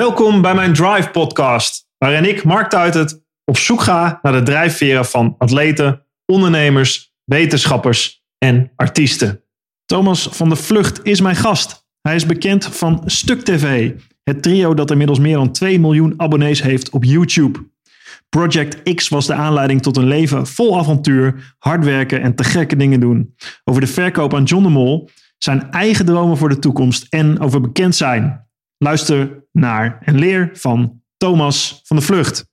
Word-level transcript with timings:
Welkom 0.00 0.42
bij 0.42 0.54
mijn 0.54 0.72
Drive 0.72 1.10
podcast, 1.10 1.86
waarin 1.98 2.24
ik, 2.24 2.44
Mark 2.44 2.70
Tuitert, 2.70 3.20
op 3.44 3.58
zoek 3.58 3.80
ga 3.80 4.18
naar 4.22 4.32
de 4.32 4.42
drijfveren 4.42 5.04
van 5.04 5.34
atleten, 5.38 6.06
ondernemers, 6.26 7.14
wetenschappers 7.24 8.24
en 8.38 8.72
artiesten. 8.76 9.44
Thomas 9.84 10.28
van 10.30 10.48
de 10.48 10.56
Vlucht 10.56 11.00
is 11.02 11.20
mijn 11.20 11.36
gast. 11.36 11.86
Hij 12.00 12.14
is 12.14 12.26
bekend 12.26 12.64
van 12.64 13.02
Stuk 13.06 13.42
TV, 13.42 13.92
het 14.22 14.42
trio 14.42 14.74
dat 14.74 14.90
inmiddels 14.90 15.18
meer 15.18 15.36
dan 15.36 15.52
2 15.52 15.80
miljoen 15.80 16.14
abonnees 16.16 16.62
heeft 16.62 16.90
op 16.90 17.04
YouTube. 17.04 17.70
Project 18.28 18.94
X 18.94 19.08
was 19.08 19.26
de 19.26 19.34
aanleiding 19.34 19.82
tot 19.82 19.96
een 19.96 20.08
leven 20.08 20.46
vol 20.46 20.78
avontuur, 20.78 21.54
hard 21.58 21.84
werken 21.84 22.22
en 22.22 22.34
te 22.34 22.44
gekke 22.44 22.76
dingen 22.76 23.00
doen. 23.00 23.34
Over 23.64 23.80
de 23.80 23.86
verkoop 23.86 24.34
aan 24.34 24.44
John 24.44 24.62
de 24.62 24.70
Mol, 24.70 25.10
zijn 25.38 25.70
eigen 25.70 26.04
dromen 26.04 26.36
voor 26.36 26.48
de 26.48 26.58
toekomst 26.58 27.06
en 27.08 27.40
over 27.40 27.60
bekend 27.60 27.96
zijn. 27.96 28.48
Luister 28.84 29.44
naar 29.52 29.98
en 30.04 30.18
leer 30.18 30.50
van 30.52 31.00
Thomas 31.16 31.80
van 31.84 31.96
de 31.96 32.02
Vlucht. 32.02 32.44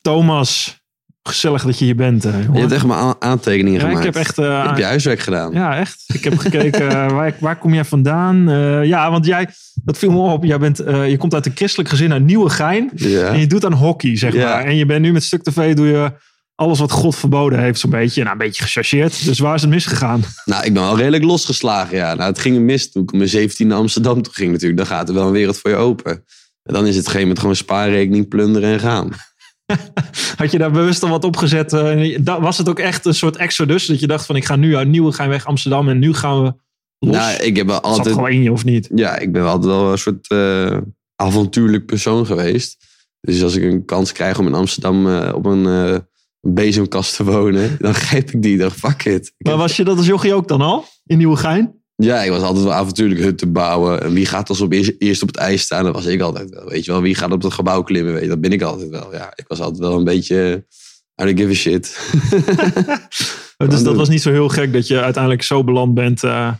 Thomas, 0.00 0.80
gezellig 1.22 1.64
dat 1.64 1.78
je 1.78 1.84
hier 1.84 1.96
bent. 1.96 2.24
eh, 2.24 2.32
Je 2.52 2.60
hebt 2.60 2.72
echt 2.72 2.90
aan- 2.90 3.14
aantekeningen 3.18 3.80
Ja, 3.80 3.86
ik 3.86 3.96
gemaakt. 3.96 4.04
heb 4.14 4.16
echt... 4.16 4.38
eh, 4.38 4.44
Je 4.44 4.50
hebt 4.66 4.78
je 4.78 4.84
huiswerk 4.84 5.20
gedaan. 5.20 5.52
ja, 5.52 5.76
echt. 5.76 6.04
Ik 6.14 6.24
heb 6.24 6.38
gekeken, 6.38 6.88
eh, 6.88 7.10
waar, 7.10 7.34
waar 7.40 7.56
kom 7.58 7.74
jij 7.74 7.84
vandaan? 7.84 8.36
Ja, 8.86 9.10
want 9.10 9.26
jij, 9.26 9.48
dat 9.84 9.98
viel 9.98 10.10
me 10.10 10.18
op. 10.18 10.44
Jij 10.44 10.58
bent, 10.58 10.76
je 10.86 11.16
komt 11.18 11.34
uit 11.34 11.46
een 11.46 11.52
christelijk 11.54 11.88
gezin 11.88 12.12
uit 12.12 12.22
Nieuwegein. 12.24 12.90
Ja. 12.94 13.26
En 13.28 13.38
je 13.38 13.46
doet 13.46 13.64
aan 13.64 13.72
hockey, 13.72 14.16
zeg 14.16 14.32
Ja. 14.34 14.48
maar. 14.54 14.64
En 14.64 14.76
je 14.76 14.86
bent 14.86 15.00
nu 15.02 15.12
met 15.12 15.22
Stuk 15.24 15.42
TV, 15.42 15.74
doe 15.74 15.86
je 15.86 16.12
alles 16.54 16.78
wat 16.78 16.90
God 16.90 17.16
verboden 17.16 17.58
heeft, 17.58 17.80
zo'n 17.80 17.90
beetje. 17.90 18.20
Nou, 18.20 18.32
een 18.32 18.38
beetje 18.38 18.62
gechargeerd. 18.62 19.24
Dus 19.24 19.38
waar 19.38 19.54
is 19.54 19.60
het 19.60 19.70
misgegaan? 19.70 20.22
Nou, 20.44 20.64
ik 20.64 20.72
ben 20.72 20.82
wel 20.82 20.96
redelijk 20.96 21.24
losgeslagen. 21.24 21.96
Ja. 21.96 22.14
Nou, 22.14 22.30
het 22.30 22.38
ging 22.38 22.58
mis 22.58 22.90
toen 22.90 23.02
ik 23.02 23.12
mijn 23.12 23.28
17 23.28 23.66
naar 23.66 23.78
Amsterdam 23.78 24.22
toe 24.22 24.32
ging 24.32 24.52
natuurlijk. 24.52 24.78
Dan 24.78 24.88
gaat 24.88 25.08
er 25.08 25.14
wel 25.14 25.26
een 25.26 25.32
wereld 25.32 25.58
voor 25.58 25.70
je 25.70 25.76
open. 25.76 26.24
En 26.62 26.74
dan 26.74 26.86
is 26.86 26.96
het 26.96 27.08
geen 27.08 27.28
met 27.28 27.38
gewoon 27.38 27.56
spaarrekening, 27.56 28.28
plunderen 28.28 28.72
en 28.72 28.80
gaan. 28.80 29.10
Had 30.36 30.50
je 30.50 30.58
daar 30.58 30.70
bewust 30.70 31.02
al 31.02 31.08
wat 31.08 31.24
opgezet? 31.24 31.72
eh, 31.72 32.18
was 32.24 32.58
het 32.58 32.68
ook 32.68 32.78
echt 32.78 33.04
een 33.04 33.14
soort 33.14 33.36
exodus? 33.36 33.86
Dat 33.86 34.00
je 34.00 34.06
dacht 34.06 34.26
van, 34.26 34.36
ik 34.36 34.44
ga 34.44 34.56
nu 34.56 34.76
uit 34.76 34.88
Nieuwegein 34.88 35.44
Amsterdam 35.44 35.88
en 35.88 35.98
nu 35.98 36.14
gaan 36.14 36.42
we 36.42 36.54
los? 36.98 37.16
Nou, 37.16 37.42
ik 37.42 37.56
heb 37.56 37.66
wel 37.66 37.74
Zat 37.74 37.84
altijd... 37.84 38.14
gewoon 38.14 38.30
in 38.30 38.42
je, 38.42 38.52
of 38.52 38.64
niet? 38.64 38.88
Ja, 38.94 39.18
ik 39.18 39.32
ben 39.32 39.42
wel 39.42 39.50
altijd 39.50 39.72
wel 39.72 39.92
een 39.92 39.98
soort 39.98 40.28
eh, 40.28 40.78
avontuurlijk 41.16 41.86
persoon 41.86 42.26
geweest. 42.26 42.76
Dus 43.20 43.42
als 43.42 43.54
ik 43.54 43.62
een 43.62 43.84
kans 43.84 44.12
krijg 44.12 44.38
om 44.38 44.46
in 44.46 44.54
Amsterdam 44.54 45.08
eh, 45.08 45.34
op 45.34 45.46
een, 45.46 45.66
een 46.44 46.54
bezemkast 46.54 47.16
te 47.16 47.24
wonen, 47.24 47.76
dan 47.78 47.94
grijp 47.94 48.30
ik 48.30 48.42
die. 48.42 48.58
Dan 48.58 48.70
fuck 48.70 49.04
it. 49.04 49.32
Ik 49.36 49.46
Maar 49.46 49.56
was 49.56 49.76
je 49.76 49.84
dat 49.84 49.96
als 49.96 50.06
jochie 50.06 50.34
ook 50.34 50.48
dan 50.48 50.60
al? 50.60 50.84
In 51.06 51.18
Nieuwegein? 51.18 51.82
Ja, 51.96 52.22
ik 52.22 52.30
was 52.30 52.42
altijd 52.42 52.64
wel 52.64 52.72
avontuurlijk 52.72 53.20
hutten 53.20 53.52
bouwen. 53.52 54.02
En 54.02 54.12
wie 54.12 54.26
gaat 54.26 54.48
als 54.48 54.60
op 54.60 54.72
eerst, 54.72 54.92
eerst 54.98 55.22
op 55.22 55.28
het 55.28 55.36
ijs 55.36 55.62
staan? 55.62 55.84
Dat 55.84 55.94
was 55.94 56.06
ik 56.06 56.20
altijd 56.20 56.50
wel. 56.50 56.68
Weet 56.68 56.84
je 56.84 56.90
wel, 56.90 57.00
wie 57.00 57.14
gaat 57.14 57.32
op 57.32 57.42
het 57.42 57.52
gebouw 57.52 57.82
klimmen? 57.82 58.12
Weet 58.12 58.22
je, 58.22 58.28
dat 58.28 58.40
ben 58.40 58.52
ik 58.52 58.62
altijd 58.62 58.88
wel. 58.88 59.12
Ja, 59.12 59.32
ik 59.34 59.44
was 59.48 59.60
altijd 59.60 59.78
wel 59.78 59.96
een 59.98 60.04
beetje... 60.04 60.64
I 61.22 61.24
don't 61.24 61.38
give 61.38 61.50
a 61.50 61.54
shit. 61.54 61.96
Dus 63.56 63.68
dat 63.68 63.84
doen. 63.84 63.96
was 63.96 64.08
niet 64.08 64.22
zo 64.22 64.30
heel 64.30 64.48
gek 64.48 64.72
dat 64.72 64.86
je 64.86 65.00
uiteindelijk 65.00 65.42
zo 65.42 65.64
beland 65.64 65.94
bent 65.94 66.22
eh, 66.22 66.52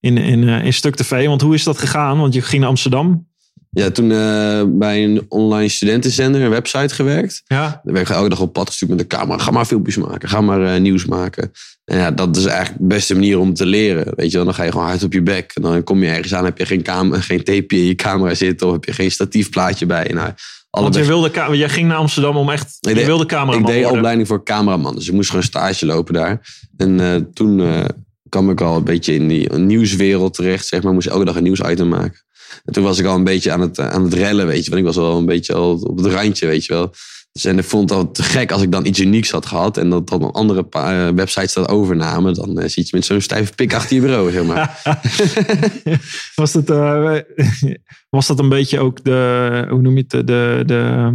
in, 0.00 0.18
in, 0.18 0.48
eh, 0.48 0.64
in 0.64 0.72
Stuk 0.72 0.94
TV. 0.94 1.26
Want 1.26 1.40
hoe 1.40 1.54
is 1.54 1.62
dat 1.62 1.78
gegaan? 1.78 2.18
Want 2.18 2.34
je 2.34 2.42
ging 2.42 2.60
naar 2.60 2.70
Amsterdam. 2.70 3.28
Ja, 3.74 3.90
toen 3.90 4.10
eh, 4.12 4.62
bij 4.66 5.04
een 5.04 5.24
online 5.28 5.68
studentenzender, 5.68 6.40
een 6.42 6.50
website 6.50 6.94
gewerkt. 6.94 7.42
Ja. 7.46 7.80
Dan 7.84 7.94
werd 7.94 8.08
ik 8.08 8.14
elke 8.14 8.28
dag 8.28 8.40
op 8.40 8.52
pad 8.52 8.66
gestuurd 8.68 8.90
met 8.90 9.00
de 9.00 9.06
camera. 9.06 9.38
Ga 9.38 9.50
maar 9.50 9.64
filmpjes 9.64 9.96
maken, 9.96 10.28
ga 10.28 10.40
maar 10.40 10.74
eh, 10.74 10.80
nieuws 10.80 11.04
maken. 11.04 11.52
En 11.84 11.98
ja, 11.98 12.10
dat 12.10 12.36
is 12.36 12.44
eigenlijk 12.44 12.78
de 12.80 12.86
beste 12.86 13.14
manier 13.14 13.38
om 13.38 13.54
te 13.54 13.66
leren. 13.66 14.12
Weet 14.16 14.30
je 14.30 14.36
dan 14.44 14.54
ga 14.54 14.62
je 14.62 14.70
gewoon 14.70 14.86
hard 14.86 15.02
op 15.02 15.12
je 15.12 15.22
bek. 15.22 15.52
En 15.54 15.62
dan 15.62 15.84
kom 15.84 16.02
je 16.02 16.08
ergens 16.08 16.34
aan, 16.34 16.44
heb 16.44 16.58
je 16.58 16.66
geen, 16.66 16.82
cam 16.82 17.12
geen 17.12 17.44
tapeje 17.44 17.80
in 17.82 17.86
je 17.86 17.94
camera 17.94 18.34
zitten. 18.34 18.66
Of 18.66 18.72
heb 18.72 18.84
je 18.84 18.92
geen 18.92 19.10
statiefplaatje 19.10 19.86
bij. 19.86 20.10
Nou, 20.14 20.30
Want 20.70 20.94
je 20.94 21.04
wilde, 21.04 21.56
jij 21.56 21.68
ging 21.68 21.88
naar 21.88 21.96
Amsterdam 21.96 22.36
om 22.36 22.50
echt... 22.50 22.76
Ik 22.80 22.88
je 22.88 22.94
deed- 22.94 23.06
wilde 23.06 23.26
cameraman 23.26 23.60
Ik 23.60 23.66
deed 23.66 23.80
worden. 23.82 23.96
opleiding 23.96 24.28
voor 24.28 24.44
cameraman. 24.44 24.94
Dus 24.94 25.06
ik 25.08 25.12
moest 25.14 25.28
gewoon 25.28 25.44
stage 25.44 25.86
lopen 25.86 26.14
daar. 26.14 26.40
En 26.76 27.00
eh, 27.00 27.20
toen 27.34 27.62
kwam 28.28 28.50
ik 28.50 28.60
al 28.60 28.76
een 28.76 28.84
beetje 28.84 29.14
in 29.14 29.28
die 29.28 29.52
nieuwswereld 29.52 30.34
terecht. 30.34 30.66
Zeg 30.66 30.82
maar, 30.82 30.92
moest 30.92 31.08
elke 31.08 31.24
dag 31.24 31.36
een 31.36 31.42
nieuwsitem 31.42 31.88
maken. 31.88 32.20
En 32.64 32.72
toen 32.72 32.84
was 32.84 32.98
ik 32.98 33.06
al 33.06 33.14
een 33.14 33.24
beetje 33.24 33.52
aan 33.52 33.60
het, 33.60 33.78
eh, 33.78 33.88
aan 33.88 34.04
het 34.04 34.14
rellen, 34.14 34.46
weet 34.46 34.64
je. 34.64 34.70
Want 34.70 34.80
ik 34.80 34.86
was 34.86 34.96
wel 34.96 35.16
een 35.16 35.26
beetje 35.26 35.54
al 35.54 35.74
op 35.74 35.96
het 35.96 36.06
randje, 36.06 36.46
weet 36.46 36.64
je 36.64 36.72
wel. 36.72 36.92
Dus 37.32 37.44
en 37.44 37.58
ik 37.58 37.64
vond 37.64 37.90
het 37.90 37.98
al 37.98 38.10
te 38.10 38.22
gek 38.22 38.52
als 38.52 38.62
ik 38.62 38.72
dan 38.72 38.86
iets 38.86 39.00
unieks 39.00 39.30
had 39.30 39.46
gehad. 39.46 39.76
En 39.76 39.90
dat 39.90 40.08
dan 40.08 40.32
andere 40.32 40.66
eh, 40.70 41.08
websites 41.08 41.52
dat 41.52 41.68
overnamen. 41.68 42.34
Dan 42.34 42.58
eh, 42.58 42.68
zit 42.68 42.88
je 42.88 42.96
met 42.96 43.04
zo'n 43.04 43.20
stijve 43.20 43.54
pik 43.54 43.74
achter 43.74 43.96
je 43.96 44.02
bureau, 44.02 44.30
zeg 44.30 44.44
maar. 44.44 44.82
was, 46.34 46.52
dat, 46.52 46.66
was 48.10 48.26
dat 48.26 48.38
een 48.38 48.48
beetje 48.48 48.78
ook 48.80 49.04
de... 49.04 49.66
Hoe 49.68 49.80
noem 49.80 49.96
je 49.96 50.04
het? 50.08 50.10
De, 50.10 50.24
de, 50.24 50.62
de, 50.66 51.10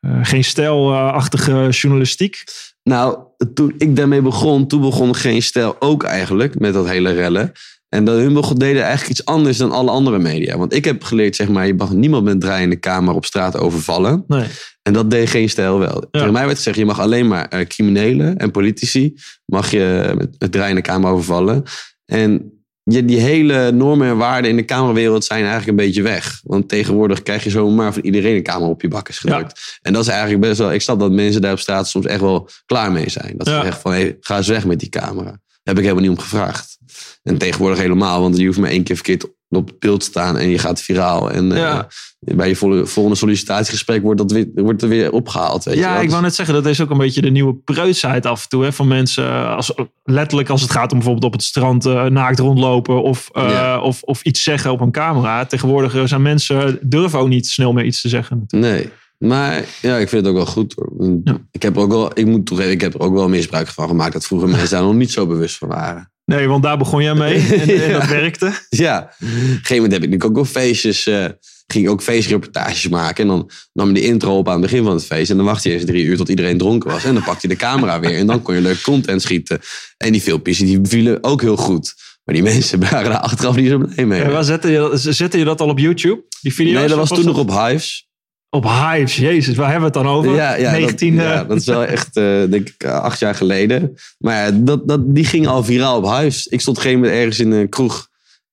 eh, 0.00 0.18
geen 0.22 0.44
stijlachtige 0.44 1.68
journalistiek? 1.70 2.44
Nou, 2.82 3.18
toen 3.54 3.74
ik 3.78 3.96
daarmee 3.96 4.22
begon, 4.22 4.66
toen 4.66 4.80
begon 4.80 5.14
geen 5.14 5.42
stijl 5.42 5.76
ook 5.78 6.02
eigenlijk 6.02 6.58
met 6.58 6.72
dat 6.72 6.88
hele 6.88 7.12
rellen. 7.12 7.52
En 7.88 8.04
dat 8.04 8.16
hun 8.18 8.32
begon- 8.32 8.58
deden 8.58 8.82
eigenlijk 8.82 9.10
iets 9.10 9.24
anders 9.24 9.56
dan 9.56 9.72
alle 9.72 9.90
andere 9.90 10.18
media. 10.18 10.58
Want 10.58 10.74
ik 10.74 10.84
heb 10.84 11.02
geleerd, 11.04 11.36
zeg 11.36 11.48
maar, 11.48 11.66
je 11.66 11.74
mag 11.74 11.92
niemand 11.92 12.24
met 12.24 12.40
draaiende 12.40 12.78
camera 12.78 13.16
op 13.16 13.24
straat 13.24 13.56
overvallen. 13.56 14.24
Nee. 14.26 14.44
En 14.82 14.92
dat 14.92 15.10
deed 15.10 15.28
geen 15.30 15.48
stijl 15.50 15.78
wel. 15.78 16.04
Tegen 16.10 16.32
mij 16.32 16.44
werd 16.44 16.56
gezegd, 16.56 16.76
je 16.76 16.84
mag 16.84 17.00
alleen 17.00 17.28
maar 17.28 17.48
eh, 17.48 17.66
criminelen 17.66 18.36
en 18.36 18.50
politici 18.50 19.14
mag 19.44 19.70
je 19.70 20.12
met, 20.16 20.34
met 20.38 20.52
draaiende 20.52 20.80
camera 20.82 21.12
overvallen. 21.12 21.62
En 22.04 22.52
je, 22.82 23.04
die 23.04 23.20
hele 23.20 23.72
normen 23.72 24.08
en 24.08 24.16
waarden 24.16 24.50
in 24.50 24.56
de 24.56 24.64
camerawereld 24.64 25.24
zijn 25.24 25.40
eigenlijk 25.44 25.68
een 25.70 25.86
beetje 25.86 26.02
weg. 26.02 26.40
Want 26.44 26.68
tegenwoordig 26.68 27.22
krijg 27.22 27.44
je 27.44 27.50
zomaar 27.50 27.92
van 27.92 28.02
iedereen 28.02 28.36
een 28.36 28.42
camera 28.42 28.70
op 28.70 28.82
je 28.82 28.88
bakkes 28.88 29.18
gedrukt. 29.18 29.78
En 29.82 29.92
dat 29.92 30.02
is 30.02 30.08
eigenlijk 30.08 30.40
best 30.40 30.58
wel... 30.58 30.72
Ik 30.72 30.80
snap 30.80 31.00
dat 31.00 31.12
mensen 31.12 31.40
daar 31.42 31.52
op 31.52 31.58
straat 31.58 31.88
soms 31.88 32.06
echt 32.06 32.20
wel 32.20 32.48
klaar 32.66 32.92
mee 32.92 33.10
zijn. 33.10 33.34
Dat 33.36 33.46
ze 33.46 33.52
Ja. 33.52 33.62
zeggen 33.62 33.80
van, 33.80 33.92
hey, 33.92 34.16
ga 34.20 34.36
eens 34.36 34.48
weg 34.48 34.66
met 34.66 34.80
die 34.80 34.88
camera. 34.88 35.40
Heb 35.68 35.76
ik 35.76 35.82
helemaal 35.82 36.02
niet 36.08 36.18
om 36.18 36.24
gevraagd. 36.24 36.78
En 37.22 37.38
tegenwoordig 37.38 37.78
helemaal, 37.78 38.20
want 38.20 38.36
je 38.36 38.46
hoeft 38.46 38.58
maar 38.58 38.70
één 38.70 38.82
keer 38.82 38.94
verkeerd 38.94 39.24
op 39.48 39.66
het 39.68 39.78
beeld 39.78 40.00
te 40.00 40.06
staan 40.06 40.36
en 40.38 40.48
je 40.48 40.58
gaat 40.58 40.80
viraal. 40.80 41.30
En 41.30 41.52
eh, 41.52 41.58
Ja. 41.58 41.88
bij 42.18 42.48
je 42.48 42.56
volgende 42.86 43.14
sollicitatiegesprek 43.14 44.02
wordt, 44.02 44.18
dat 44.20 44.32
weer, 44.32 44.48
wordt 44.54 44.82
er 44.82 44.88
weer 44.88 45.12
opgehaald. 45.12 45.64
Weet 45.64 45.76
Ja, 45.76 46.00
ik 46.00 46.10
wou 46.10 46.22
net 46.22 46.34
zeggen, 46.34 46.54
dat 46.54 46.66
is 46.66 46.80
ook 46.80 46.90
een 46.90 46.98
beetje 46.98 47.20
de 47.20 47.30
nieuwe 47.30 47.54
preutsheid 47.54 48.26
af 48.26 48.42
en 48.42 48.48
toe. 48.48 48.64
Hè, 48.64 48.72
van 48.72 48.88
mensen, 48.88 49.24
eh, 49.24 49.56
als, 49.56 49.72
letterlijk 50.04 50.48
als 50.48 50.60
het 50.62 50.70
gaat 50.70 50.90
om 50.92 50.96
bijvoorbeeld 50.98 51.26
op 51.26 51.32
het 51.32 51.42
strand 51.42 51.86
eh, 51.86 52.04
naakt 52.04 52.38
rondlopen 52.38 53.02
of, 53.02 53.28
Ja. 53.32 53.80
of, 53.80 54.02
of 54.02 54.22
iets 54.22 54.42
zeggen 54.42 54.72
op 54.72 54.80
een 54.80 54.92
camera. 54.92 55.46
Tegenwoordig 55.46 56.08
zijn 56.08 56.22
mensen, 56.22 56.78
durven 56.82 57.18
ook 57.18 57.28
niet 57.28 57.46
snel 57.46 57.72
meer 57.72 57.84
iets 57.84 58.00
te 58.00 58.08
zeggen. 58.08 58.44
Nee. 58.48 58.88
Maar 59.18 59.64
ja, 59.82 59.96
ik 59.96 60.08
vind 60.08 60.20
het 60.24 60.30
ook 60.30 60.36
wel 60.36 60.46
goed 60.52 60.74
hoor. 60.76 61.20
Ja. 61.24 61.38
Ik 61.50 61.62
heb 61.62 61.76
er 61.76 61.82
ook 61.82 61.90
wel, 61.90 62.10
ik 62.18 62.26
moet 62.26 62.46
toegeven, 62.46 62.72
ik 62.72 62.80
heb 62.80 62.94
er 62.94 63.00
ook 63.00 63.14
wel 63.14 63.28
misbruik 63.28 63.68
van 63.68 63.88
gemaakt 63.88 64.12
dat 64.12 64.26
vroeger 64.26 64.48
mensen 64.48 64.70
daar 64.70 64.82
nog 64.82 64.94
niet 64.94 65.10
zo 65.10 65.26
bewust 65.26 65.56
van 65.56 65.68
waren. 65.68 66.12
Nee, 66.24 66.48
want 66.48 66.62
daar 66.62 66.78
begon 66.78 67.02
jij 67.02 67.14
mee 67.14 67.34
en, 67.60 67.82
en 67.82 67.92
dat 67.92 68.06
werkte. 68.06 68.52
Ja, 68.68 68.98
op 68.98 69.20
een 69.20 69.28
gegeven 69.28 69.74
moment 69.74 69.92
heb 69.92 70.02
ik 70.02 70.10
natuurlijk 70.10 70.24
ook 70.24 70.34
wel 70.34 70.44
feestjes, 70.44 71.06
eh, 71.06 71.24
ging 71.66 71.84
ik 71.84 71.90
ook 71.90 72.02
feestreportages 72.02 72.88
maken. 72.88 73.22
En 73.22 73.28
dan 73.28 73.50
nam 73.72 73.88
je 73.88 73.94
de 73.94 74.00
intro 74.02 74.38
op 74.38 74.46
aan 74.48 74.52
het 74.52 74.62
begin 74.70 74.84
van 74.84 74.92
het 74.92 75.04
feest. 75.04 75.30
En 75.30 75.36
dan 75.36 75.46
wachtte 75.46 75.68
je 75.68 75.74
eens 75.74 75.84
drie 75.84 76.04
uur 76.04 76.16
tot 76.16 76.28
iedereen 76.28 76.58
dronken 76.58 76.90
was. 76.90 77.04
En 77.04 77.14
dan 77.14 77.22
pakte 77.22 77.48
je 77.48 77.54
de 77.54 77.60
camera 77.60 78.00
weer. 78.00 78.16
En 78.18 78.26
dan 78.26 78.42
kon 78.42 78.54
je 78.54 78.60
leuk 78.60 78.80
content 78.82 79.22
schieten. 79.22 79.60
En 79.96 80.12
die 80.12 80.20
filmpjes 80.20 80.58
die 80.58 80.78
vielen 80.82 81.24
ook 81.24 81.40
heel 81.40 81.56
goed. 81.56 81.94
Maar 82.24 82.34
die 82.34 82.44
mensen 82.44 82.80
waren 82.90 83.10
daar 83.10 83.20
achteraf 83.20 83.56
niet 83.56 83.68
zo 83.68 83.78
blij 83.78 84.06
mee. 84.06 84.22
En 84.22 84.32
waar 84.32 84.44
zette 84.44 84.68
je, 84.70 84.78
dat- 84.78 85.00
zette 85.00 85.38
je 85.38 85.44
dat 85.44 85.60
al 85.60 85.68
op 85.68 85.78
YouTube? 85.78 86.22
Die 86.40 86.54
video's? 86.54 86.78
nee, 86.78 86.88
dat 86.88 86.98
was 86.98 87.08
toen 87.08 87.24
nog 87.24 87.38
op 87.38 87.50
Hives. 87.50 88.07
Op 88.50 88.64
Hives, 88.64 89.16
jezus, 89.16 89.56
waar 89.56 89.70
hebben 89.70 89.92
we 89.92 89.98
het 89.98 90.06
dan 90.06 90.14
over? 90.16 90.34
Ja, 90.34 90.54
ja, 90.54 90.70
19, 90.70 91.16
dat, 91.16 91.24
eh, 91.24 91.32
ja, 91.32 91.44
dat 91.44 91.56
is 91.56 91.66
wel 91.66 91.84
echt, 91.84 92.16
eh, 92.16 92.24
denk 92.24 92.68
ik, 92.68 92.74
eh, 92.78 93.00
acht 93.00 93.18
jaar 93.18 93.34
geleden. 93.34 93.94
Maar 94.18 94.34
ja, 94.34 94.50
dat, 94.54 94.88
dat, 94.88 95.14
die 95.14 95.24
ging 95.24 95.46
al 95.46 95.64
viraal 95.64 95.96
op 95.96 96.06
huis. 96.06 96.46
Ik 96.46 96.60
stond 96.60 96.76
op 96.76 96.84
een 96.84 96.90
gegeven 96.90 97.08
moment 97.08 97.20
ergens 97.20 97.46
in 97.46 97.52
een 97.52 97.68
kroeg. 97.68 98.08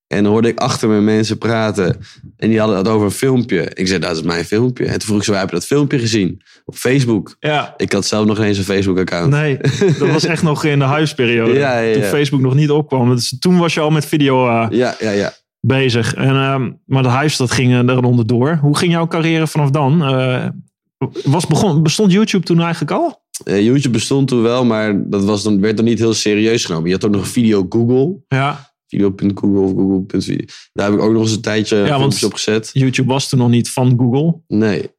En 0.08 0.24
dan 0.24 0.32
hoorde 0.32 0.48
ik 0.48 0.60
achter 0.60 0.90
me 0.90 1.02
mensen 1.02 1.38
praten. 1.38 1.98
En 2.38 2.50
die 2.50 2.60
hadden 2.60 2.78
het 2.78 2.88
over 2.88 3.06
een 3.06 3.12
filmpje. 3.12 3.72
Ik 3.74 3.88
zei, 3.88 4.00
dat 4.00 4.16
is 4.16 4.22
mijn 4.22 4.46
filmpje. 4.46 4.86
En 4.86 4.92
toen 4.92 5.02
vroeg 5.02 5.18
ik 5.18 5.24
ze, 5.24 5.32
waar 5.32 5.40
heb 5.40 5.50
je 5.50 5.56
dat 5.56 5.66
filmpje 5.66 6.00
gezien? 6.00 6.42
Op 6.66 6.76
Facebook. 6.76 7.36
Ja, 7.40 7.74
Ik 7.78 7.92
had 7.92 8.06
zelf 8.06 8.26
nog 8.26 8.40
eens 8.40 8.58
een 8.58 8.64
Facebook-account. 8.64 9.30
nee, 9.30 9.58
dat 10.00 10.10
was 10.10 10.24
echt 10.26 10.44
nog 10.44 10.64
in 10.64 10.80
de 10.80 10.86
huisperiode. 10.86 11.54
Ja, 11.60 11.78
ja, 11.78 11.94
Toen. 11.94 12.04
Facebook 12.04 12.42
nog 12.42 12.54
niet 12.56 12.70
opkwam. 12.70 13.16
Dus 13.16 13.36
toen 13.40 13.58
was 13.58 13.74
je 13.74 13.80
al 13.80 13.90
met 13.90 14.06
video 14.06 14.48
eh, 14.48 14.68
Ja, 14.70 14.96
ja, 15.00 15.12
ja. 15.12 15.34
Bezig. 15.66 16.14
En, 16.14 16.36
ehm, 16.36 16.72
maar 16.86 17.04
de 17.04 17.12
Hives, 17.12 17.38
dat 17.38 17.52
ging 17.52 17.74
er 17.74 18.04
onderdoor. 18.04 18.58
Hoe 18.62 18.78
ging 18.78 18.92
jouw 18.92 19.08
carrière 19.08 19.48
vanaf 19.48 19.70
dan? 19.70 20.04
Eh, 20.04 20.48
was 21.24 21.48
begon, 21.48 21.84
bestond 21.84 22.12
YouTube 22.12 22.46
toen 22.46 22.62
eigenlijk 22.62 22.92
al? 22.92 23.24
Eh, 23.44 23.64
YouTube 23.64 23.90
bestond 23.98 24.28
toen 24.28 24.42
wel, 24.42 24.66
maar 24.66 25.10
dat 25.10 25.24
was 25.24 25.44
dan, 25.44 25.62
werd 25.62 25.76
dan 25.76 25.86
niet 25.86 26.00
heel 26.00 26.14
serieus 26.14 26.66
genomen. 26.66 26.88
Je 26.88 26.94
had 26.94 27.06
ook 27.06 27.12
nog 27.12 27.22
een 27.22 27.28
video 27.28 27.66
Google. 27.70 28.18
Ja, 28.28 28.74
Video.google 28.88 29.60
of 29.60 29.72
Google.video. 29.72 30.46
Daar 30.74 30.86
heb 30.90 30.96
ik 31.00 31.02
ook 31.06 31.12
nog 31.12 31.22
eens 31.22 31.32
een 31.32 31.42
tijdje 31.42 31.78
want- 31.78 31.90
filmpjes 31.90 32.24
op 32.24 32.34
gezet. 32.34 32.70
YouTube 32.74 33.08
was 33.08 33.30
toen 33.30 33.40
nog 33.40 33.50
niet 33.50 33.70
van 33.72 33.94
Google. 33.98 34.40
Nee. 34.48 34.90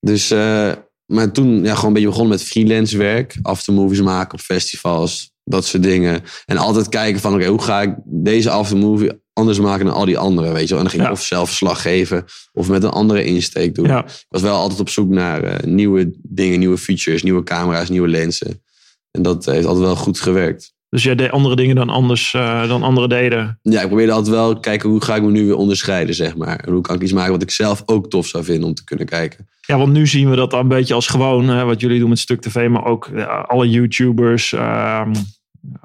Dus, 0.00 0.30
eh, 0.30 0.72
maar 1.06 1.32
toen 1.32 1.64
ja, 1.64 1.74
gewoon 1.74 1.86
een 1.86 1.92
beetje 1.92 2.08
begonnen 2.08 2.30
met 2.32 2.42
freelance 2.42 2.96
werk. 2.98 3.38
Aftermovies 3.42 4.00
maken 4.00 4.34
op 4.38 4.40
festivals. 4.40 5.32
Dat 5.44 5.64
soort 5.66 5.82
dingen. 5.82 6.22
En 6.46 6.56
altijd 6.56 6.88
kijken 6.88 7.20
van, 7.20 7.34
oké, 7.34 7.46
hoe 7.46 7.62
ga 7.62 7.82
ik 7.82 7.94
deze 8.04 8.50
aftermovie 8.50 9.19
anders 9.32 9.58
maken 9.60 9.84
dan 9.86 9.94
al 9.94 10.04
die 10.04 10.18
anderen, 10.18 10.52
weet 10.52 10.68
je 10.68 10.74
wel. 10.74 10.78
En 10.78 10.82
dan 10.82 10.90
ging 10.90 11.02
ik 11.02 11.08
Ja. 11.08 11.14
of 11.14 11.22
zelf 11.24 11.48
verslag 11.48 11.82
geven 11.82 12.24
of 12.52 12.68
met 12.68 12.82
een 12.82 12.90
andere 12.90 13.24
insteek 13.24 13.74
doen. 13.74 13.86
Ja. 13.86 14.04
Ik 14.04 14.24
was 14.28 14.42
wel 14.42 14.56
altijd 14.56 14.80
op 14.80 14.88
zoek 14.88 15.08
naar 15.08 15.42
eh, 15.42 15.64
nieuwe 15.66 16.10
dingen, 16.22 16.58
nieuwe 16.58 16.78
features, 16.78 17.22
nieuwe 17.22 17.42
camera's, 17.42 17.88
nieuwe 17.88 18.08
lenzen. 18.08 18.62
En 19.10 19.22
dat 19.22 19.44
heeft 19.44 19.66
altijd 19.66 19.84
wel 19.84 19.96
goed 19.96 20.20
gewerkt. 20.20 20.72
Dus 20.88 21.02
jij 21.02 21.14
deed 21.14 21.30
andere 21.30 21.56
dingen 21.56 21.76
dan 21.76 21.88
anders 21.88 22.34
eh, 22.34 22.68
dan 22.68 22.82
anderen 22.82 23.08
deden. 23.08 23.58
Ja, 23.62 23.80
ik 23.80 23.86
probeerde 23.86 24.12
altijd 24.12 24.34
wel 24.34 24.60
kijken 24.60 24.88
hoe 24.90 25.02
ga 25.04 25.16
ik 25.16 25.22
me 25.22 25.30
nu 25.30 25.44
weer 25.46 25.56
onderscheiden, 25.56 26.14
zeg 26.14 26.36
maar. 26.36 26.56
En 26.58 26.72
hoe 26.72 26.80
kan 26.80 26.94
ik 26.96 27.02
iets 27.02 27.12
maken 27.12 27.32
wat 27.32 27.42
ik 27.42 27.50
zelf 27.50 27.82
ook 27.86 28.10
tof 28.10 28.26
zou 28.26 28.44
vinden 28.44 28.68
om 28.68 28.74
te 28.74 28.84
kunnen 28.84 29.06
kijken. 29.06 29.48
Ja, 29.66 29.78
want 29.78 29.92
nu 29.92 30.06
zien 30.06 30.30
we 30.30 30.36
dat 30.36 30.52
een 30.52 30.68
beetje 30.68 30.94
als 30.94 31.06
gewoon, 31.06 31.48
hè, 31.48 31.64
wat 31.64 31.80
jullie 31.80 31.98
doen 31.98 32.08
met 32.08 32.18
Stuk 32.18 32.40
TV, 32.40 32.68
maar 32.68 32.84
ook 32.84 33.10
ja, 33.14 33.24
alle 33.26 33.68
YouTubers, 33.70 34.52
ehm, 34.52 35.12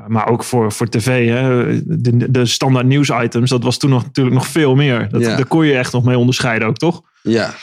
maar 0.08 0.28
ook 0.30 0.44
voor, 0.44 0.72
voor 0.72 0.90
tv. 0.90 1.30
Hè, 1.30 1.66
de, 2.02 2.32
de 2.32 2.46
standaard 2.46 2.86
nieuwsitems, 2.86 3.50
dat 3.50 3.64
was 3.64 3.78
toen 3.78 3.90
nog, 3.90 4.04
natuurlijk 4.04 4.36
nog 4.36 4.48
veel 4.48 4.76
meer. 4.76 5.10
Dat, 5.10 5.22
Ja. 5.22 5.36
Daar 5.36 5.46
kon 5.46 5.66
je 5.66 5.78
echt 5.78 5.94
nog 5.94 6.04
mee 6.04 6.18
onderscheiden 6.18 6.68
ook, 6.68 6.78
toch? 6.78 7.02
Ja. 7.22 7.54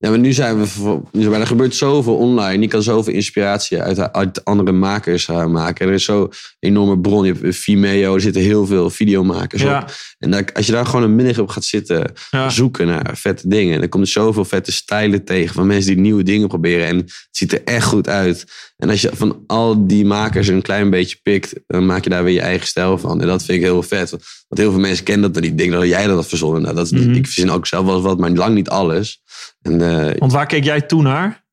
Ja, 0.00 0.08
maar 0.10 0.18
nu 0.18 0.32
zijn 0.32 0.58
we... 0.60 0.66
we 1.12 1.34
er 1.34 1.46
gebeurt 1.46 1.74
zoveel 1.74 2.16
online. 2.16 2.62
Je 2.62 2.68
kan 2.68 2.82
zoveel 2.82 3.12
inspiratie 3.12 3.80
uit, 3.80 4.12
uit 4.12 4.44
andere 4.44 4.72
makers 4.72 5.28
eh, 5.28 5.46
maken. 5.46 5.86
Er 5.88 5.92
is 5.94 6.04
zo'n 6.04 6.30
enorme 6.58 6.98
bron. 7.00 7.24
Je 7.26 7.32
hebt 7.40 7.56
Vimeo, 7.56 8.14
er 8.14 8.20
zitten 8.20 8.42
heel 8.42 8.66
veel 8.66 8.90
videomakers 8.90 9.62
Ja. 9.62 9.78
op. 9.82 9.90
En 10.18 10.52
als 10.52 10.66
je 10.66 10.72
daar 10.72 10.86
gewoon 10.86 11.02
een 11.02 11.14
middag 11.16 11.38
op 11.38 11.48
gaat 11.48 11.64
zitten 11.64 12.12
Ja. 12.30 12.48
zoeken 12.50 12.86
naar 12.86 13.10
vette 13.16 13.48
dingen. 13.48 13.78
Dan 13.80 13.88
komt 13.88 14.04
er 14.04 14.10
zoveel 14.10 14.44
vette 14.44 14.72
stijlen 14.72 15.24
tegen 15.24 15.54
van 15.54 15.66
mensen 15.66 15.92
die 15.92 16.00
nieuwe 16.00 16.22
dingen 16.22 16.48
proberen. 16.48 16.86
En 16.86 16.96
het 16.96 17.28
ziet 17.30 17.52
er 17.52 17.64
echt 17.64 17.86
goed 17.86 18.08
uit. 18.08 18.44
En 18.76 18.90
als 18.90 19.00
je 19.00 19.10
van 19.14 19.42
al 19.46 19.86
die 19.86 20.04
makers 20.04 20.48
een 20.48 20.62
klein 20.62 20.90
beetje 20.90 21.18
pikt, 21.22 21.54
dan 21.66 21.86
maak 21.86 22.04
je 22.04 22.10
daar 22.10 22.24
weer 22.24 22.34
je 22.34 22.40
eigen 22.40 22.66
stijl 22.66 22.98
van. 22.98 23.20
En 23.20 23.26
dat 23.26 23.44
vind 23.44 23.58
ik 23.58 23.64
heel 23.64 23.82
vet. 23.82 24.10
Want 24.10 24.60
heel 24.60 24.70
veel 24.70 24.80
mensen 24.80 25.04
kennen 25.04 25.32
dat 25.32 25.42
niet. 25.42 25.58
Denken 25.58 25.78
dat 25.78 25.88
jij 25.88 26.06
dat 26.06 26.16
had 26.16 26.28
verzonnen. 26.28 26.62
Nou, 26.62 26.74
dat 26.74 26.90
Mhm. 26.90 27.12
Ik 27.12 27.24
verzin 27.24 27.50
ook 27.50 27.66
zelf 27.66 27.86
wel 27.86 28.02
wat, 28.02 28.18
maar 28.18 28.30
lang 28.30 28.54
niet 28.54 28.68
alles. 28.68 29.22
En, 29.62 29.80
eh, 29.80 30.18
Want 30.18 30.32
waar 30.32 30.46
keek 30.46 30.64
jij 30.64 30.80
toen 30.80 31.02
naar? 31.02 31.46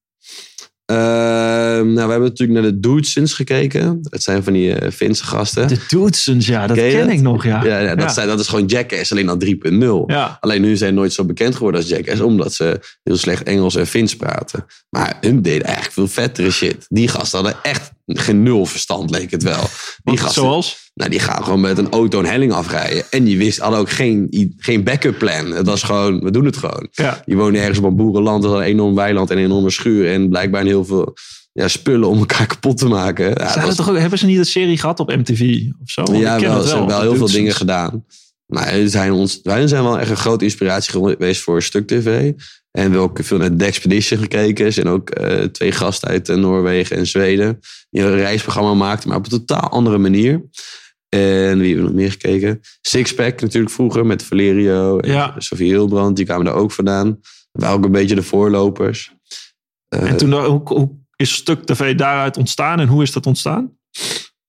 Ehm, 0.85 1.93
nou, 1.93 2.05
we 2.05 2.11
hebben 2.11 2.29
natuurlijk 2.29 2.59
naar 2.59 2.71
de 2.71 2.79
Dudesons 2.79 3.33
gekeken. 3.33 3.99
Het 4.09 4.23
zijn 4.23 4.43
van 4.43 4.53
die 4.53 4.73
eh 4.73 4.91
Finse 4.91 5.23
gasten. 5.23 5.67
De 5.67 5.79
Dudesons, 5.87 6.47
ja, 6.47 6.67
dat 6.67 6.77
Ken 6.77 7.09
ik 7.09 7.21
nog, 7.21 7.43
ja. 7.43 7.63
Ja, 7.63 7.79
ja, 7.79 7.95
dat, 7.95 8.07
ja. 8.07 8.13
Zijn, 8.13 8.27
dat 8.27 8.39
is 8.39 8.47
gewoon 8.47 8.65
Jackass, 8.65 9.11
alleen 9.11 9.25
dan 9.25 9.39
3.0. 9.39 10.03
Ja. 10.07 10.37
Alleen 10.39 10.61
nu 10.61 10.77
zijn 10.77 10.89
ze 10.89 10.95
nooit 10.95 11.13
zo 11.13 11.25
bekend 11.25 11.55
geworden 11.55 11.81
als 11.81 11.89
Jackass, 11.89 12.21
omdat 12.21 12.53
ze 12.53 12.79
heel 13.03 13.17
slecht 13.17 13.43
Engels 13.43 13.75
en 13.75 13.87
Fins 13.87 14.15
praten. 14.15 14.65
Maar 14.89 15.17
hun 15.21 15.41
deden 15.41 15.63
eigenlijk 15.63 15.93
veel 15.93 16.07
vettere 16.07 16.51
shit. 16.51 16.85
Die 16.87 17.07
gasten 17.07 17.39
hadden 17.39 17.63
echt 17.63 17.91
geen 18.05 18.43
nul 18.43 18.65
verstand, 18.65 19.09
leek 19.09 19.31
het 19.31 19.43
wel. 19.43 19.63
Die 20.03 20.17
gasten, 20.17 20.41
Zoals? 20.41 20.91
nou, 20.93 21.09
die 21.09 21.19
gaan 21.19 21.43
gewoon 21.43 21.59
met 21.59 21.77
een 21.77 21.89
auto 21.91 22.19
een 22.19 22.25
helling 22.25 22.51
afrijden. 22.53 23.03
En 23.09 23.23
die 23.23 23.37
wist, 23.37 23.59
hadden 23.59 23.79
ook 23.79 23.89
geen, 23.89 24.27
geen 24.57 24.83
backup 24.83 25.17
plan. 25.17 25.51
Het 25.51 25.65
was 25.65 25.83
gewoon, 25.83 26.19
we 26.19 26.31
doen 26.31 26.45
het 26.45 26.57
gewoon. 26.57 26.87
Ja. 26.91 27.21
Die 27.25 27.35
wonen 27.35 27.61
ergens 27.61 27.77
op 27.77 27.83
een 27.83 27.95
boerenland. 27.95 28.41
Dat 28.41 28.51
had 28.51 28.59
een 28.59 28.65
enorm 28.67 28.95
weiland 28.95 29.31
en 29.31 29.37
een 29.37 29.43
enorme 29.43 29.69
schuur. 29.69 30.11
En 30.11 30.29
blijkbaar 30.29 30.63
heel 30.63 30.85
veel 30.85 31.13
ja, 31.53 31.67
spullen 31.67 32.09
om 32.09 32.17
elkaar 32.19 32.47
kapot 32.47 32.77
te 32.77 32.87
maken. 32.87 33.25
Ja, 33.29 33.61
was- 33.65 33.75
toch 33.75 33.89
ook, 33.89 33.97
hebben 33.97 34.19
ze 34.19 34.25
niet 34.25 34.37
een 34.37 34.45
serie 34.45 34.77
gehad 34.77 34.99
op 34.99 35.15
MTV 35.15 35.61
of 35.81 35.89
zo? 35.89 36.03
Want 36.03 36.17
ja, 36.17 36.39
wel, 36.39 36.61
ze 36.61 36.67
hebben 36.69 36.87
wel 36.87 37.01
heel 37.01 37.15
veel 37.15 37.31
dingen 37.31 37.53
gedaan. 37.53 38.05
Maar 38.45 38.65
wij 38.65 38.87
zijn, 38.87 39.11
ons, 39.11 39.39
wij 39.43 39.67
zijn 39.67 39.83
wel 39.83 39.99
echt 39.99 40.09
een 40.09 40.17
grote 40.17 40.43
inspiratie 40.43 40.91
geweest 40.91 41.41
voor 41.41 41.63
Stuk 41.63 41.87
TV. 41.87 42.31
En 42.75 42.81
we 42.91 42.97
hebben 42.97 43.01
ook 43.01 43.19
veel 43.23 43.37
naar 43.37 43.55
The 43.55 43.65
Expedition 43.65 44.19
gekeken. 44.19 44.65
Er 44.65 44.71
zijn 44.71 44.87
ook 44.87 45.09
eh, 45.09 45.43
twee 45.43 45.71
gasten 45.71 46.07
uit 46.09 46.29
eh, 46.29 46.35
Noorwegen 46.35 46.97
en 46.97 47.07
Zweden. 47.07 47.59
Die 47.89 48.01
een 48.03 48.15
reisprogramma 48.15 48.73
maakten, 48.73 49.09
maar 49.09 49.17
op 49.17 49.23
een 49.23 49.29
totaal 49.45 49.69
andere 49.69 49.97
manier. 49.97 50.33
En 51.09 51.59
wie 51.59 51.67
hebben 51.67 51.75
we 51.75 51.81
nog 51.81 51.93
meer 51.93 52.11
gekeken? 52.11 52.61
Sixpack 52.81 53.41
natuurlijk 53.41 53.73
vroeger 53.73 54.05
met 54.05 54.23
Valerio 54.23 54.99
en 54.99 55.11
Ja. 55.11 55.33
Sofie 55.37 55.67
Hilbrand. 55.67 56.15
Die 56.15 56.25
kwamen 56.25 56.45
daar 56.45 56.53
ook 56.55 56.71
vandaan. 56.71 57.07
Dat 57.51 57.61
waren 57.61 57.77
ook 57.77 57.85
een 57.85 57.91
beetje 57.91 58.15
de 58.15 58.23
voorlopers. 58.23 59.13
Eh, 59.87 60.09
En 60.09 60.17
toen, 60.17 60.33
hoe, 60.33 60.61
hoe 60.63 60.89
is 61.15 61.33
Stuk 61.33 61.63
TV 61.65 61.95
daaruit 61.95 62.37
ontstaan 62.37 62.79
en 62.79 62.87
hoe 62.87 63.03
is 63.03 63.11
dat 63.11 63.25
ontstaan? 63.25 63.77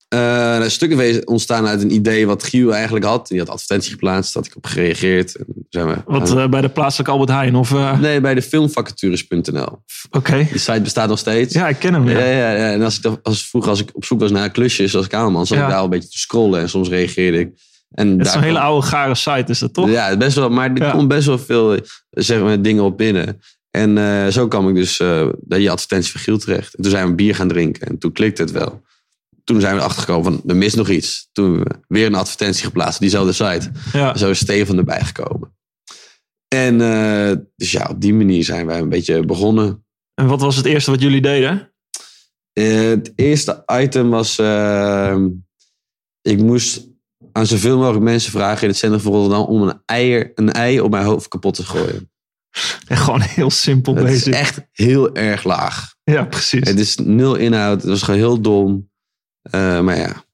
Eh 0.09 0.19
nou, 0.19 0.71
stukken 0.71 1.27
ontstaan 1.27 1.67
uit 1.67 1.83
een 1.83 1.93
idee 1.93 2.27
wat 2.27 2.43
Giel 2.45 2.75
eigenlijk 2.75 3.05
had. 3.05 3.29
Die 3.29 3.39
had 3.39 3.49
advertentie 3.49 3.91
geplaatst, 3.91 4.35
daar 4.35 4.43
had 4.43 4.53
ik 4.53 4.57
op 4.59 4.67
gereageerd. 4.67 5.37
En 5.37 5.45
toen 5.45 5.67
zijn 5.69 5.87
we 5.87 5.97
Wat 6.07 6.37
eh, 6.37 6.49
bij 6.49 6.61
de 6.61 6.69
plaatselijke 6.69 7.13
Albert 7.13 7.31
Heijn? 7.31 7.55
Of, 7.55 7.73
eh, 7.73 8.01
Nee, 8.01 8.21
bij 8.21 8.35
de 8.35 8.43
filmvacatures.nl. 8.43 9.83
Oké. 10.11 10.37
Die 10.51 10.59
site 10.59 10.81
bestaat 10.81 11.09
nog 11.09 11.19
steeds. 11.19 11.55
Ja, 11.55 11.69
ik 11.69 11.79
ken 11.79 11.95
hem. 11.95 12.09
Ja, 12.09 12.19
Ja. 12.19 12.25
ja, 12.27 12.51
ja. 12.53 12.73
En 12.73 12.83
als 12.83 12.99
ik, 12.99 13.19
als, 13.23 13.47
vroeger 13.49 13.71
als 13.71 13.81
ik 13.81 13.91
op 13.93 14.05
zoek 14.05 14.21
was 14.21 14.31
naar 14.31 14.51
klusjes 14.51 14.97
als 14.97 15.07
cameraman, 15.07 15.47
zat 15.47 15.57
Ja. 15.57 15.63
ik 15.65 15.69
daar 15.71 15.79
al 15.79 15.85
een 15.85 15.91
beetje 15.91 16.09
te 16.09 16.19
scrollen. 16.19 16.61
En 16.61 16.69
soms 16.69 16.89
reageerde 16.89 17.39
ik. 17.39 17.49
En 17.91 18.19
Het 18.19 18.27
is 18.27 18.33
zo'n 18.33 18.43
hele 18.43 18.59
oude 18.59 18.87
gare 18.87 19.15
site, 19.15 19.45
is 19.47 19.59
dat 19.59 19.75
toch? 19.75 19.91
Ja, 19.91 20.17
best 20.17 20.37
wel, 20.37 20.49
maar 20.51 20.75
er 20.75 20.91
komt 20.91 21.09
best 21.09 21.27
wel 21.27 21.39
veel 21.39 21.75
eh, 21.75 21.81
zeg 22.11 22.41
maar, 22.41 22.63
dingen 22.63 22.85
op 22.85 22.97
binnen. 22.97 23.41
En 23.71 23.99
eh, 23.99 24.27
zo 24.27 24.49
kwam 24.49 24.69
ik 24.69 24.75
dus 24.75 25.01
eh 25.01 25.29
bij 25.41 25.59
die 25.59 25.71
advertentie 25.71 26.13
van 26.13 26.21
Giel 26.21 26.39
terecht. 26.39 26.75
En 26.75 26.83
toen 26.83 26.91
zijn 26.91 27.07
we 27.09 27.15
bier 27.15 27.35
gaan 27.35 27.49
drinken. 27.49 27.87
En 27.89 27.99
toen 27.99 28.13
klikte 28.13 28.43
het 28.43 28.51
wel. 28.51 28.85
Toen 29.47 29.61
zijn 29.61 29.75
we 29.75 29.81
erachter 29.81 30.01
gekomen 30.01 30.25
van, 30.33 30.43
er 30.51 30.57
mist 30.57 30.77
nog 30.77 30.89
iets. 30.89 31.29
Toen 31.33 31.45
hebben 31.57 31.65
we 31.67 31.83
weer 31.89 32.07
een 32.07 32.15
advertentie 32.15 32.65
geplaatst 32.65 32.95
op 32.95 33.01
diezelfde 33.01 33.33
site. 33.33 33.71
Ja. 33.93 34.17
Zo 34.17 34.31
is 34.31 34.39
Stefan 34.39 34.79
erbij 34.79 35.01
gekomen. 35.05 35.57
En 36.49 36.81
eh, 36.81 37.37
dus 37.57 37.71
ja, 37.73 37.87
op 37.91 38.01
die 38.01 38.15
manier 38.15 38.45
zijn 38.45 38.67
wij 38.67 38.79
een 38.79 38.89
beetje 38.89 39.25
begonnen. 39.25 39.85
En 40.15 40.27
wat 40.27 40.41
was 40.41 40.57
het 40.57 40.65
eerste 40.67 40.91
wat 40.91 41.01
jullie 41.01 41.21
deden? 41.21 41.73
Eh, 42.53 42.81
het 42.89 43.13
eerste 43.15 43.63
item 43.83 44.11
was... 44.11 44.39
eh, 44.39 45.17
ik 46.23 46.39
moest 46.39 46.87
aan 47.33 47.47
zoveel 47.47 47.79
mogelijk 47.79 48.05
mensen 48.05 48.31
vragen 48.33 48.63
in 48.63 48.69
het 48.69 48.77
centrum 48.79 49.01
van 49.01 49.13
Rotterdam... 49.13 49.45
om 49.45 49.63
een, 49.63 49.83
eier, 49.85 50.33
een 50.35 50.53
ei 50.53 50.81
op 50.81 50.91
mijn 50.91 51.05
hoofd 51.05 51.29
kapot 51.29 51.55
te 51.55 51.65
gooien. 51.65 52.11
En 52.87 52.97
gewoon 52.97 53.21
heel 53.21 53.51
simpel 53.51 53.95
Het 53.95 54.09
is 54.09 54.25
bezig. 54.25 54.35
echt 54.35 54.61
heel 54.73 55.15
erg 55.15 55.45
laag. 55.45 55.95
Ja, 56.05 56.25
precies. 56.25 56.69
Het 56.69 56.79
is 56.81 56.97
nul 56.97 57.35
inhoud. 57.35 57.81
Het 57.81 57.91
was 57.91 58.03
gewoon 58.03 58.21
heel 58.21 58.41
dom. 58.41 58.91
Eh, 59.51 59.81
maar 59.81 59.99
ja, 59.99 60.25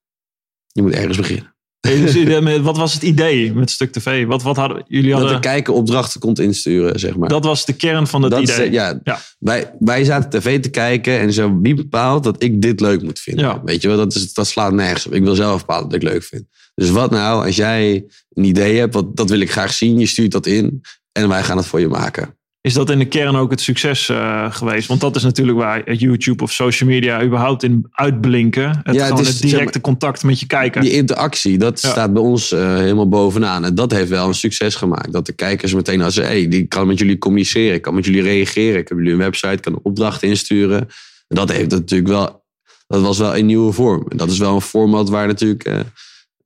je 0.66 0.82
moet 0.82 0.92
ergens 0.92 1.16
beginnen. 1.16 1.50
Dus 1.80 2.60
wat 2.60 2.76
was 2.76 2.94
het 2.94 3.02
idee 3.02 3.52
met 3.54 3.70
Stuk 3.70 3.92
TV? 3.92 4.26
Wat, 4.26 4.42
wat 4.42 4.56
hadden 4.56 4.84
jullie 4.88 5.10
Dat 5.10 5.20
hadden? 5.20 5.40
de 5.40 5.48
kijker 5.48 5.72
opdrachten 5.74 6.20
komt 6.20 6.38
insturen, 6.38 7.00
zeg 7.00 7.16
maar. 7.16 7.28
Dat 7.28 7.44
was 7.44 7.64
de 7.64 7.72
kern 7.72 8.06
van 8.06 8.22
het 8.22 8.30
Dat 8.30 8.42
idee. 8.42 8.56
eh, 8.66 8.72
ja, 8.72 9.00
Ja. 9.04 9.18
Wij, 9.38 9.74
wij 9.78 10.04
zaten 10.04 10.40
tv 10.40 10.60
te 10.60 10.70
kijken 10.70 11.18
en 11.18 11.32
zo, 11.32 11.58
wie 11.62 11.74
bepaalt 11.74 12.24
dat 12.24 12.42
ik 12.42 12.62
dit 12.62 12.80
leuk 12.80 13.02
moet 13.02 13.18
vinden? 13.18 13.44
Ja. 13.44 13.62
Weet 13.64 13.82
je 13.82 13.88
wel, 13.88 13.96
dat, 13.96 14.14
is, 14.14 14.34
dat 14.34 14.46
slaat 14.46 14.72
nergens 14.72 15.06
op. 15.06 15.12
Ik 15.14 15.22
wil 15.22 15.34
zelf 15.34 15.60
bepalen 15.60 15.88
dat 15.88 16.02
ik 16.02 16.08
leuk 16.08 16.22
vind. 16.22 16.44
Dus 16.74 16.90
wat 16.90 17.10
nou, 17.10 17.46
als 17.46 17.56
jij 17.56 18.04
een 18.32 18.44
idee 18.44 18.78
hebt, 18.78 18.94
wat, 18.94 19.16
dat 19.16 19.30
wil 19.30 19.40
ik 19.40 19.50
graag 19.50 19.72
zien, 19.72 19.98
je 19.98 20.06
stuurt 20.06 20.32
dat 20.32 20.46
in 20.46 20.80
en 21.12 21.28
wij 21.28 21.42
gaan 21.42 21.56
het 21.56 21.66
voor 21.66 21.80
je 21.80 21.88
maken. 21.88 22.36
Is 22.62 22.74
dat 22.74 22.90
in 22.90 22.98
de 22.98 23.04
kern 23.04 23.36
ook 23.36 23.50
het 23.50 23.60
succes 23.60 24.08
eh, 24.08 24.52
geweest? 24.52 24.88
Want 24.88 25.00
dat 25.00 25.16
is 25.16 25.22
natuurlijk 25.22 25.58
waar 25.58 25.92
YouTube 25.92 26.42
of 26.42 26.52
social 26.52 26.88
media 26.88 27.22
überhaupt 27.22 27.62
in 27.62 27.86
uitblinken. 27.90 28.80
Het, 28.82 28.94
Ja, 28.94 29.04
het 29.08 29.18
is, 29.18 29.26
het 29.26 29.36
zeg 29.36 29.50
directe 29.50 29.72
maar, 29.72 29.80
contact 29.80 30.22
met 30.22 30.40
je 30.40 30.46
kijker. 30.46 30.80
Die 30.80 30.90
interactie, 30.90 31.58
dat 31.58 31.80
Ja. 31.80 31.88
staat 31.90 32.12
bij 32.12 32.22
ons 32.22 32.52
eh, 32.52 32.76
helemaal 32.76 33.08
bovenaan. 33.08 33.64
En 33.64 33.74
dat 33.74 33.90
heeft 33.90 34.08
wel 34.08 34.28
een 34.28 34.34
succes 34.34 34.74
gemaakt. 34.74 35.12
Dat 35.12 35.26
de 35.26 35.32
kijkers 35.32 35.74
meteen 35.74 36.02
als 36.02 36.16
hey, 36.16 36.48
die 36.48 36.66
kan 36.66 36.86
met 36.86 36.98
jullie 36.98 37.18
communiceren, 37.18 37.74
ik 37.74 37.82
kan 37.82 37.94
met 37.94 38.04
jullie 38.04 38.22
reageren, 38.22 38.78
ik 38.80 38.88
heb 38.88 38.98
jullie 38.98 39.12
een 39.12 39.18
website, 39.18 39.52
ik 39.52 39.60
kan 39.60 39.80
opdrachten 39.82 40.28
insturen. 40.28 40.80
En 41.28 41.36
dat 41.36 41.52
heeft 41.52 41.70
natuurlijk 41.70 42.10
wel, 42.10 42.44
dat 42.86 43.00
was 43.00 43.18
wel 43.18 43.36
een 43.36 43.46
nieuwe 43.46 43.72
vorm. 43.72 44.06
En 44.08 44.16
dat 44.16 44.30
is 44.30 44.38
wel 44.38 44.54
een 44.54 44.60
format 44.60 45.08
waar 45.08 45.26
natuurlijk 45.26 45.64
eh, 45.64 45.80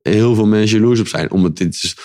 heel 0.03 0.35
veel 0.35 0.47
mensen 0.47 0.79
jaloers 0.79 1.01
op 1.01 1.09
zijn. 1.09 1.31
Omdat 1.31 1.57
dit 1.57 1.75
is, 1.75 1.97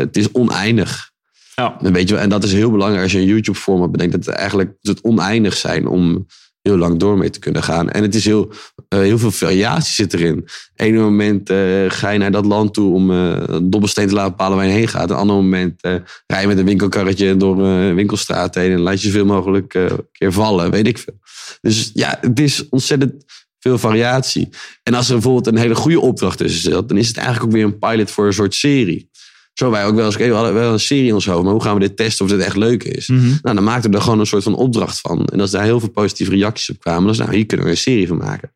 het 0.00 0.16
is 0.16 0.32
oneindig. 0.32 1.12
Ja. 1.54 1.76
En, 1.80 1.92
weet 1.92 2.08
je, 2.08 2.16
en 2.16 2.28
dat 2.28 2.44
is 2.44 2.52
heel 2.52 2.70
belangrijk 2.70 3.02
als 3.02 3.12
je 3.12 3.18
een 3.18 3.24
YouTube-format 3.26 3.92
bedenkt. 3.92 4.12
Dat 4.12 4.26
het 4.26 4.34
eigenlijk 4.34 4.72
het 4.80 5.02
oneindig 5.02 5.56
zijn 5.56 5.86
om 5.86 6.26
heel 6.62 6.76
lang 6.76 6.98
door 6.98 7.18
mee 7.18 7.30
te 7.30 7.38
kunnen 7.38 7.62
gaan. 7.62 7.90
En 7.90 8.02
het 8.02 8.14
is 8.14 8.24
heel, 8.24 8.52
eh, 8.88 8.98
heel 8.98 9.18
veel 9.18 9.30
variatie 9.30 9.94
zit 9.94 10.14
erin. 10.14 10.48
Eén 10.76 10.94
moment 10.94 11.50
eh, 11.50 11.56
ga 11.88 12.10
je 12.10 12.18
naar 12.18 12.30
dat 12.30 12.44
land 12.44 12.74
toe 12.74 12.94
om 12.94 13.10
een 13.10 13.70
dobbelsteen 13.70 14.08
te 14.08 14.14
laten 14.14 14.30
bepalen 14.30 14.56
waar 14.56 14.66
je 14.66 14.72
heen 14.72 14.88
gaat. 14.88 15.10
Een 15.10 15.16
ander 15.16 15.36
moment 15.36 15.80
rij 16.26 16.40
je 16.40 16.46
met 16.46 16.58
een 16.58 16.64
winkelkarretje 16.64 17.36
door 17.36 17.64
een 17.64 17.94
winkelstraat 17.94 18.54
heen 18.54 18.72
en 18.72 18.80
laat 18.80 19.02
je 19.02 19.06
zoveel 19.06 19.24
mogelijk 19.24 19.68
keer 20.12 20.32
vallen, 20.32 20.70
weet 20.70 20.86
ik 20.86 20.98
veel. 20.98 21.18
Dus 21.60 21.90
ja, 21.94 22.18
het 22.20 22.40
is 22.40 22.68
ontzettend 22.68 23.24
veel 23.64 23.78
variatie. 23.78 24.48
En 24.82 24.94
als 24.94 25.08
er 25.08 25.14
bijvoorbeeld 25.14 25.46
een 25.46 25.56
hele 25.56 25.74
goede 25.74 26.00
opdracht 26.00 26.42
zit, 26.44 26.88
dan 26.88 26.96
is 26.96 27.08
het 27.08 27.16
eigenlijk 27.16 27.46
ook 27.46 27.52
weer 27.52 27.64
een 27.64 27.78
pilot 27.78 28.10
voor 28.10 28.26
een 28.26 28.32
soort 28.32 28.54
serie. 28.54 29.10
Zo 29.54 29.70
wij 29.70 29.86
ook 29.86 29.94
wel 29.94 30.04
eens, 30.04 30.14
oké, 30.14 30.28
we 30.28 30.34
hadden 30.34 30.54
wel 30.54 30.72
een 30.72 30.80
serie 30.80 31.06
in 31.06 31.14
ons 31.14 31.26
hoofd, 31.26 31.42
maar 31.42 31.52
hoe 31.52 31.62
gaan 31.62 31.74
we 31.74 31.80
dit 31.80 31.96
testen 31.96 32.24
of 32.24 32.30
dit 32.30 32.40
echt 32.40 32.56
leuk 32.56 32.84
is? 32.84 33.08
Mhm. 33.08 33.28
Nou, 33.42 33.54
dan 33.54 33.64
maakten 33.64 33.90
we 33.90 33.96
er 33.96 34.02
gewoon 34.02 34.18
een 34.18 34.26
soort 34.26 34.42
van 34.42 34.54
opdracht 34.54 35.00
van. 35.00 35.24
En 35.24 35.40
als 35.40 35.50
daar 35.50 35.62
heel 35.62 35.80
veel 35.80 35.90
positieve 35.90 36.32
reacties 36.32 36.70
op 36.70 36.80
kwamen, 36.80 37.02
dan 37.02 37.10
is 37.10 37.18
nou, 37.18 37.34
hier 37.34 37.46
kunnen 37.46 37.66
we 37.66 37.72
een 37.72 37.78
serie 37.78 38.08
van 38.08 38.16
maken. 38.16 38.52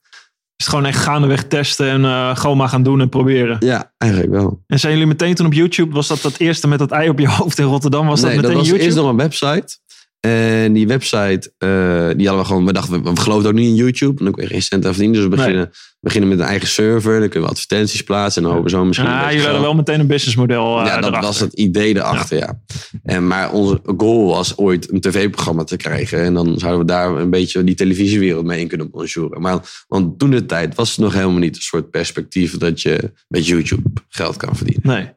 Is 0.56 0.64
het 0.64 0.74
gewoon 0.74 0.90
echt 0.90 1.02
gaandeweg 1.02 1.44
testen 1.44 1.88
en 1.88 2.04
eh, 2.04 2.36
gewoon 2.36 2.56
maar 2.56 2.68
gaan 2.68 2.82
doen 2.82 3.00
en 3.00 3.08
proberen. 3.08 3.56
Ja, 3.60 3.92
eigenlijk 3.98 4.32
wel. 4.32 4.62
En 4.66 4.78
zijn 4.78 4.92
jullie 4.92 5.08
meteen 5.08 5.34
toen 5.34 5.46
op 5.46 5.52
YouTube, 5.52 5.94
was 5.94 6.08
dat 6.08 6.22
dat 6.22 6.38
eerste 6.38 6.68
met 6.68 6.78
dat 6.78 6.90
ei 6.90 7.08
op 7.08 7.18
je 7.18 7.28
hoofd 7.28 7.58
in 7.58 7.64
Rotterdam? 7.64 8.06
Was 8.06 8.20
nee, 8.20 8.34
dat 8.34 8.40
meteen 8.40 8.56
dat 8.56 8.60
was 8.60 8.68
YouTube? 8.68 8.84
eerst 8.84 8.96
nog 8.96 9.10
een 9.10 9.16
website. 9.16 9.76
En 10.20 10.72
die 10.72 10.86
website, 10.86 11.52
eh, 11.58 11.68
die 12.16 12.26
hadden 12.26 12.38
we 12.38 12.44
gewoon, 12.44 12.64
we 12.66 12.72
dachten, 12.72 13.02
we, 13.02 13.10
we 13.12 13.20
geloofden 13.20 13.50
ook 13.50 13.56
niet 13.56 13.68
in 13.68 13.74
YouTube. 13.74 14.18
En 14.18 14.24
dan 14.24 14.32
kun 14.32 14.42
je 14.42 14.48
geen 14.48 14.62
cent 14.62 14.86
aan 14.86 14.92
verdienen. 14.92 15.20
Dus 15.20 15.28
we 15.28 15.36
beginnen, 15.36 15.70
beginnen 16.00 16.28
met 16.28 16.38
een 16.38 16.44
eigen 16.44 16.68
server. 16.68 17.20
Dan 17.20 17.28
kunnen 17.28 17.48
we 17.48 17.54
advertenties 17.54 18.02
plaatsen. 18.02 18.42
En 18.42 18.48
dan 18.48 18.56
hopen 18.56 18.70
we 18.70 18.76
zo 18.78 18.84
misschien. 18.84 19.08
beetje 19.08 19.26
jullie 19.26 19.42
hadden 19.42 19.62
wel 19.62 19.74
meteen 19.74 20.00
een 20.00 20.06
businessmodel 20.06 20.80
eh 20.80 20.86
Ja, 20.86 20.94
dat 20.94 21.04
erachter. 21.04 21.22
was 21.22 21.40
het 21.40 21.52
idee 21.52 21.96
erachter, 21.96 22.36
ja. 22.38 22.60
En, 23.02 23.26
maar 23.26 23.52
onze 23.52 23.80
goal 23.96 24.26
was 24.26 24.56
ooit 24.56 24.92
een 24.92 25.00
tv-programma 25.00 25.64
te 25.64 25.76
krijgen. 25.76 26.22
En 26.22 26.34
dan 26.34 26.58
zouden 26.58 26.80
we 26.80 26.86
daar 26.92 27.10
een 27.16 27.30
beetje 27.30 27.64
die 27.64 27.74
televisiewereld 27.74 28.44
mee 28.44 28.60
in 28.60 28.68
kunnen 28.68 28.90
bonjouren. 28.90 29.40
Maar 29.40 29.84
want 29.88 30.18
toen 30.18 30.30
de 30.30 30.46
tijd 30.46 30.74
was 30.74 30.90
het 30.90 30.98
nog 30.98 31.12
helemaal 31.12 31.38
niet 31.38 31.56
een 31.56 31.62
soort 31.62 31.90
perspectief 31.90 32.56
dat 32.56 32.82
je 32.82 33.12
met 33.28 33.46
YouTube 33.46 33.90
geld 34.08 34.36
kan 34.36 34.56
verdienen. 34.56 34.82
Nee. 34.86 35.10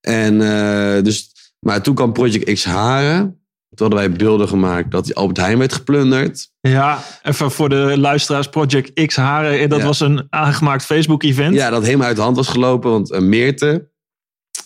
En 0.00 0.40
eh, 0.40 1.02
dus, 1.02 1.30
maar 1.60 1.82
toen 1.82 1.94
kwam 1.94 2.12
Project 2.12 2.52
X 2.52 2.64
Haren. 2.64 3.38
Toen 3.74 3.86
hadden 3.90 4.08
wij 4.08 4.16
beelden 4.18 4.48
gemaakt 4.48 4.90
dat 4.90 5.04
die 5.04 5.14
Albert 5.14 5.36
Heijn 5.38 5.58
werd 5.58 5.72
geplunderd. 5.72 6.48
Ja, 6.60 7.02
even 7.22 7.50
voor 7.50 7.68
de 7.68 7.94
luisteraars. 7.98 8.48
Project 8.48 9.06
X 9.06 9.16
Haren. 9.16 9.58
eh, 9.58 9.68
Dat 9.68 9.78
Ja. 9.78 9.84
was 9.84 10.00
een 10.00 10.26
aangemaakt 10.30 10.84
Facebook-event. 10.84 11.54
Ja, 11.54 11.70
dat 11.70 11.84
helemaal 11.84 12.06
uit 12.06 12.16
de 12.16 12.22
hand 12.22 12.36
was 12.36 12.48
gelopen. 12.48 12.90
Want 12.90 13.12
uh, 13.12 13.18
Meerte, 13.18 13.88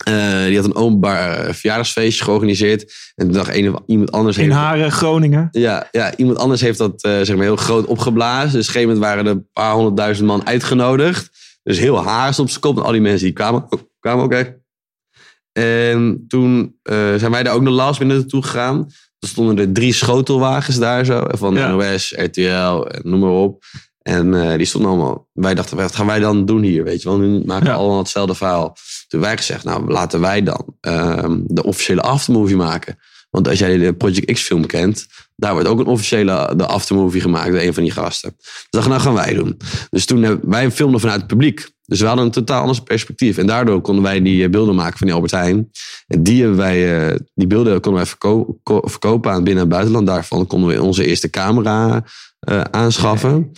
uh, 0.09 0.43
die 0.45 0.55
had 0.55 0.65
een 0.65 0.75
openbaar 0.75 1.53
verjaardagsfeestje 1.53 2.23
georganiseerd. 2.23 2.93
En 3.15 3.25
toen 3.25 3.33
dacht 3.33 3.55
een, 3.55 3.75
iemand 3.85 4.11
anders... 4.11 4.37
In 4.37 4.43
heeft, 4.43 4.55
Haren, 4.55 4.91
Groningen. 4.91 5.47
Ja, 5.51 5.87
ja, 5.91 6.15
iemand 6.15 6.37
anders 6.37 6.61
heeft 6.61 6.77
dat 6.77 7.05
uh, 7.05 7.11
zeg 7.21 7.35
maar 7.35 7.45
heel 7.45 7.55
groot 7.55 7.85
opgeblazen. 7.85 8.51
Dus 8.51 8.67
op 8.67 8.75
een 8.75 8.81
gegeven 8.81 8.87
moment 8.87 9.05
waren 9.05 9.25
er 9.25 9.31
een 9.31 9.47
paar 9.53 9.73
honderdduizend 9.73 10.27
man 10.27 10.47
uitgenodigd. 10.47 11.29
Dus 11.63 11.79
heel 11.79 12.03
haars 12.03 12.39
op 12.39 12.49
zijn 12.49 12.61
kop. 12.61 12.77
En 12.77 12.83
al 12.83 12.91
die 12.91 13.01
mensen 13.01 13.25
die 13.25 13.33
kwamen, 13.33 13.67
kwamen 13.99 14.23
ook 14.23 14.31
echt. 14.33 14.51
En 15.51 16.25
toen 16.27 16.79
uh, 16.83 17.15
zijn 17.15 17.31
wij 17.31 17.43
daar 17.43 17.53
ook 17.53 17.61
nog 17.61 17.73
last 17.73 17.99
minute 17.99 18.19
naartoe 18.19 18.43
gegaan. 18.43 18.87
Er 19.19 19.27
stonden 19.27 19.57
er 19.57 19.71
drie 19.71 19.93
schotelwagens 19.93 20.77
daar 20.77 21.05
zo. 21.05 21.23
Van 21.27 21.53
ja. 21.53 21.71
NOS, 21.71 22.13
RTL, 22.17 22.87
noem 23.01 23.19
maar 23.19 23.29
op. 23.29 23.63
En 24.01 24.33
uh, 24.33 24.55
die 24.55 24.65
stonden 24.65 24.91
allemaal. 24.91 25.27
Wij 25.33 25.55
dachten, 25.55 25.77
wat 25.77 25.95
gaan 25.95 26.05
wij 26.05 26.19
dan 26.19 26.45
doen 26.45 26.61
hier? 26.61 26.83
Weet 26.83 27.01
je 27.01 27.09
wel, 27.09 27.17
nu 27.17 27.45
maken 27.45 27.65
we 27.65 27.69
ja. 27.71 27.75
allemaal 27.75 27.97
hetzelfde 27.97 28.35
verhaal. 28.35 28.75
Toen 29.07 29.21
wij 29.21 29.37
gezegd, 29.37 29.63
nou 29.63 29.91
laten 29.91 30.19
wij 30.21 30.43
dan 30.43 30.65
uh, 30.87 31.35
de 31.45 31.63
officiële 31.63 32.01
aftermovie 32.01 32.55
maken. 32.55 32.97
Want 33.29 33.47
als 33.47 33.59
jij 33.59 33.77
de 33.77 33.93
Project 33.93 34.31
X 34.31 34.41
film 34.41 34.65
kent, 34.65 35.07
daar 35.35 35.53
wordt 35.53 35.67
ook 35.67 35.79
een 35.79 35.85
officiële 35.85 36.53
de 36.55 36.65
aftermovie 36.65 37.21
gemaakt 37.21 37.51
door 37.51 37.61
een 37.61 37.73
van 37.73 37.83
die 37.83 37.91
gasten. 37.91 38.33
Dus 38.37 38.67
dachten, 38.69 38.91
nou 38.91 39.03
gaan 39.03 39.13
wij 39.13 39.33
doen. 39.33 39.57
Dus 39.89 40.05
toen 40.05 40.23
hebben, 40.23 40.49
wij 40.49 40.71
filmden 40.71 40.99
vanuit 40.99 41.19
het 41.19 41.27
publiek. 41.29 41.69
Dus 41.85 41.99
we 41.99 42.07
hadden 42.07 42.25
een 42.25 42.31
totaal 42.31 42.61
ander 42.61 42.83
perspectief. 42.83 43.37
En 43.37 43.47
daardoor 43.47 43.81
konden 43.81 44.03
wij 44.03 44.21
die 44.21 44.49
beelden 44.49 44.75
maken 44.75 44.97
van 44.97 45.07
die 45.07 45.15
Albert 45.15 45.31
Heijn. 45.31 45.69
En 46.07 46.23
die, 46.23 46.47
wij, 46.47 47.19
die 47.33 47.47
beelden 47.47 47.73
konden 47.73 48.01
wij 48.01 48.05
verko 48.05 48.59
verkopen 48.63 49.31
aan 49.31 49.43
binnen- 49.43 49.63
en 49.63 49.69
buitenland. 49.69 50.07
Daarvan 50.07 50.47
konden 50.47 50.69
we 50.69 50.81
onze 50.81 51.05
eerste 51.05 51.29
camera 51.29 52.03
uh, 52.49 52.61
aanschaffen. 52.61 53.51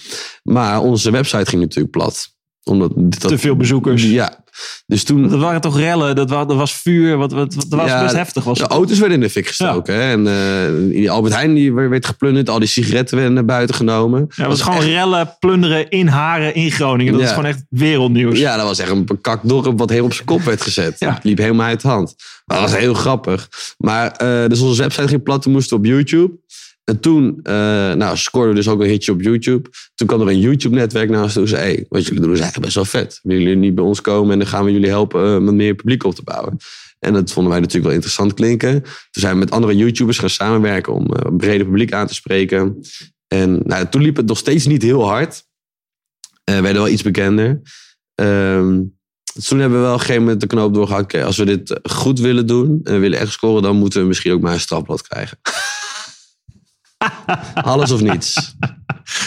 Maar 0.43 0.79
onze 0.79 1.11
website 1.11 1.45
ging 1.45 1.61
natuurlijk 1.61 1.91
plat. 1.91 2.29
Omdat 2.63 2.91
dat, 2.95 3.27
Te 3.27 3.37
veel 3.37 3.55
bezoekers. 3.55 4.03
Ja. 4.03 4.40
Dus 4.85 5.03
toen, 5.03 5.29
dat 5.29 5.39
waren 5.39 5.61
toch 5.61 5.77
rellen, 5.77 6.15
dat 6.15 6.29
was, 6.29 6.47
dat 6.47 6.57
was 6.57 6.73
vuur, 6.73 7.17
wat, 7.17 7.31
wat, 7.31 7.53
dat 7.53 7.79
was 7.79 7.87
ja, 7.87 8.03
best 8.03 8.15
heftig. 8.15 8.43
Was 8.43 8.57
de 8.57 8.67
auto's 8.67 8.99
werden 8.99 9.17
in 9.17 9.23
de 9.23 9.29
fik 9.29 9.47
gestoken. 9.47 9.93
Ja. 9.93 9.99
Hè? 9.99 10.11
En 10.11 10.25
uh, 10.87 10.93
die 10.93 11.11
Albert 11.11 11.33
Heijn 11.33 11.53
die 11.53 11.73
werd 11.73 12.05
geplunderd, 12.05 12.49
al 12.49 12.59
die 12.59 12.67
sigaretten 12.67 13.17
werden 13.17 13.33
naar 13.33 13.45
buiten 13.45 13.75
genomen. 13.75 14.19
Ja, 14.19 14.35
dat 14.35 14.47
was 14.47 14.61
gewoon 14.61 14.77
echt... 14.77 14.87
rellen, 14.87 15.35
plunderen 15.39 15.89
in 15.89 16.07
Haren 16.07 16.55
in 16.55 16.71
Groningen. 16.71 17.13
Dat 17.13 17.21
is 17.21 17.29
gewoon 17.29 17.45
echt 17.45 17.63
wereldnieuws. 17.69 18.39
Ja, 18.39 18.57
dat 18.57 18.65
was 18.65 18.79
echt 18.79 18.89
een 18.89 19.21
kakdorp 19.21 19.79
wat 19.79 19.89
heel 19.89 20.03
op 20.03 20.13
zijn 20.13 20.25
kop 20.25 20.41
werd 20.41 20.61
gezet. 20.61 20.95
ja. 20.99 21.13
Het 21.13 21.23
liep 21.23 21.37
helemaal 21.37 21.67
uit 21.67 21.81
de 21.81 21.87
hand. 21.87 22.15
Maar 22.45 22.59
dat 22.59 22.69
was 22.69 22.79
heel 22.79 22.93
grappig. 22.93 23.49
Maar 23.77 24.19
uh, 24.23 24.47
dus 24.47 24.59
onze 24.59 24.81
website 24.81 25.07
ging 25.07 25.23
plat, 25.23 25.41
toen 25.41 25.51
moesten 25.51 25.77
we 25.77 25.83
op 25.83 25.89
YouTube. 25.89 26.39
En 26.83 27.00
toen 27.00 27.39
uh, 27.43 27.53
nou, 27.93 28.17
scoorden 28.17 28.50
we 28.50 28.55
dus 28.55 28.67
ook 28.67 28.81
een 28.81 28.89
hitje 28.89 29.11
op 29.11 29.21
YouTube. 29.21 29.69
Toen 29.95 30.07
kwam 30.07 30.21
er 30.21 30.27
een 30.27 30.39
YouTube-netwerk 30.39 31.29
toe. 31.29 31.47
Zei, 31.47 31.61
hey, 31.61 31.85
wat 31.89 32.05
jullie 32.05 32.21
doen 32.21 32.33
is 32.33 32.39
eigenlijk 32.39 32.65
best 32.65 32.75
wel 32.75 33.01
vet. 33.01 33.19
Willen 33.23 33.43
jullie 33.43 33.57
niet 33.57 33.75
bij 33.75 33.83
ons 33.83 34.01
komen 34.01 34.31
en 34.31 34.39
dan 34.39 34.47
gaan 34.47 34.65
we 34.65 34.71
jullie 34.71 34.89
helpen 34.89 35.25
uh, 35.25 35.38
met 35.38 35.53
meer 35.53 35.75
publiek 35.75 36.03
op 36.03 36.15
te 36.15 36.23
bouwen. 36.23 36.57
En 37.00 37.13
dat 37.13 37.31
vonden 37.31 37.51
wij 37.51 37.61
natuurlijk 37.61 37.85
wel 37.85 37.95
interessant 37.95 38.33
klinken. 38.33 38.81
Toen 38.81 39.21
zijn 39.21 39.33
we 39.33 39.39
met 39.39 39.51
andere 39.51 39.75
YouTubers 39.75 40.17
gaan 40.17 40.29
samenwerken 40.29 40.93
om 40.93 41.05
een 41.09 41.38
breder 41.38 41.65
publiek 41.65 41.93
aan 41.93 42.07
te 42.07 42.13
spreken. 42.13 42.81
En 43.27 43.61
nou, 43.63 43.88
toen 43.88 44.01
liep 44.01 44.15
het 44.15 44.25
nog 44.25 44.38
steeds 44.38 44.65
niet 44.65 44.81
heel 44.81 45.03
hard. 45.03 45.43
We 46.43 46.61
werden 46.61 46.81
wel 46.81 46.88
iets 46.88 47.03
bekender. 47.03 47.61
Um, 48.15 49.00
toen 49.47 49.59
hebben 49.59 49.77
we 49.77 49.83
wel 49.83 49.93
op 49.93 50.00
een 50.00 50.05
gegeven 50.05 50.21
moment 50.21 50.41
de 50.41 50.47
knoop 50.47 50.73
doorgehakt. 50.73 51.15
Als 51.15 51.38
we 51.38 51.45
dit 51.45 51.79
goed 51.83 52.19
willen 52.19 52.47
doen 52.47 52.79
en 52.83 52.93
we 52.93 53.00
willen 53.00 53.19
echt 53.19 53.31
scoren, 53.31 53.63
dan 53.63 53.75
moeten 53.75 54.01
we 54.01 54.07
misschien 54.07 54.31
ook 54.31 54.41
maar 54.41 54.53
een 54.53 54.59
strafblad 54.59 55.01
krijgen. 55.01 55.39
Alles 57.72 57.91
of 57.91 58.01
niets. 58.01 58.55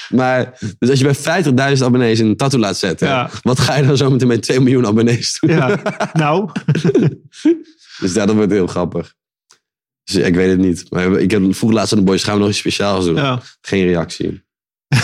Maar, 0.09 0.57
dus 0.79 0.89
als 0.89 0.99
je 0.99 1.13
bij 1.23 1.75
50.000 1.77 1.83
abonnees 1.83 2.19
een 2.19 2.35
tattoo 2.35 2.59
laat 2.59 2.77
zetten, 2.77 3.07
ja. 3.07 3.29
wat 3.41 3.59
ga 3.59 3.75
je 3.75 3.85
dan 3.85 3.97
zo 3.97 4.09
meteen 4.09 4.27
met 4.27 4.41
2 4.41 4.59
miljoen 4.59 4.85
abonnees 4.85 5.37
doen? 5.39 5.49
ja, 5.49 5.81
nou... 6.13 6.49
Dus 7.99 8.13
ja, 8.13 8.25
dat 8.25 8.35
wordt 8.35 8.51
heel 8.51 8.67
grappig. 8.67 9.15
Dus 10.03 10.15
ik 10.15 10.35
weet 10.35 10.49
het 10.49 10.59
niet. 10.59 10.85
Maar 10.89 11.19
ik 11.19 11.31
heb 11.31 11.55
vroeg 11.55 11.71
laatst 11.71 11.93
aan 11.93 11.99
de 11.99 12.05
boys, 12.05 12.23
gaan 12.23 12.33
we 12.33 12.39
nog 12.39 12.49
iets 12.49 12.57
speciaals 12.57 13.05
doen? 13.05 13.15
Ja. 13.15 13.41
Geen 13.61 13.85
reactie. 13.85 14.47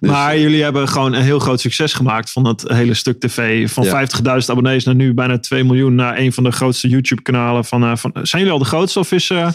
dus, 0.00 0.10
maar 0.10 0.38
jullie 0.38 0.62
hebben 0.62 0.88
gewoon 0.88 1.12
een 1.12 1.22
heel 1.22 1.38
groot 1.38 1.60
succes 1.60 1.92
gemaakt 1.92 2.30
van 2.30 2.44
dat 2.44 2.64
hele 2.66 2.94
stuk 2.94 3.20
tv. 3.20 3.70
Van 3.70 3.84
ja. 3.84 4.06
50.000 4.06 4.22
abonnees 4.46 4.84
naar 4.84 4.94
nu 4.94 5.14
bijna 5.14 5.38
2 5.38 5.64
miljoen. 5.64 5.94
Naar 5.94 6.18
een 6.18 6.32
van 6.32 6.44
de 6.44 6.52
grootste 6.52 6.88
YouTube 6.88 7.22
kanalen. 7.22 7.64
Van, 7.64 7.82
uh, 7.84 7.96
van, 7.96 8.10
zijn 8.12 8.42
jullie 8.42 8.50
al 8.50 8.58
de 8.58 8.64
grootste 8.64 8.98
of 8.98 9.12
is... 9.12 9.30
Uh, 9.30 9.50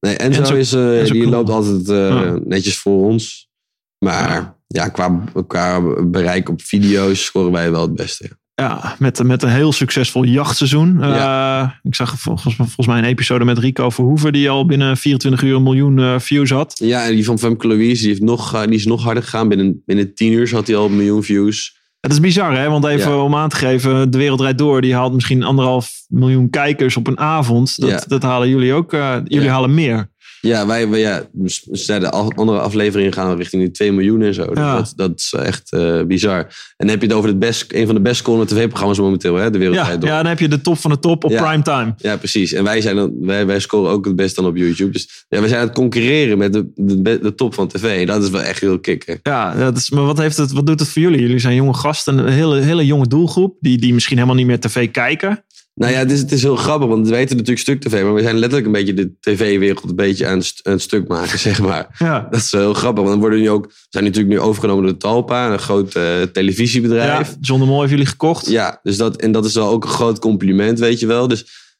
nee, 0.00 0.16
Enzo, 0.16 0.40
Enzo 0.40 0.54
is, 0.54 0.72
uh, 0.72 1.00
Enzo 1.00 1.12
die 1.12 1.26
loopt 1.26 1.50
altijd 1.50 1.86
ja. 1.86 2.38
netjes 2.44 2.78
voor 2.78 3.06
ons. 3.06 3.50
Maar 3.98 4.56
ja, 4.66 4.88
qua, 4.88 5.24
qua 5.46 5.80
bereik 6.04 6.48
op 6.48 6.62
video's 6.62 7.24
scoren 7.24 7.52
wij 7.52 7.70
wel 7.70 7.82
het 7.82 7.94
beste. 7.94 8.30
Ja, 8.62 8.96
met, 8.98 9.22
met 9.22 9.42
een 9.42 9.48
heel 9.48 9.72
succesvol 9.72 10.24
jachtseizoen. 10.24 10.96
Ja. 11.00 11.62
Uh, 11.62 11.70
ik 11.82 11.94
zag 11.94 12.18
volgens, 12.18 12.54
volgens 12.56 12.86
mij 12.86 12.98
een 12.98 13.04
episode 13.04 13.44
met 13.44 13.58
Rico 13.58 13.90
Verhoeven... 13.90 14.32
die 14.32 14.50
al 14.50 14.66
binnen 14.66 14.96
24 14.96 15.42
uur 15.42 15.56
een 15.56 15.62
miljoen 15.62 15.98
uh, 15.98 16.18
views 16.18 16.50
had. 16.50 16.74
Ja, 16.78 17.06
en 17.06 17.14
die 17.14 17.24
van 17.24 17.38
Femke 17.38 17.66
Louise 17.66 18.00
die, 18.00 18.08
heeft 18.08 18.22
nog, 18.22 18.54
uh, 18.54 18.62
die 18.62 18.74
is 18.74 18.86
nog 18.86 19.02
harder 19.02 19.22
gegaan. 19.22 19.48
Binnen, 19.48 19.82
binnen 19.86 20.14
10 20.14 20.32
uur 20.32 20.54
had 20.54 20.66
hij 20.66 20.76
al 20.76 20.86
een 20.86 20.96
miljoen 20.96 21.22
views. 21.22 21.80
Het 22.00 22.12
is 22.12 22.20
bizar, 22.20 22.56
hè? 22.56 22.68
Want 22.68 22.84
even 22.84 23.10
ja. 23.10 23.22
om 23.22 23.34
aan 23.34 23.48
te 23.48 23.56
geven... 23.56 24.10
De 24.10 24.18
Wereld 24.18 24.40
Rijd 24.40 24.58
Door, 24.58 24.80
die 24.80 24.94
haalt 24.94 25.12
misschien 25.12 25.42
anderhalf 25.42 25.90
miljoen 26.08 26.50
kijkers 26.50 26.96
op 26.96 27.06
een 27.06 27.18
avond. 27.18 27.80
Dat, 27.80 27.90
ja. 27.90 28.02
dat 28.06 28.22
halen 28.22 28.48
jullie 28.48 28.72
ook. 28.72 28.90
jullie 29.24 29.50
halen 29.50 29.74
meer. 29.74 30.10
Ja, 30.42 30.66
wij, 30.66 30.88
wij 30.88 31.00
ja, 31.00 31.22
zijn 31.70 32.00
de 32.00 32.10
af- 32.10 32.34
andere 32.36 32.58
afleveringen 32.60 33.12
gaan 33.12 33.36
richting 33.36 33.62
die 33.62 33.70
2 33.70 33.92
miljoen 33.92 34.22
en 34.22 34.34
zo. 34.34 34.46
Dus 34.46 34.58
Ja. 34.58 34.76
Dat, 34.76 34.92
dat 34.96 35.10
is 35.16 35.34
echt 35.38 35.72
eh, 35.72 36.02
bizar. 36.02 36.38
En 36.38 36.46
dan 36.76 36.88
heb 36.88 37.00
je 37.00 37.06
het 37.06 37.16
over 37.16 37.28
het 37.28 37.38
best, 37.38 37.64
een 37.72 37.86
van 37.86 37.94
de 37.94 38.00
best 38.00 38.16
scorende 38.16 38.54
tv-programma's 38.54 38.98
momenteel, 38.98 39.34
hè, 39.34 39.50
de 39.50 39.58
Ja, 39.58 39.64
wereldwijd. 39.64 40.00
door. 40.00 40.10
ja, 40.10 40.16
dan 40.16 40.26
heb 40.26 40.38
je 40.38 40.48
de 40.48 40.60
top 40.60 40.78
van 40.78 40.90
de 40.90 40.98
top 40.98 41.24
op 41.24 41.30
Ja. 41.30 41.42
primetime. 41.42 41.94
Ja, 41.98 42.16
precies. 42.16 42.52
En 42.52 42.64
wij, 42.64 42.80
zijn 42.80 42.96
dan, 42.96 43.12
wij, 43.20 43.46
wij 43.46 43.60
scoren 43.60 43.90
ook 43.90 44.04
het 44.04 44.16
best 44.16 44.36
dan 44.36 44.46
op 44.46 44.56
YouTube. 44.56 44.90
Dus 44.92 45.24
ja, 45.28 45.40
we 45.40 45.48
zijn 45.48 45.60
aan 45.60 45.66
het 45.66 45.76
concurreren 45.76 46.38
met 46.38 46.52
de, 46.52 46.66
de, 46.74 47.18
de 47.22 47.34
top 47.34 47.54
van 47.54 47.68
tv. 47.68 48.06
Dat 48.06 48.22
is 48.22 48.30
wel 48.30 48.42
echt 48.42 48.60
heel 48.60 48.78
kicken. 48.78 49.20
Ja, 49.22 49.54
dat 49.54 49.76
is, 49.76 49.90
maar 49.90 50.04
wat, 50.04 50.18
heeft 50.18 50.36
het, 50.36 50.52
wat 50.52 50.66
doet 50.66 50.80
het 50.80 50.88
voor 50.88 51.02
jullie? 51.02 51.20
Jullie 51.20 51.38
zijn 51.38 51.54
jonge 51.54 51.74
gasten, 51.74 52.18
een 52.18 52.28
hele, 52.32 52.60
hele 52.60 52.86
jonge 52.86 53.06
doelgroep, 53.08 53.56
die, 53.60 53.78
die 53.78 53.94
misschien 53.94 54.16
helemaal 54.16 54.36
niet 54.36 54.46
meer 54.46 54.60
tv 54.60 54.90
kijken. 54.90 55.44
Nou 55.74 55.92
ja, 55.92 55.98
het 55.98 56.10
is, 56.10 56.20
het 56.20 56.32
is 56.32 56.42
heel 56.42 56.56
grappig, 56.56 56.88
want 56.88 57.08
we 57.08 57.14
weten 57.14 57.36
natuurlijk 57.36 57.60
stuk 57.62 57.80
tv. 57.80 58.02
Maar 58.02 58.14
we 58.14 58.22
zijn 58.22 58.34
letterlijk 58.38 58.66
een 58.66 58.72
beetje 58.72 58.94
de 58.94 59.12
tv-wereld 59.20 59.90
een 59.90 59.96
beetje 59.96 60.26
aan 60.26 60.42
aan 60.62 60.72
het 60.72 60.82
stuk 60.82 61.08
maken, 61.08 61.38
zeg 61.48 61.60
maar. 61.60 61.96
Ja, 61.98 62.26
Dat 62.30 62.40
is 62.40 62.50
heel 62.50 62.74
grappig, 62.74 63.04
want 63.04 63.08
dan 63.08 63.20
worden 63.20 63.38
nu 63.38 63.50
ook... 63.50 63.72
Zijn 63.88 64.04
natuurlijk 64.04 64.32
nu 64.32 64.40
overgenomen 64.40 64.84
door 64.84 64.96
Talpa, 64.96 65.52
een 65.52 65.58
groot 65.58 65.94
eh, 65.94 66.22
televisiebedrijf. 66.22 67.28
ja 67.28 67.36
John 67.40 67.60
de 67.60 67.66
Mol 67.66 67.78
heeft 67.78 67.90
jullie 67.90 68.06
gekocht. 68.06 68.48
Ja, 68.48 68.80
dus 68.82 68.96
dat, 68.96 69.16
en 69.16 69.32
dat 69.32 69.44
is 69.44 69.54
wel 69.54 69.68
ook 69.68 69.84
een 69.84 69.90
groot 69.90 70.18
compliment, 70.18 70.78
weet 70.78 71.00
je 71.00 71.06
wel. 71.06 71.28
Dus 71.28 71.70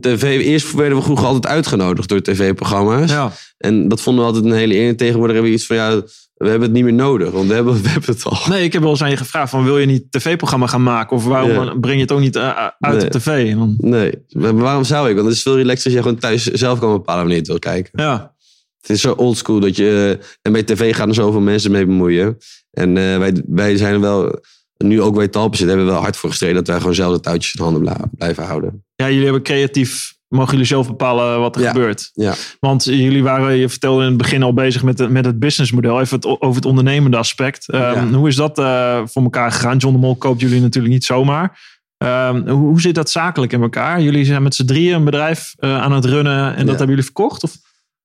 tv, 0.00 0.22
eerst 0.22 0.72
werden 0.72 0.96
we 0.98 1.04
vroeger 1.04 1.26
altijd 1.26 1.46
uitgenodigd 1.46 2.08
door 2.08 2.22
tv-programma's. 2.22 3.10
Ja. 3.10 3.32
En 3.58 3.88
dat 3.88 4.00
vonden 4.00 4.24
we 4.24 4.30
altijd 4.30 4.52
een 4.52 4.58
hele 4.58 4.74
eer. 4.74 4.88
En 4.88 4.96
tegenwoordig 4.96 5.32
hebben 5.32 5.52
we 5.52 5.58
iets 5.58 5.66
van, 5.66 5.76
ja, 5.76 6.02
we 6.40 6.48
hebben 6.48 6.62
het 6.68 6.72
niet 6.72 6.84
meer 6.84 6.92
nodig. 6.92 7.30
Want 7.30 7.48
we 7.48 7.54
hebben, 7.54 7.74
we 7.82 7.88
hebben 7.88 8.10
het 8.14 8.24
al. 8.24 8.38
Nee, 8.48 8.64
ik 8.64 8.72
heb 8.72 8.82
wel 8.82 8.90
eens 8.90 9.02
aan 9.02 9.10
je 9.10 9.16
gevraagd 9.16 9.50
van 9.50 9.64
wil 9.64 9.78
je 9.78 9.86
niet 9.86 10.04
tv-programma 10.12 10.66
gaan 10.66 10.82
maken? 10.82 11.16
Of 11.16 11.24
waarom 11.24 11.50
Ja. 11.50 11.74
breng 11.74 11.94
je 11.96 12.00
het 12.02 12.12
ook 12.12 12.20
niet 12.20 12.36
eh, 12.36 12.66
uit 12.78 12.96
Nee. 12.96 13.04
op 13.04 13.10
tv? 13.10 13.54
Nee, 13.78 14.12
maar 14.32 14.54
waarom 14.56 14.84
zou 14.84 15.08
ik? 15.08 15.14
Want 15.14 15.26
het 15.26 15.36
is 15.36 15.42
veel 15.42 15.56
relaxer 15.56 15.84
als 15.86 15.94
je 15.94 16.02
gewoon 16.02 16.18
thuis 16.18 16.44
zelf 16.46 16.78
kan 16.78 16.92
bepalen 16.92 17.16
wanneer 17.20 17.34
je 17.34 17.38
het 17.40 17.48
wil 17.50 17.58
kijken. 17.58 18.02
ja, 18.02 18.34
Het 18.80 18.90
is 18.90 19.00
zo 19.00 19.12
oldschool 19.12 19.60
dat 19.60 19.76
je... 19.76 20.18
eh, 20.20 20.26
En 20.42 20.52
bij 20.52 20.62
tv 20.62 20.94
gaan 20.94 21.08
er 21.08 21.14
zoveel 21.14 21.40
mensen 21.40 21.70
mee 21.70 21.86
bemoeien. 21.86 22.36
En 22.70 22.96
eh, 22.96 23.18
wij, 23.18 23.42
wij 23.46 23.76
zijn 23.76 23.94
er 23.94 24.00
wel... 24.00 24.40
Nu 24.84 25.00
ook 25.02 25.14
bij 25.14 25.28
Talpen 25.28 25.56
zitten, 25.58 25.68
hebben 25.76 25.86
we 25.86 25.92
wel 25.92 26.02
hard 26.02 26.16
voor 26.16 26.28
gestreden... 26.30 26.56
dat 26.56 26.66
wij 26.66 26.78
gewoon 26.78 26.94
zelf 26.94 27.14
de 27.14 27.20
touwtjes 27.20 27.54
in 27.54 27.62
handen 27.64 28.08
blijven 28.16 28.44
houden. 28.44 28.84
ja, 28.94 29.08
jullie 29.08 29.24
hebben 29.24 29.42
creatief, 29.42 30.14
mogen 30.30 30.50
jullie 30.50 30.66
zelf 30.66 30.86
bepalen 30.86 31.40
wat 31.40 31.56
er 31.56 31.62
Ja. 31.62 31.70
gebeurt. 31.70 32.10
Ja. 32.12 32.34
Want 32.60 32.84
jullie 32.84 33.22
waren, 33.22 33.56
je 33.56 33.68
vertelde 33.68 34.02
in 34.02 34.08
het 34.08 34.16
begin 34.16 34.42
al 34.42 34.54
bezig 34.54 34.82
met, 34.82 34.98
het- 34.98 35.10
met 35.10 35.24
het 35.24 35.38
businessmodel. 35.38 36.00
Even 36.00 36.16
het, 36.16 36.26
over 36.26 36.54
het 36.54 36.64
ondernemende 36.64 37.16
aspect. 37.16 37.68
Ehm, 37.68 37.82
Ja. 38.10 38.16
Hoe 38.18 38.28
is 38.28 38.36
dat 38.36 38.58
eh, 38.58 39.00
voor 39.04 39.22
elkaar 39.22 39.52
gegaan? 39.52 39.76
John 39.76 39.94
de 39.94 40.00
Mol 40.00 40.16
koopt 40.16 40.40
jullie 40.40 40.60
natuurlijk 40.60 40.92
niet 40.94 41.04
zomaar. 41.04 41.58
Ehm, 41.96 42.48
hoe, 42.48 42.68
hoe 42.68 42.80
zit 42.80 42.94
dat 42.94 43.10
zakelijk 43.10 43.52
in 43.52 43.62
elkaar? 43.62 44.00
Jullie 44.00 44.24
zijn 44.24 44.42
met 44.42 44.54
z'n 44.54 44.64
drieën 44.64 44.94
een 44.94 45.04
bedrijf 45.04 45.54
eh, 45.56 45.82
aan 45.82 45.92
het 45.92 46.04
runnen 46.04 46.44
en 46.56 46.58
dat 46.66 46.68
hebben 46.68 46.88
jullie 46.88 47.04
verkocht? 47.04 47.42
Of? 47.44 47.54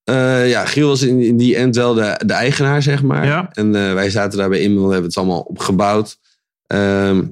Eh, 0.03 0.49
ja, 0.49 0.65
Giel 0.65 0.87
was 0.87 1.01
in, 1.01 1.19
in 1.21 1.37
die 1.37 1.55
end 1.55 1.75
wel 1.75 1.93
de, 1.93 2.21
de 2.25 2.33
eigenaar, 2.33 2.81
zeg 2.81 3.03
maar. 3.03 3.25
Ja. 3.25 3.49
En 3.51 3.71
wij 3.71 4.09
zaten 4.09 4.37
daarbij 4.39 4.59
in, 4.59 4.75
we 4.75 4.81
hebben 4.81 5.03
het 5.03 5.17
allemaal 5.17 5.39
opgebouwd. 5.41 6.17
Ehm, 6.67 7.23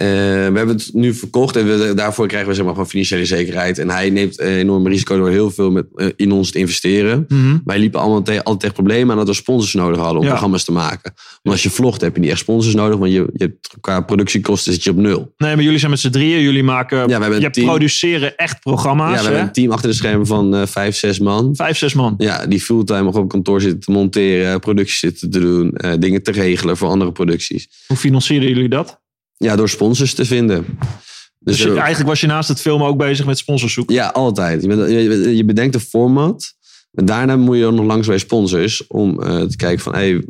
eh, 0.00 0.06
we 0.06 0.56
hebben 0.58 0.68
het 0.68 0.90
nu 0.92 1.14
verkocht 1.14 1.56
en 1.56 1.66
we, 1.66 1.94
daarvoor 1.94 2.26
krijgen 2.26 2.48
we 2.48 2.54
zeg 2.54 2.64
maar, 2.64 2.72
gewoon 2.74 2.88
financiële 2.88 3.24
zekerheid. 3.24 3.78
En 3.78 3.90
hij 3.90 4.10
neemt 4.10 4.38
eh, 4.38 4.56
enorm 4.58 4.86
risico 4.86 5.16
door 5.16 5.30
heel 5.30 5.50
veel 5.50 5.70
met, 5.70 5.86
eh, 5.94 6.06
in 6.16 6.32
ons 6.32 6.50
te 6.50 6.58
investeren. 6.58 7.26
Wij 7.64 7.78
liepen 7.78 8.00
allemaal 8.00 8.22
tegen, 8.22 8.42
altijd 8.42 8.60
tegen 8.60 8.74
problemen 8.74 9.10
aan 9.10 9.16
dat 9.16 9.26
we 9.26 9.34
sponsors 9.34 9.74
nodig 9.74 9.98
hadden 10.00 10.16
om 10.18 10.22
Ja. 10.24 10.30
programma's 10.30 10.64
te 10.64 10.72
maken. 10.72 11.12
Want 11.42 11.54
als 11.56 11.62
je 11.62 11.70
vlogt 11.70 12.00
heb 12.00 12.14
je 12.14 12.20
niet 12.20 12.30
echt 12.30 12.38
sponsors 12.38 12.74
nodig, 12.74 12.98
want 12.98 13.12
je, 13.12 13.18
je 13.18 13.44
hebt 13.44 13.70
qua 13.80 14.00
productiekosten 14.00 14.72
zit 14.72 14.84
je 14.84 14.90
op 14.90 14.96
nul. 14.96 15.34
Nee, 15.36 15.54
maar 15.54 15.64
jullie 15.64 15.78
zijn 15.78 15.90
met 15.90 16.00
z'n 16.00 16.10
drieën. 16.10 16.40
Jullie 16.42 16.62
maken, 16.62 17.06
we 17.06 17.12
hebben 17.12 17.32
een 17.34 17.40
je 17.40 17.50
team. 17.50 17.66
produceren 17.66 18.36
echt 18.36 18.52
Ja, 18.52 18.58
programma's. 18.62 19.10
we 19.10 19.16
hebben 19.22 19.40
hè? 19.40 19.46
een 19.46 19.52
team 19.52 19.70
achter 19.72 19.88
de 19.90 19.96
schermen 19.96 20.26
van 20.26 20.68
vijf, 20.68 20.96
zes 20.96 21.18
man. 21.18 21.56
Vijf, 21.56 21.78
zes 21.78 21.94
man. 21.94 22.14
Ja, 22.18 22.46
die 22.46 22.60
fulltime 22.60 23.02
nog 23.02 23.16
op 23.16 23.28
kantoor 23.28 23.60
zitten 23.60 23.80
te 23.80 23.90
monteren, 23.90 24.60
producties 24.60 24.98
zitten 24.98 25.30
te 25.30 25.38
doen, 25.38 25.74
dingen 25.98 26.22
te 26.22 26.30
regelen 26.30 26.76
voor 26.76 26.88
andere 26.88 27.12
producties. 27.12 27.68
Hoe 27.86 27.96
financieren 27.96 28.48
jullie 28.48 28.68
dat? 28.68 28.99
Ja, 29.44 29.56
door 29.56 29.68
sponsors 29.68 30.14
te 30.14 30.24
vinden. 30.24 30.64
Dus 30.68 31.56
Dus, 31.56 31.58
je- 31.58 31.70
eh, 31.70 31.78
eigenlijk 31.78 32.08
was 32.08 32.20
je 32.20 32.26
naast 32.26 32.48
het 32.48 32.60
filmen 32.60 32.86
ook 32.86 32.98
bezig 32.98 33.26
met 33.26 33.38
sponsors 33.38 33.72
zoeken. 33.72 33.94
ja, 33.94 34.08
altijd. 34.08 34.62
Je, 34.62 34.68
bent- 34.68 34.90
je, 34.90 35.36
je 35.36 35.44
bedenkt 35.44 35.74
een 35.74 35.80
format. 35.80 36.52
En 36.92 37.04
daarna 37.04 37.36
moet 37.36 37.56
je 37.56 37.64
ook 37.66 37.74
nog 37.74 37.84
langs 37.86 38.06
bij 38.06 38.18
sponsors 38.18 38.86
om 38.86 39.22
eh, 39.22 39.40
te 39.42 39.56
kijken 39.56 39.82
van, 39.82 39.94
hey, 39.94 40.22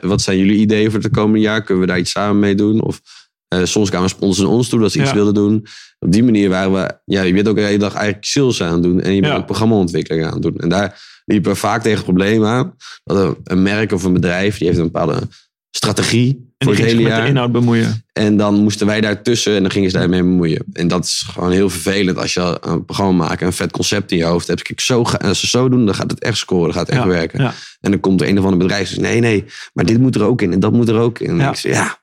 wat 0.00 0.22
zijn 0.22 0.38
jullie 0.38 0.56
ideeën 0.58 0.90
voor 0.90 1.00
het 1.00 1.12
komende 1.12 1.38
jaar? 1.40 1.62
Kunnen 1.62 1.82
we 1.82 1.88
daar 1.88 1.98
iets 1.98 2.10
samen 2.10 2.38
mee 2.38 2.54
doen? 2.54 2.82
Of 2.82 3.00
eh, 3.48 3.64
soms 3.64 3.90
kwamen 3.90 4.08
sponsors 4.08 4.46
naar 4.46 4.56
ons 4.56 4.68
toe 4.68 4.80
dat 4.80 4.92
ze 4.92 4.98
iets 4.98 5.08
Ja. 5.08 5.14
wilden 5.14 5.34
doen. 5.34 5.66
Op 5.98 6.12
die 6.12 6.22
manier 6.24 6.48
waren 6.48 6.72
we, 6.72 6.92
ja, 7.04 7.22
je 7.22 7.32
bent 7.32 7.48
ook 7.48 7.56
de 7.56 7.62
hele 7.62 7.78
dag 7.78 7.94
eigenlijk 7.94 8.24
sales 8.24 8.62
aan 8.62 8.72
het 8.72 8.82
doen 8.82 9.00
en 9.00 9.14
je 9.14 9.20
bent 9.20 9.32
Ja. 9.32 9.38
ook 9.38 9.46
programmaontwikkeling 9.46 10.26
aan 10.26 10.32
het 10.32 10.42
doen. 10.42 10.56
En 10.56 10.68
daar 10.68 11.02
liepen 11.24 11.50
we 11.52 11.56
vaak 11.58 11.80
tegen 11.82 11.96
het 11.96 12.04
probleem 12.06 12.44
aan 12.44 12.74
dat 13.04 13.16
een, 13.18 13.36
een 13.44 13.62
merk 13.62 13.92
of 13.92 14.04
een 14.04 14.12
bedrijf, 14.12 14.58
die 14.58 14.66
heeft 14.66 14.78
een 14.78 14.84
bepaalde 14.90 15.20
strategie 15.70 16.51
voor 16.62 16.74
het 16.74 17.02
met 17.02 17.16
de 17.22 17.26
inhoud 17.28 17.52
bemoeien. 17.52 18.04
En 18.12 18.36
dan 18.36 18.54
moesten 18.54 18.86
wij 18.86 19.00
daartussen 19.00 19.54
en 19.56 19.62
dan 19.62 19.70
gingen 19.70 19.90
ze 19.90 19.98
daarmee 19.98 20.20
bemoeien. 20.22 20.64
En 20.72 20.88
dat 20.88 21.04
is 21.04 21.24
gewoon 21.32 21.50
heel 21.50 21.70
vervelend 21.70 22.18
als 22.18 22.34
je 22.34 22.58
een 22.60 22.84
programma 22.84 23.26
maakt 23.26 23.40
en 23.40 23.46
een 23.46 23.52
vet 23.52 23.70
concept 23.70 24.10
in 24.12 24.16
je 24.18 24.24
hoofd 24.24 24.46
hebt. 24.46 24.62
Kijk, 24.62 24.80
zo, 24.80 25.02
als 25.02 25.40
ze 25.40 25.46
zo 25.46 25.68
doen, 25.68 25.86
dan 25.86 25.94
gaat 25.94 26.10
het 26.10 26.20
echt 26.22 26.36
scoren, 26.38 26.64
dan 26.64 26.72
gaat 26.74 26.86
het 26.86 26.96
echt 26.96 27.04
Ja, 27.04 27.10
werken. 27.10 27.42
ja. 27.42 27.54
En 27.80 27.90
dan 27.90 28.00
komt 28.00 28.20
er 28.20 28.28
een 28.28 28.38
of 28.38 28.44
ander 28.44 28.58
bedrijf 28.58 28.80
en 28.88 28.94
zegt, 28.94 29.00
nee, 29.00 29.20
nee, 29.20 29.44
maar 29.72 29.84
dit 29.84 29.98
moet 29.98 30.14
er 30.14 30.22
ook 30.22 30.42
in 30.42 30.52
en 30.52 30.60
dat 30.60 30.72
moet 30.72 30.88
er 30.88 30.98
ook 30.98 31.18
in. 31.18 31.30
En 31.30 31.36
Ja. 31.36 31.50
ik 31.50 31.56
zeg, 31.56 31.72
ja, 31.74 32.00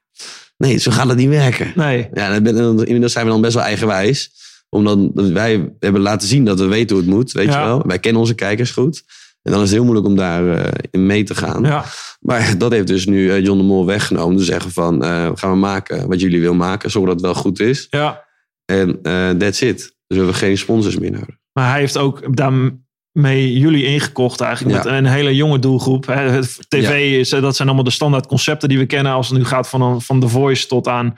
nee, 0.58 0.78
zo 0.78 0.92
gaat 0.92 1.08
het 1.08 1.18
niet 1.18 1.30
werken. 1.30 1.72
Nee. 1.76 2.08
Ja, 2.14 2.30
dan 2.32 2.44
ben- 2.44 2.56
dan- 2.56 2.84
inmiddels 2.86 3.12
zijn 3.14 3.26
we 3.26 3.32
dan 3.32 3.42
best 3.42 3.54
wel 3.54 3.64
eigenwijs. 3.64 4.32
Omdat 4.70 5.00
wij 5.14 5.74
hebben 5.80 6.02
laten 6.02 6.28
zien 6.28 6.46
dat 6.46 6.60
we 6.60 6.66
weten 6.66 6.96
hoe 6.96 7.06
het 7.06 7.14
moet, 7.16 7.32
weet 7.32 7.46
je 7.54 7.58
wel. 7.60 7.84
Wij 7.88 8.00
kennen 8.00 8.22
onze 8.22 8.34
kijkers 8.34 8.72
goed. 8.72 9.04
En 9.42 9.52
dan 9.52 9.62
is 9.62 9.68
het 9.68 9.72
heel 9.72 9.84
moeilijk 9.84 10.08
om 10.08 10.16
daar 10.16 10.58
eh, 10.58 10.72
in 10.92 11.06
mee 11.06 11.24
te 11.24 11.36
gaan. 11.36 11.64
Ja. 11.64 11.84
Maar 12.20 12.54
dat 12.58 12.72
heeft 12.72 12.88
dus 12.88 13.06
nu 13.06 13.32
eh, 13.32 13.44
John 13.44 13.58
de 13.58 13.64
Mol 13.64 13.86
weggenomen. 13.86 14.38
Te 14.38 14.44
zeggen 14.44 14.72
van, 14.72 15.04
eh, 15.04 15.30
gaan 15.34 15.52
we 15.52 15.58
maken 15.58 16.08
wat 16.08 16.20
jullie 16.20 16.40
willen 16.42 16.58
maken. 16.58 16.92
Zorg 16.92 17.06
dat 17.06 17.14
het 17.16 17.24
wel 17.26 17.34
goed 17.34 17.60
is. 17.60 17.88
ja. 17.90 18.28
En 18.66 19.02
that's 19.38 19.62
it. 19.62 19.78
Dus 19.78 19.92
we 20.08 20.16
hebben 20.16 20.34
geen 20.36 20.58
sponsors 20.58 20.98
meer 21.00 21.12
nodig. 21.12 21.36
Maar 21.54 21.70
hij 21.70 21.80
heeft 21.80 21.98
ook 21.98 22.36
daarmee 22.36 23.58
jullie 23.58 23.86
ingekocht 23.86 24.42
eigenlijk. 24.42 24.84
Ja. 24.84 24.84
Met 24.84 24.94
een 25.00 25.06
hele 25.06 25.36
jonge 25.36 25.60
doelgroep. 25.60 26.06
Hè. 26.06 26.40
TV, 26.68 27.18
is, 27.20 27.30
dat 27.30 27.56
zijn 27.56 27.68
allemaal 27.68 27.86
de 27.86 27.92
standaard 27.92 28.28
concepten 28.28 28.70
die 28.70 28.78
we 28.78 28.86
kennen. 28.86 29.12
Als 29.12 29.30
het 29.30 29.38
nu 29.38 29.46
gaat 29.46 29.70
van, 29.70 29.82
een- 29.82 30.02
van 30.02 30.20
The 30.20 30.28
Voice 30.28 30.68
tot 30.68 30.88
aan... 30.88 31.14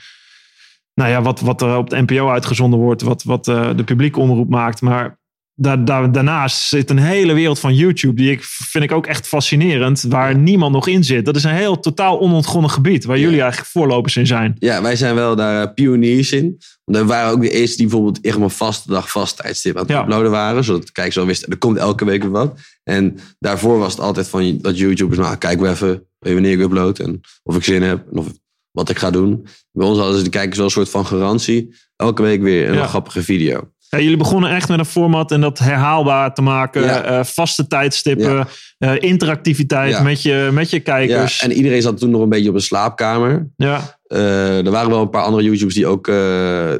Nou 0.93 1.10
ja, 1.10 1.21
wat, 1.21 1.39
wat 1.39 1.62
er 1.62 1.77
op 1.77 1.89
de 1.89 2.01
NPO 2.01 2.29
uitgezonden 2.29 2.79
wordt. 2.79 3.01
Wat, 3.01 3.23
wat 3.23 3.45
de 3.45 3.84
publieke 3.86 4.19
omroep 4.19 4.49
maakt. 4.49 4.81
Maar 4.81 5.19
daar, 5.55 5.85
daar, 5.85 6.11
daarnaast 6.11 6.61
zit 6.67 6.89
een 6.89 6.97
hele 6.97 7.33
wereld 7.33 7.59
van 7.59 7.75
YouTube. 7.75 8.13
Die 8.21 8.31
ik, 8.31 8.43
vind 8.43 8.83
ik 8.83 8.91
ook 8.91 9.05
echt 9.07 9.27
fascinerend. 9.27 10.01
Waar 10.01 10.35
niemand 10.35 10.73
nog 10.73 10.87
in 10.87 11.03
zit. 11.03 11.25
Dat 11.25 11.35
is 11.35 11.43
een 11.43 11.55
heel 11.55 11.79
totaal 11.79 12.19
onontgonnen 12.19 12.69
gebied. 12.71 13.05
Waar 13.05 13.17
Ja. 13.17 13.23
jullie 13.23 13.41
eigenlijk 13.41 13.71
voorlopers 13.71 14.15
in 14.17 14.27
zijn. 14.27 14.55
Ja, 14.59 14.81
wij 14.81 14.95
zijn 14.95 15.15
wel 15.15 15.35
daar 15.35 15.63
eh, 15.67 15.73
pioniers 15.73 16.31
in. 16.31 16.57
Want 16.85 16.97
we 16.97 17.05
waren 17.05 17.31
ook 17.31 17.41
de 17.41 17.49
eerste 17.49 17.77
die 17.77 17.87
bijvoorbeeld 17.87 18.21
echt 18.25 18.37
maar 18.37 18.49
vaste 18.49 18.91
dag, 18.91 19.11
vast 19.11 19.37
tijdstip 19.37 19.75
aan 19.75 19.81
het 19.81 19.91
Ja. 19.91 20.01
uploaden 20.01 20.31
waren. 20.31 20.63
Zodat 20.63 20.85
de 20.85 20.91
kijkers 20.91 21.17
al 21.17 21.25
wisten, 21.25 21.51
er 21.51 21.57
komt 21.57 21.77
elke 21.77 22.05
week 22.05 22.21
weer 22.21 22.31
wat. 22.31 22.59
En 22.83 23.17
daarvoor 23.39 23.77
was 23.79 23.91
het 23.91 24.01
altijd 24.01 24.27
van 24.27 24.57
dat 24.61 24.77
YouTubers, 24.77 25.19
nou 25.19 25.35
kijk 25.37 25.59
we 25.59 25.69
even 25.69 26.03
wanneer 26.19 26.51
ik 26.51 26.59
upload. 26.59 26.99
En 26.99 27.21
of 27.43 27.55
ik 27.55 27.63
zin 27.63 27.81
heb 27.81 28.05
en 28.11 28.17
of, 28.17 28.27
wat 28.71 28.89
ik 28.89 28.97
ga 28.99 29.11
doen. 29.11 29.45
Bij 29.71 29.87
ons 29.87 29.97
hadden 29.97 30.17
ze 30.17 30.23
de 30.23 30.29
kijkers 30.29 30.55
wel 30.57 30.65
een 30.65 30.71
soort 30.71 30.89
van 30.89 31.05
garantie. 31.05 31.73
Elke 31.95 32.21
week 32.21 32.41
weer 32.41 32.69
een 32.69 32.87
grappige 32.87 33.23
video. 33.23 33.69
Ja, 33.95 33.99
jullie 33.99 34.17
begonnen 34.17 34.49
echt 34.51 34.69
met 34.69 34.80
een 34.80 34.86
format 34.86 35.32
en 35.32 35.41
dat 35.41 35.60
herhaalbaar 35.60 36.34
te 36.34 36.41
maken. 36.41 36.82
Ja. 36.84 37.01
eh, 37.04 37.23
vaste 37.23 37.67
tijdstippen, 37.67 38.34
Ja. 38.36 38.47
eh, 38.77 39.10
interactiviteit 39.10 40.04
met, 40.04 40.21
je, 40.21 40.49
met 40.54 40.69
je 40.69 40.75
Ja, 40.77 40.82
kijkers. 40.84 41.41
en 41.41 41.51
iedereen 41.51 41.82
zat 41.82 41.97
toen 41.97 42.10
nog 42.10 42.21
een 42.21 42.30
beetje 42.30 42.49
op 42.49 42.56
een 42.56 42.62
slaapkamer. 42.62 43.49
Ja, 43.56 43.99
Eh, 44.08 44.65
er 44.65 44.71
waren 44.71 44.89
wel 44.89 45.01
een 45.01 45.10
paar 45.10 45.23
andere 45.23 45.43
YouTubers 45.43 45.75
die 45.75 45.88
ook 45.88 46.06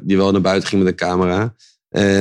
die 0.04 0.18
wel 0.18 0.32
naar 0.32 0.42
buiten 0.42 0.70
gingen 0.70 0.86
met 0.86 0.94
een 0.94 1.08
camera. 1.08 1.54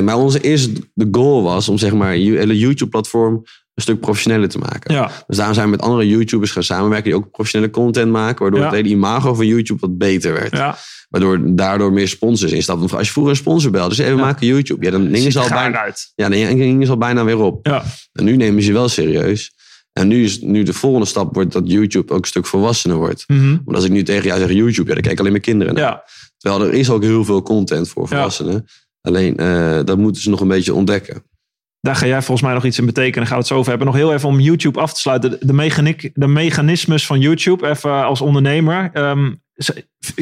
Maar 0.03 0.17
onze 0.17 0.41
eerste 0.41 0.73
de 0.95 1.09
goal 1.11 1.43
was 1.43 1.69
om 1.69 1.79
zeg 1.79 1.93
maar 1.93 2.17
je 2.17 2.37
hele 2.39 2.59
YouTube-platform 2.59 3.35
een 3.75 3.83
stuk 3.83 4.01
professioneler 4.01 4.49
te 4.49 4.59
maken. 4.59 4.95
ja, 4.95 5.11
Dus 5.27 5.37
daarom 5.37 5.55
zijn 5.55 5.67
we 5.67 5.77
met 5.77 5.81
andere 5.83 6.09
YouTubers 6.09 6.51
gaan 6.51 6.63
samenwerken 6.63 7.05
die 7.11 7.15
ook 7.21 7.31
professionele 7.31 7.71
content 7.73 8.11
maken, 8.11 8.43
waardoor 8.43 8.65
het 8.65 8.75
hele 8.75 8.89
imago 8.89 9.35
van 9.35 9.47
YouTube 9.47 9.81
wat 9.81 9.99
beter 9.99 10.33
werd. 10.33 10.57
ja. 10.57 10.77
Waardoor 11.11 11.41
daardoor 11.57 11.93
meer 11.93 12.09
sponsors 12.09 12.53
instapten. 12.53 12.87
Want 12.87 12.99
Als 12.99 13.07
je 13.07 13.13
vroeger 13.13 13.33
een 13.33 13.39
sponsor 13.39 13.71
belde, 13.71 13.89
dus 13.89 13.99
even 13.99 14.17
Ja. 14.17 14.23
maken 14.25 14.47
YouTube. 14.47 14.85
Ja, 14.85 14.91
dan 14.91 15.09
gingen 15.13 15.33
ze 15.33 15.39
al 15.41 15.49
bijna, 15.49 15.79
uit. 15.81 16.13
ja, 16.15 16.29
dan 16.29 16.85
ze 16.85 16.91
al 16.91 16.99
bijna 16.99 17.25
weer 17.25 17.39
op. 17.39 17.67
Ja, 17.67 17.83
En 18.13 18.25
nu 18.25 18.37
nemen 18.37 18.63
ze 18.63 18.73
wel 18.73 18.89
serieus. 18.89 19.53
En 19.93 20.09
nu 20.09 20.25
is 20.25 20.41
nu 20.41 20.63
de 20.63 20.73
volgende 20.73 21.07
stap 21.07 21.35
wordt 21.35 21.53
dat 21.53 21.63
YouTube 21.71 22.13
ook 22.13 22.21
een 22.21 22.29
stuk 22.29 22.47
volwassener 22.47 22.97
wordt. 22.97 23.25
mhm. 23.27 23.49
Want 23.65 23.77
als 23.77 23.85
ik 23.85 23.91
nu 23.91 24.03
tegen 24.03 24.25
jou 24.27 24.41
zeg 24.41 24.53
YouTube, 24.53 24.89
ja, 24.89 24.93
dan 24.95 25.03
kijken 25.03 25.19
alleen 25.19 25.33
mijn 25.33 25.45
kinderen 25.45 25.75
naar. 25.75 25.83
ja. 25.85 26.05
Terwijl 26.39 26.65
er 26.65 26.73
is 26.75 26.91
ook 26.91 27.03
heel 27.03 27.25
veel 27.25 27.43
content 27.43 27.89
voor 27.89 28.09
volwassenen. 28.09 28.65
Alleen 29.01 29.37
eh, 29.37 29.81
dat 29.85 29.99
moeten 29.99 30.23
ze 30.23 30.31
nog 30.31 30.41
een 30.41 30.49
beetje 30.49 30.75
ontdekken. 30.75 31.23
Daar 31.81 31.97
ga 31.97 32.07
jij 32.07 32.23
volgens 32.23 32.43
mij 32.47 32.55
nog 32.55 32.65
iets 32.65 32.79
in 32.79 32.87
betekenen. 32.87 33.27
Gaan 33.27 33.35
we 33.37 33.43
het 33.43 33.47
zo 33.53 33.57
over 33.57 33.69
hebben. 33.69 33.87
Nog 33.87 33.97
heel 33.97 34.13
even 34.13 34.29
om 34.29 34.41
YouTube 34.41 34.81
af 34.81 34.93
te 34.95 35.01
sluiten. 35.01 35.37
De, 35.41 35.53
mechaniek, 35.53 36.11
de 36.15 36.27
mechanismes 36.27 37.07
van 37.07 37.21
YouTube, 37.21 37.69
even 37.69 38.05
als 38.05 38.21
ondernemer. 38.21 38.91
Ehm, 38.93 39.33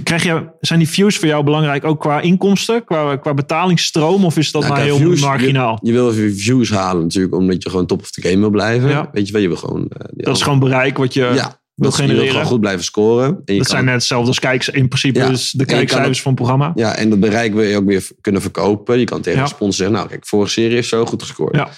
krijg 0.03 0.23
je, 0.23 0.47
zijn 0.61 0.79
die 0.79 0.89
views 0.89 1.17
voor 1.17 1.29
jou 1.29 1.45
belangrijk 1.45 1.85
ook 1.85 2.01
qua 2.01 2.21
inkomsten, 2.21 2.85
qua, 2.85 3.17
qua 3.17 3.35
betalingsstroom? 3.35 4.25
Of 4.25 4.37
is 4.37 4.51
dat 4.51 4.63
Nou, 4.63 4.75
maar 4.75 4.83
heel 4.83 4.97
views, 4.97 5.21
marginaal? 5.21 5.79
Je, 5.83 5.87
je 5.87 5.93
wil 5.93 6.11
even 6.11 6.37
views 6.37 6.71
halen 6.71 7.03
natuurlijk, 7.03 7.35
omdat 7.35 7.63
je 7.63 7.71
gewoon 7.71 7.87
top 7.87 8.01
of 8.01 8.11
the 8.11 8.21
game 8.23 8.39
wil 8.39 8.51
blijven. 8.51 8.89
Ja. 8.89 9.09
Weet 9.13 9.27
je 9.27 9.33
wel, 9.33 9.43
je 9.43 9.49
wil 9.49 9.57
gewoon... 9.57 9.89
eh, 9.89 10.05
Dat 10.11 10.37
is 10.37 10.43
gewoon 10.43 10.59
bereik 10.59 10.97
wat 10.99 11.15
je 11.15 11.21
ja, 11.21 11.31
wil 11.33 11.35
dat 11.35 11.43
is- 11.45 11.53
je 11.75 11.83
wil 11.83 11.91
genereren. 11.93 12.31
gewoon 12.31 12.47
goed 12.47 12.61
blijven 12.61 12.85
scoren. 12.85 13.27
En 13.27 13.33
je 13.35 13.45
dat 13.45 13.57
kan- 13.57 13.67
zijn 13.67 13.85
net 13.85 13.95
hetzelfde 13.95 14.29
als 14.29 14.39
kijks, 14.39 14.69
in 14.69 14.89
principe 14.89 15.19
Ja. 15.19 15.29
is 15.31 15.51
de 15.51 15.65
kijkcijfers 15.65 16.23
van 16.23 16.33
het 16.33 16.41
programma. 16.41 16.73
Ja, 16.75 16.97
en 16.97 17.11
dat 17.11 17.21
bereik 17.21 17.55
wil 17.55 17.65
je 17.65 17.77
ook 17.77 17.87
weer 17.87 18.09
kunnen 18.21 18.43
verkopen. 18.43 18.99
Je 18.99 19.05
kan 19.05 19.21
tegen 19.21 19.41
Ja. 19.41 19.47
sponsor 19.47 19.75
zeggen, 19.75 19.97
nou 19.97 20.09
kijk, 20.09 20.27
vorige 20.27 20.51
serie 20.53 20.75
heeft 20.75 20.89
zo 20.89 21.05
goed 21.07 21.23
gescoord. 21.23 21.55
Ja. 21.57 21.69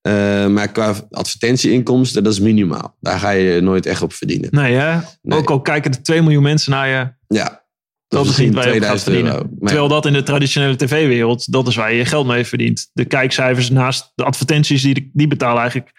Eh, 0.00 0.46
maar 0.46 0.68
qua 0.72 0.94
advertentieinkomsten, 1.10 2.22
dat 2.24 2.32
is 2.32 2.40
minimaal. 2.40 2.96
Daar 3.00 3.18
ga 3.18 3.30
je 3.30 3.60
nooit 3.60 3.86
echt 3.86 4.02
op 4.02 4.12
verdienen. 4.12 4.48
Nee, 4.52 4.74
hè? 4.74 4.98
Nee. 5.22 5.38
Ook 5.38 5.50
al 5.50 5.60
kijken 5.60 5.90
er 5.90 6.02
2 6.02 6.22
miljoen 6.22 6.42
mensen 6.42 6.70
naar 6.72 6.88
je, 6.88 7.12
Ja, 7.36 7.64
dat 8.08 8.26
is 8.26 8.36
niet 8.36 8.54
waar 8.54 8.68
je 8.68 8.74
op 8.74 8.82
gaat 8.84 8.98
2000 8.98 9.02
verdienen. 9.02 9.32
euro. 9.32 9.48
Terwijl 9.64 9.88
dat 9.88 10.06
in 10.06 10.12
de 10.12 10.22
traditionele 10.22 10.76
tv-wereld, 10.76 11.52
dat 11.52 11.68
is 11.68 11.76
waar 11.76 11.92
je 11.92 11.98
je 11.98 12.04
geld 12.04 12.26
mee 12.26 12.44
verdient. 12.44 12.90
De 12.92 13.04
kijkcijfers 13.04 13.70
naast 13.70 14.12
de 14.14 14.24
advertenties, 14.24 14.82
die, 14.82 15.10
die 15.12 15.28
betalen 15.28 15.60
eigenlijk 15.60 15.90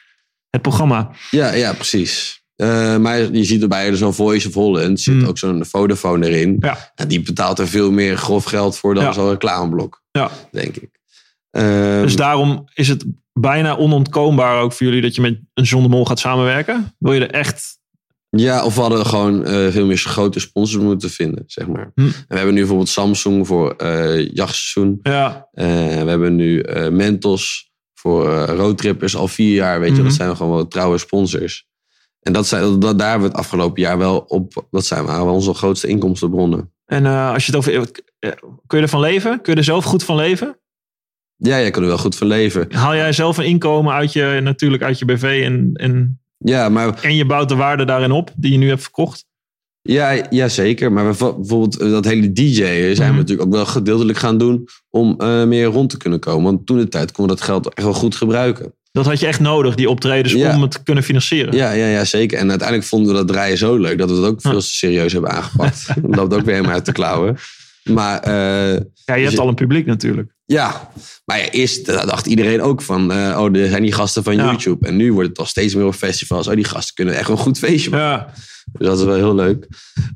het 0.49 0.61
programma. 0.61 1.11
ja, 1.31 1.53
ja, 1.53 1.73
precies. 1.73 2.39
Eh, 2.55 2.97
maar 2.97 3.19
je 3.33 3.43
ziet 3.43 3.61
erbij 3.61 3.95
zo'n 3.95 4.13
Voice 4.13 4.47
of 4.47 4.53
Holland, 4.53 4.99
zit 4.99 5.13
Hmm. 5.13 5.25
ook 5.25 5.37
zo'n 5.37 5.65
Vodafone 5.65 6.27
erin. 6.29 6.55
Ja. 6.59 6.91
En 6.95 7.07
die 7.07 7.21
betaalt 7.21 7.59
er 7.59 7.67
veel 7.67 7.91
meer 7.91 8.17
grof 8.17 8.43
geld 8.43 8.77
voor 8.77 8.93
dan 8.93 9.03
Ja. 9.03 9.11
zo'n 9.11 9.29
reclameblok, 9.29 10.03
Ja. 10.11 10.31
denk 10.51 10.75
ik. 10.75 10.89
Ehm, 11.51 12.01
Dus 12.01 12.15
daarom 12.15 12.63
is 12.73 12.87
het 12.87 13.05
bijna 13.33 13.75
onontkoombaar 13.77 14.61
ook 14.61 14.73
voor 14.73 14.85
jullie 14.87 15.01
dat 15.01 15.15
je 15.15 15.21
met 15.21 15.39
een 15.53 15.63
John 15.63 15.83
de 15.83 15.89
Mol 15.89 16.05
gaat 16.05 16.19
samenwerken. 16.19 16.95
Wil 16.99 17.13
je 17.13 17.27
er 17.27 17.31
echt... 17.31 17.79
Ja, 18.29 18.65
of 18.65 18.75
we 18.75 18.81
hadden 18.81 19.05
gewoon 19.05 19.45
eh, 19.45 19.67
veel 19.67 19.85
meer 19.85 19.97
grote 19.97 20.39
sponsors 20.39 20.83
moeten 20.83 21.09
vinden, 21.09 21.43
zeg 21.47 21.67
maar. 21.67 21.91
Hm. 21.95 22.01
En 22.01 22.11
we 22.27 22.35
hebben 22.35 22.53
nu 22.53 22.59
bijvoorbeeld 22.59 22.89
Samsung 22.89 23.47
voor 23.47 23.71
eh 23.71 24.27
jachtseizoen. 24.33 24.99
Ja, 25.01 25.47
Eh, 25.51 25.65
we 26.03 26.09
hebben 26.09 26.35
nu 26.35 26.59
eh, 26.61 26.89
Mentos 26.89 27.71
voor 27.93 28.45
roadtrippers 28.45 29.15
al 29.15 29.27
vier 29.27 29.53
jaar, 29.53 29.79
weet 29.79 29.89
je. 29.89 29.95
Mhm. 29.95 30.03
Dat 30.03 30.13
zijn 30.13 30.35
gewoon 30.35 30.55
wel 30.55 30.67
trouwe 30.67 30.97
sponsors. 30.97 31.67
En 32.21 32.33
dat 32.33 32.47
zijn, 32.47 32.79
dat, 32.79 32.99
daar 32.99 33.09
hebben 33.09 33.27
we 33.27 33.33
het 33.33 33.43
afgelopen 33.45 33.81
jaar 33.81 33.97
wel 33.97 34.17
op... 34.17 34.65
Dat 34.71 34.85
zijn 34.85 35.05
wel 35.05 35.27
onze 35.27 35.53
grootste 35.53 35.87
inkomstenbronnen. 35.87 36.71
en 36.85 37.05
als 37.05 37.45
je 37.45 37.51
het 37.51 37.67
over... 37.67 37.91
Kun 38.67 38.77
je 38.77 38.83
ervan 38.83 38.99
leven? 38.99 39.41
Kun 39.41 39.53
je 39.53 39.59
er 39.59 39.65
zelf 39.65 39.83
goed 39.83 40.03
van 40.03 40.15
leven? 40.15 40.59
Ja, 41.43 41.59
jij 41.59 41.71
kan 41.71 41.81
er 41.81 41.87
wel 41.87 41.97
goed 41.97 42.15
van 42.15 42.27
leven. 42.27 42.65
Haal 42.69 42.95
jij 42.95 43.13
zelf 43.13 43.37
een 43.37 43.45
inkomen 43.45 43.93
uit 43.93 44.13
je, 44.13 44.39
natuurlijk 44.43 44.83
uit 44.83 44.99
je 44.99 45.05
BV 45.05 45.41
en, 45.45 45.69
en, 45.73 46.19
Ja, 46.37 46.69
maar 46.69 46.99
en 47.03 47.15
je 47.15 47.25
bouwt 47.25 47.49
de 47.49 47.55
waarde 47.55 47.85
daarin 47.85 48.11
op 48.11 48.31
die 48.35 48.51
je 48.51 48.57
nu 48.57 48.67
hebt 48.69 48.81
verkocht? 48.81 49.25
Ja, 49.81 50.27
ja, 50.29 50.47
zeker. 50.47 50.91
Maar 50.91 51.17
we- 51.17 51.33
bijvoorbeeld 51.35 51.77
eh, 51.79 51.89
dat 51.91 52.05
hele 52.05 52.31
DJ'en 52.31 52.95
zijn 52.95 53.07
Mhm. 53.07 53.11
we 53.11 53.17
natuurlijk 53.17 53.47
ook 53.47 53.53
wel 53.53 53.65
gedeeltelijk 53.65 54.17
gaan 54.17 54.37
doen 54.37 54.67
om 54.89 55.15
eh, 55.17 55.43
meer 55.43 55.65
rond 55.65 55.89
te 55.89 55.97
kunnen 55.97 56.19
komen. 56.19 56.43
Want 56.43 56.65
toen 56.65 56.77
de 56.77 56.87
tijd 56.87 57.11
konden 57.11 57.33
we 57.35 57.39
dat 57.41 57.49
geld 57.49 57.73
echt 57.73 57.83
wel 57.85 57.93
goed 57.95 58.15
gebruiken. 58.15 58.73
Dat 58.91 59.05
had 59.05 59.19
je 59.19 59.27
echt 59.27 59.39
nodig, 59.39 59.75
die 59.75 59.89
optredens, 59.89 60.33
Ja. 60.33 60.55
om 60.55 60.61
het 60.61 60.71
te 60.71 60.83
kunnen 60.83 61.03
financieren. 61.03 61.55
Ja, 61.55 61.71
ja, 61.71 61.85
ja, 61.87 62.05
zeker. 62.05 62.37
En 62.37 62.49
uiteindelijk 62.49 62.87
vonden 62.87 63.11
we 63.11 63.17
dat 63.17 63.27
draaien 63.27 63.57
zo 63.57 63.77
leuk 63.77 63.97
dat 63.97 64.09
we 64.09 64.15
het 64.15 64.25
ook 64.25 64.41
veel 64.41 64.59
te 64.59 64.65
serieus 64.65 65.13
hebben 65.13 65.31
aangepakt. 65.31 65.87
dat 66.01 66.15
loopt 66.15 66.33
ook 66.33 66.41
weer 66.45 66.53
helemaal 66.53 66.75
uit 66.75 66.85
de 66.85 66.91
klauwen. 66.91 67.37
Maar 67.83 68.19
eh, 68.19 68.31
Ja, 69.05 69.15
je 69.15 69.21
hebt 69.21 69.31
je- 69.31 69.39
al 69.41 69.47
een 69.47 69.55
publiek 69.55 69.85
natuurlijk. 69.85 70.31
ja, 70.45 70.91
maar 71.25 71.37
ja, 71.39 71.49
eerst 71.49 71.85
dacht 71.85 72.25
iedereen 72.25 72.61
ook 72.61 72.81
van, 72.81 73.11
eh, 73.11 73.37
oh, 73.39 73.55
er 73.57 73.69
zijn 73.69 73.81
die 73.83 73.93
gasten 73.93 74.23
van 74.23 74.35
Ja. 74.35 74.45
YouTube. 74.45 74.87
En 74.87 74.95
nu 74.95 75.13
wordt 75.13 75.29
het 75.29 75.37
al 75.39 75.45
steeds 75.45 75.75
meer 75.75 75.85
op 75.85 75.93
festivals. 75.93 76.47
Oh, 76.47 76.55
die 76.55 76.63
gasten 76.65 76.95
kunnen 76.95 77.13
echt 77.17 77.29
een 77.29 77.37
goed 77.37 77.57
feestje 77.59 77.89
maken. 77.89 78.07
Ja, 78.07 78.33
Dus 78.71 78.87
dat 78.87 78.99
is 78.99 79.05
wel 79.05 79.15
heel 79.15 79.35
leuk. 79.35 79.67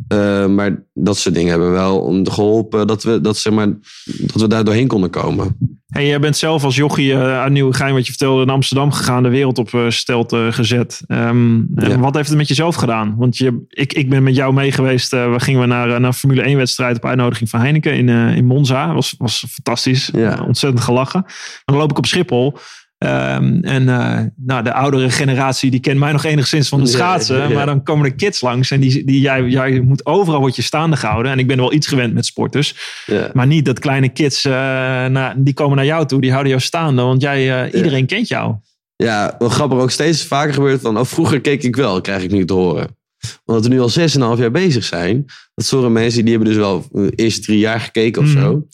Eh, 0.08 0.48
maar 0.48 0.84
dat 0.94 1.18
soort 1.18 1.36
dingen 1.36 1.50
hebben 1.50 1.72
wel 1.72 2.00
om 2.00 2.30
geholpen 2.30 2.88
dat 2.88 3.04
we, 3.04 3.22
dat, 3.22 3.38
zeg 3.38 3.54
maar, 3.54 3.68
dat 4.06 4.42
we 4.42 4.48
daar 4.48 4.64
doorheen 4.64 4.88
konden 4.88 5.10
komen. 5.10 5.58
En 5.88 6.06
jij 6.06 6.20
bent 6.20 6.38
zelf 6.38 6.64
als 6.64 6.76
jochie 6.76 7.12
uh, 7.12 7.40
uit 7.40 7.52
Nieuwegein, 7.52 7.94
wat 7.94 8.06
je 8.06 8.12
vertelde, 8.12 8.42
in 8.42 8.50
Amsterdam 8.50 8.92
gegaan, 8.92 9.24
de 9.24 9.30
wereld 9.30 9.58
op 9.58 9.72
uh, 9.72 9.90
stelt 9.90 10.34
uh, 10.34 10.52
gezet. 10.52 11.02
Um, 11.08 11.68
Ja. 11.76 11.90
en 11.90 12.00
wat 12.00 12.16
heeft 12.16 12.30
het 12.30 12.38
met 12.38 12.48
jezelf 12.48 12.76
gedaan? 12.76 13.16
Want 13.18 13.38
je, 13.38 13.66
ik, 13.70 13.94
ik 13.94 14.10
ben 14.10 14.24
met 14.24 14.36
jou 14.36 14.54
mee 14.54 14.72
geweest. 14.72 15.14
Uh, 15.14 15.32
we 15.32 15.40
gingen 15.40 15.62
we 15.62 15.68
naar, 15.68 16.00
naar 16.00 16.14
Formule 16.14 16.42
1 16.42 16.58
wedstrijd 16.58 16.96
op 16.96 17.06
uitnodiging 17.06 17.50
van 17.50 17.60
Heineken 17.60 17.94
in, 17.94 18.10
in 18.10 18.46
Monza. 18.46 18.94
Was, 18.94 19.16
was 19.18 19.46
fantastisch. 19.50 20.10
Ja. 20.14 20.44
Ontzettend 20.48 20.84
gelachen. 20.84 21.22
Maar 21.22 21.62
dan 21.66 21.78
loop 21.78 21.92
ik 21.92 21.98
op 21.98 22.06
Schiphol. 22.06 22.58
Um, 22.98 23.64
en 23.64 23.82
uh, 23.84 24.20
nou, 24.36 24.64
de 24.64 24.74
oudere 24.74 25.10
generatie 25.10 25.72
die 25.72 25.80
kent 25.80 26.00
mij 26.00 26.12
nog 26.12 26.24
enigszins 26.24 26.70
van 26.70 26.80
het 26.80 26.90
schaatsen. 26.90 27.36
Ja, 27.36 27.44
ja, 27.44 27.50
ja. 27.50 27.56
Maar 27.56 27.66
dan 27.66 27.84
komen 27.84 28.10
de 28.10 28.16
kids 28.16 28.42
langs 28.42 28.72
en 28.72 28.80
die, 28.80 29.06
die, 29.06 29.22
jij, 29.22 29.44
jij 29.44 29.80
moet 29.80 30.06
overal 30.06 30.40
word 30.40 30.56
je 30.56 30.62
staande 30.62 30.96
gehouden. 30.96 31.32
En 31.32 31.40
ik 31.40 31.48
ben 31.48 31.58
wel 31.58 31.74
iets 31.74 31.88
gewend 31.88 32.14
met 32.14 32.26
sporters. 32.26 32.76
Ja. 33.06 33.30
Maar 33.34 33.48
niet 33.48 33.66
dat 33.66 33.80
kleine 33.80 34.10
kids, 34.10 34.46
uh, 34.46 34.54
na, 34.54 35.34
die 35.38 35.54
komen 35.54 35.76
naar 35.76 35.86
jou 35.86 36.06
toe, 36.06 36.22
die 36.22 36.30
houden 36.32 36.52
jou 36.52 36.64
staande. 36.64 37.02
Want 37.02 37.22
jij, 37.22 37.66
uh, 37.68 37.74
iedereen 37.74 38.06
kent 38.06 38.28
jou. 38.28 38.56
Ja, 38.96 39.36
wel 39.40 39.50
grappig. 39.50 39.80
Ook 39.80 39.92
steeds 39.92 40.24
vaker 40.26 40.54
gebeurt 40.54 40.82
van, 40.82 40.98
oh, 40.98 41.06
vroeger 41.06 41.42
keek 41.42 41.64
ik 41.64 41.76
wel, 41.76 42.02
krijg 42.02 42.24
ik 42.24 42.32
nu 42.32 42.46
te 42.46 42.54
horen. 42.54 42.98
Omdat 43.46 43.64
we 43.64 43.70
nu 43.70 43.80
al 43.80 43.90
6,5 43.90 44.40
jaar 44.40 44.52
bezig 44.52 44.84
zijn. 44.84 45.26
Dat 45.56 45.66
sommige 45.66 45.92
mensen, 45.92 46.22
die 46.22 46.34
hebben 46.34 46.50
dus 46.50 46.58
wel 46.60 46.86
de 46.92 47.12
eerste 47.16 47.42
drie 47.42 47.60
jaar 47.60 47.80
gekeken 47.80 48.22
of 48.22 48.28
Mhm. 48.28 48.42
zo. 48.42 48.66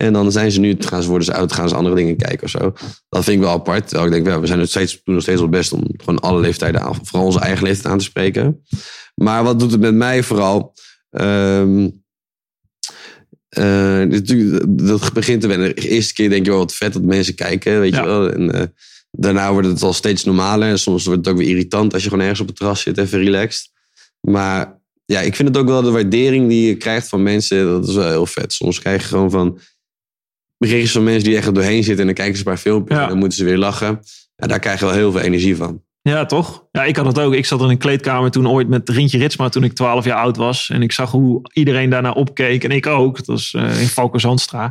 En 0.00 0.12
dan 0.12 0.32
zijn 0.32 0.52
ze 0.52 0.60
nu, 0.60 0.76
gaan 0.78 1.02
ze, 1.02 1.08
worden 1.08 1.26
ze 1.26 1.34
oud, 1.34 1.52
gaan 1.52 1.68
ze 1.68 1.74
andere 1.74 1.94
dingen 1.94 2.16
kijken 2.16 2.44
of 2.44 2.50
zo. 2.50 2.72
Dat 3.08 3.24
vind 3.24 3.36
ik 3.36 3.42
wel 3.42 3.52
apart. 3.52 3.88
Terwijl 3.88 4.06
ik 4.06 4.12
denk, 4.12 4.26
wel, 4.26 4.40
we 4.40 4.46
zijn 4.46 4.58
nog 4.58 4.68
steeds, 4.68 5.00
doen 5.04 5.14
nog 5.14 5.22
steeds 5.22 5.40
wel 5.40 5.48
best 5.48 5.72
om 5.72 5.84
gewoon 5.96 6.20
alle 6.20 6.40
leeftijden 6.40 6.80
aan, 6.80 6.98
vooral 7.02 7.26
onze 7.26 7.40
eigen 7.40 7.64
leeftijd 7.64 7.92
aan 7.92 7.98
te 7.98 8.04
spreken. 8.04 8.64
Maar 9.14 9.44
wat 9.44 9.58
doet 9.60 9.70
het 9.70 9.80
met 9.80 9.94
mij 9.94 10.22
vooral? 10.22 10.74
Natuurlijk, 14.08 14.64
dat 14.68 15.12
begint 15.12 15.40
te 15.40 15.46
wennen. 15.46 15.74
De 15.74 15.88
eerste 15.88 16.14
keer 16.14 16.28
denk 16.30 16.44
je 16.44 16.50
wel 16.50 16.60
wat 16.60 16.74
vet 16.74 16.92
dat 16.92 17.02
mensen 17.02 17.34
kijken, 17.34 17.80
weet 17.80 17.94
Ja. 17.94 18.00
je 18.00 18.06
wel. 18.06 18.30
En, 18.30 18.52
eh, 18.52 18.62
daarna 19.10 19.52
wordt 19.52 19.68
het 19.68 19.82
al 19.82 19.92
steeds 19.92 20.24
normaler. 20.24 20.68
En 20.68 20.78
soms 20.78 21.04
wordt 21.04 21.24
het 21.24 21.34
ook 21.34 21.40
weer 21.40 21.48
irritant 21.48 21.92
als 21.92 22.02
je 22.02 22.08
gewoon 22.08 22.22
ergens 22.24 22.40
op 22.40 22.46
het 22.46 22.56
terras 22.56 22.80
zit, 22.80 22.98
even 22.98 23.18
relaxed. 23.18 23.70
Maar 24.20 24.80
ja, 25.04 25.20
ik 25.20 25.36
vind 25.36 25.48
het 25.48 25.56
ook 25.56 25.68
wel 25.68 25.82
de 25.82 25.90
waardering 25.90 26.48
die 26.48 26.66
je 26.66 26.76
krijgt 26.76 27.08
van 27.08 27.22
mensen, 27.22 27.66
dat 27.66 27.88
is 27.88 27.94
wel 27.94 28.08
heel 28.08 28.26
vet. 28.26 28.52
Soms 28.52 28.78
krijg 28.80 29.02
je 29.02 29.08
gewoon 29.08 29.30
van 29.30 29.58
berichtjes 30.68 30.92
van 30.92 31.04
mensen 31.04 31.24
die 31.24 31.36
echt 31.36 31.46
er 31.46 31.54
doorheen 31.54 31.82
zitten 31.84 31.98
en 32.00 32.06
dan 32.06 32.14
kijken 32.14 32.34
ze 32.34 32.40
een 32.40 32.46
paar 32.52 32.56
filmpjes 32.62 32.96
Ja. 32.96 33.02
en 33.02 33.08
dan 33.10 33.18
moeten 33.18 33.38
ze 33.38 33.44
weer 33.44 33.58
lachen. 33.58 34.00
Ja, 34.36 34.46
daar 34.46 34.58
krijg 34.58 34.80
je 34.80 34.84
wel 34.86 34.94
heel 34.94 35.12
veel 35.12 35.20
energie 35.20 35.56
van. 35.56 35.82
Ja, 36.02 36.26
toch? 36.26 36.64
Ja, 36.72 36.84
ik 36.84 36.96
had 36.96 37.06
het 37.06 37.18
ook. 37.18 37.34
Ik 37.34 37.46
zat 37.46 37.60
in 37.60 37.68
een 37.68 37.78
kleedkamer 37.78 38.30
toen 38.30 38.48
ooit 38.48 38.68
met 38.68 38.88
Rintje 38.88 39.18
Ritsma 39.18 39.48
toen 39.48 39.64
ik 39.64 39.72
12 39.72 40.04
jaar 40.04 40.16
oud 40.18 40.36
was. 40.36 40.70
En 40.72 40.82
ik 40.82 40.92
zag 40.92 41.10
hoe 41.10 41.40
iedereen 41.52 41.90
daarnaar 41.90 42.14
opkeek. 42.14 42.64
En 42.64 42.70
ik 42.70 42.86
ook. 42.86 43.16
Dat 43.16 43.26
was 43.26 43.54
eh, 43.54 43.80
in 43.80 43.86
Valko 43.86 44.18
Zandstra. 44.18 44.64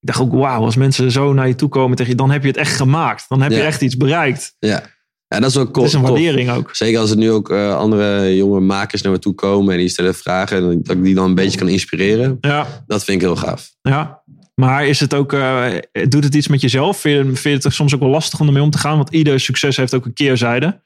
Ik 0.00 0.06
dacht 0.06 0.20
ook, 0.20 0.32
wauw, 0.32 0.62
als 0.64 0.76
mensen 0.76 1.10
zo 1.10 1.32
naar 1.32 1.48
je 1.48 1.54
toe 1.54 1.68
komen 1.68 1.96
tegen 1.96 2.12
je, 2.12 2.16
dan 2.18 2.30
heb 2.30 2.42
je 2.42 2.48
het 2.48 2.56
echt 2.56 2.76
gemaakt. 2.76 3.24
Dan 3.28 3.42
heb 3.42 3.50
je 3.50 3.60
echt 3.60 3.80
iets 3.82 3.96
bereikt. 3.96 4.56
Ja, 4.58 4.82
ja 5.28 5.40
dat 5.40 5.48
is 5.48 5.54
wel 5.54 5.70
cool. 5.70 5.84
Het 5.84 5.94
is 5.94 6.00
een 6.00 6.06
waardering 6.06 6.50
ook. 6.50 6.70
Zeker 6.76 6.98
als 7.00 7.10
er 7.10 7.16
nu 7.16 7.30
ook 7.30 7.50
eh, 7.50 7.76
andere 7.76 8.36
jonge 8.36 8.60
makers 8.60 9.02
naar 9.02 9.12
me 9.12 9.18
toe 9.18 9.34
komen 9.34 9.72
en 9.72 9.78
die 9.78 9.88
stellen 9.88 10.14
vragen. 10.14 10.56
En 10.56 10.82
dat 10.82 10.96
ik 10.96 11.02
die 11.02 11.14
dan 11.14 11.24
een 11.24 11.34
beetje 11.34 11.58
kan 11.58 11.68
inspireren. 11.68 12.38
Ja, 12.40 12.66
Dat 12.86 13.04
vind 13.04 13.16
ik 13.22 13.26
heel 13.26 13.36
gaaf. 13.36 13.70
ja. 13.82 14.22
Maar 14.58 14.86
is 14.86 15.00
het 15.00 15.14
ook, 15.14 15.32
eh, 15.32 15.66
doet 16.08 16.24
het 16.24 16.34
iets 16.34 16.48
met 16.48 16.60
jezelf? 16.60 17.00
Vind 17.00 17.16
je, 17.16 17.36
vind 17.36 17.62
je 17.62 17.68
het 17.68 17.76
soms 17.76 17.94
ook 17.94 18.00
wel 18.00 18.08
lastig 18.08 18.40
om 18.40 18.46
ermee 18.46 18.62
om 18.62 18.70
te 18.70 18.78
gaan? 18.78 18.96
Want 18.96 19.10
ieder 19.12 19.40
succes 19.40 19.76
heeft 19.76 19.94
ook 19.94 20.04
een 20.04 20.12
keerzijde. 20.12 20.80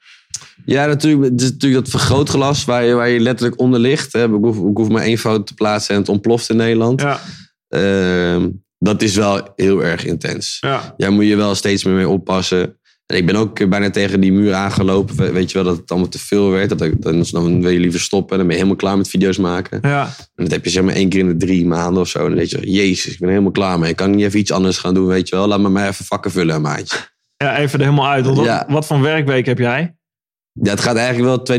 Ja, 0.65 0.87
natuurlijk. 0.87 1.33
Het 1.33 1.41
is 1.41 1.51
natuurlijk 1.51 1.83
dat 1.85 1.91
vergrootglas 2.01 2.65
waar 2.65 2.85
je, 2.85 2.95
waar 2.95 3.09
je 3.09 3.21
letterlijk 3.21 3.61
onder 3.61 3.81
ligt. 3.81 4.13
Hè. 4.13 4.25
Ik, 4.25 4.31
hoef, 4.31 4.57
ik 4.57 4.77
hoef 4.77 4.89
maar 4.89 5.03
één 5.03 5.19
foto 5.19 5.43
te 5.43 5.55
plaatsen 5.55 5.95
en 5.95 6.01
het 6.01 6.09
ontploft 6.11 6.51
in 6.51 6.57
Nederland. 6.57 7.01
Ja, 7.01 7.21
Ehm, 7.69 8.49
dat 8.79 9.03
is 9.03 9.15
wel 9.17 9.53
heel 9.57 9.85
erg 9.85 10.05
intens. 10.05 10.57
ja. 10.61 10.95
Daar 10.97 11.13
moet 11.13 11.27
je 11.27 11.37
wel 11.37 11.55
steeds 11.55 11.85
meer 11.85 11.95
mee 11.95 12.09
oppassen. 12.09 12.79
En 13.07 13.17
ik 13.17 13.27
ben 13.27 13.37
ook 13.37 13.69
bijna 13.69 13.91
tegen 13.91 14.21
die 14.21 14.33
muur 14.33 14.55
aangelopen. 14.55 15.17
We- 15.17 15.33
Weet 15.33 15.51
je 15.51 15.59
wel, 15.62 15.67
dat 15.67 15.77
het 15.77 15.91
allemaal 15.91 16.09
te 16.09 16.19
veel 16.19 16.51
werd. 16.51 16.69
Dat 16.69 16.81
ik, 16.83 17.03
dan, 17.03 17.25
dan 17.31 17.62
wil 17.62 17.71
je 17.71 17.79
liever 17.79 18.01
stoppen. 18.01 18.37
Dan 18.38 18.47
ben 18.47 18.57
je 18.57 18.62
helemaal 18.62 18.83
klaar 18.83 18.97
met 18.97 19.09
video's 19.09 19.37
maken. 19.38 19.79
ja. 19.83 20.03
En 20.35 20.45
dat 20.45 20.51
heb 20.53 20.65
je 20.65 20.71
zeg 20.71 20.83
maar 20.83 20.95
één 20.95 21.09
keer 21.09 21.21
in 21.21 21.29
de 21.29 21.37
drie 21.47 21.67
maanden 21.67 22.01
of 22.03 22.09
zo. 22.09 22.19
En 22.19 22.25
dan 22.27 22.37
denk 22.37 22.49
je, 22.49 22.71
jezus, 22.71 23.12
ik 23.12 23.19
ben 23.19 23.29
helemaal 23.29 23.51
klaar 23.51 23.79
mee. 23.79 23.91
Ik 23.91 23.97
kan 23.97 24.11
niet 24.11 24.25
even 24.25 24.38
iets 24.38 24.51
anders 24.53 24.79
gaan 24.79 24.95
doen, 24.95 25.07
weet 25.07 25.29
je 25.29 25.37
wel. 25.37 25.47
Laat 25.47 25.61
me 25.61 25.69
maar 25.69 25.88
even 25.88 26.05
vakken 26.05 26.31
vullen, 26.31 26.55
een 26.55 26.62
maandje. 26.62 26.97
Ja, 27.37 27.59
even 27.59 27.79
er 27.79 27.85
helemaal 27.85 28.09
uit. 28.11 28.27
Wat, 28.27 28.45
Ja. 28.45 28.67
wat 28.69 28.87
voor 28.87 29.01
werkweek 29.01 29.47
heb 29.47 29.59
jij? 29.59 29.97
Ja, 30.53 30.71
het 30.71 30.81
gaat 30.81 30.97
eigenlijk 30.97 31.47
wel 31.47 31.59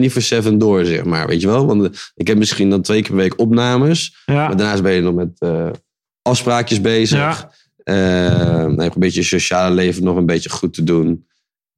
24-7 0.54 0.58
door, 0.58 0.86
zeg 0.86 1.04
maar. 1.04 1.28
Weet 1.28 1.42
je 1.42 1.48
wel? 1.48 1.66
Want 1.66 1.84
eh, 1.84 1.90
ik 2.16 2.28
heb 2.28 2.38
misschien 2.38 2.70
dan 2.70 2.82
twee 2.82 3.02
keer 3.02 3.10
per 3.12 3.20
week 3.20 3.40
opnames. 3.40 4.22
Ja, 4.26 4.34
Maar 4.48 4.58
daarnaast 4.58 4.84
ben 4.84 4.92
je 4.94 5.02
nog 5.02 5.14
met 5.16 5.30
eh, 5.38 5.70
afspraakjes 6.22 6.82
bezig. 6.82 7.18
Ja. 7.18 7.52
Eh, 7.84 8.38
dan 8.62 8.70
heb 8.70 8.78
je 8.80 8.84
een 8.94 9.00
beetje 9.00 9.20
je 9.20 9.26
sociale 9.28 9.76
leven 9.76 10.04
nog 10.04 10.16
een 10.18 10.26
beetje 10.26 10.50
goed 10.50 10.74
te 10.74 10.84
doen. 10.84 11.26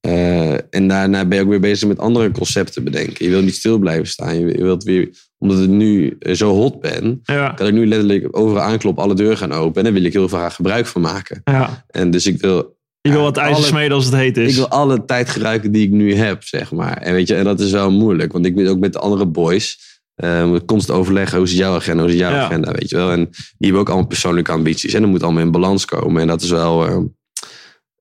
Eh, 0.05 0.51
en 0.69 0.87
daarna 0.87 1.25
ben 1.25 1.37
je 1.37 1.43
ook 1.43 1.49
weer 1.49 1.59
bezig 1.59 1.87
met 1.87 1.99
andere 1.99 2.31
concepten 2.31 2.83
bedenken. 2.83 3.25
Je 3.25 3.31
wilt 3.31 3.43
niet 3.43 3.55
stil 3.55 3.77
blijven 3.77 4.07
staan. 4.07 4.39
Je 4.39 4.45
wilt 4.45 4.83
weer, 4.83 5.09
omdat 5.37 5.59
ik 5.59 5.69
nu 5.69 6.15
eh, 6.19 6.33
zo 6.33 6.53
hot 6.53 6.79
ben, 6.81 7.19
ja, 7.23 7.49
kan 7.49 7.67
ik 7.67 7.73
nu 7.73 7.87
letterlijk 7.87 8.37
overal 8.37 8.61
aankloppen, 8.63 9.03
alle 9.03 9.15
deuren 9.15 9.37
gaan 9.37 9.51
open. 9.51 9.77
En 9.77 9.83
daar 9.83 9.93
wil 9.93 10.03
ik 10.05 10.13
heel 10.13 10.27
graag 10.27 10.55
gebruik 10.55 10.85
van 10.85 11.01
maken. 11.01 11.41
ja. 11.43 11.85
En 11.87 12.11
dus 12.11 12.25
ik 12.25 12.41
wil, 12.41 12.77
Je 13.01 13.11
wil 13.11 13.21
wat 13.21 13.37
ijzer 13.37 13.63
smeden 13.63 13.91
als 13.95 14.05
het 14.05 14.13
heet 14.13 14.37
is. 14.37 14.49
ik 14.49 14.55
wil 14.55 14.67
alle 14.69 15.05
tijd 15.05 15.29
gebruiken 15.29 15.71
die 15.71 15.83
ik 15.85 15.91
nu 15.91 16.13
heb, 16.15 16.43
zeg 16.43 16.71
maar. 16.71 16.97
En, 16.97 17.13
weet 17.13 17.27
je, 17.27 17.35
en 17.35 17.43
dat 17.43 17.59
is 17.59 17.71
wel 17.71 17.91
moeilijk, 17.91 18.31
want 18.31 18.45
ik 18.45 18.55
ben 18.55 18.67
ook 18.67 18.79
met 18.79 18.93
de 18.93 18.99
andere 18.99 19.25
boys. 19.25 19.93
Uh, 20.23 20.55
constant 20.65 20.99
overleggen, 20.99 21.37
hoe 21.37 21.47
is 21.47 21.53
jouw 21.53 21.75
agenda, 21.75 22.03
hoe 22.03 22.11
is 22.11 22.17
jouw 22.17 22.31
Ja. 22.31 22.43
agenda, 22.45 22.71
weet 22.71 22.89
je 22.89 22.95
wel. 22.95 23.11
En 23.11 23.25
die 23.29 23.35
hebben 23.57 23.79
ook 23.79 23.87
allemaal 23.89 24.07
persoonlijke 24.07 24.51
ambities. 24.51 24.93
En 24.93 25.01
dat 25.01 25.09
moet 25.09 25.23
allemaal 25.23 25.41
in 25.43 25.51
balans 25.51 25.85
komen. 25.85 26.21
En 26.21 26.27
dat 26.27 26.41
is 26.41 26.49
wel 26.49 26.85
eh, 26.87 26.97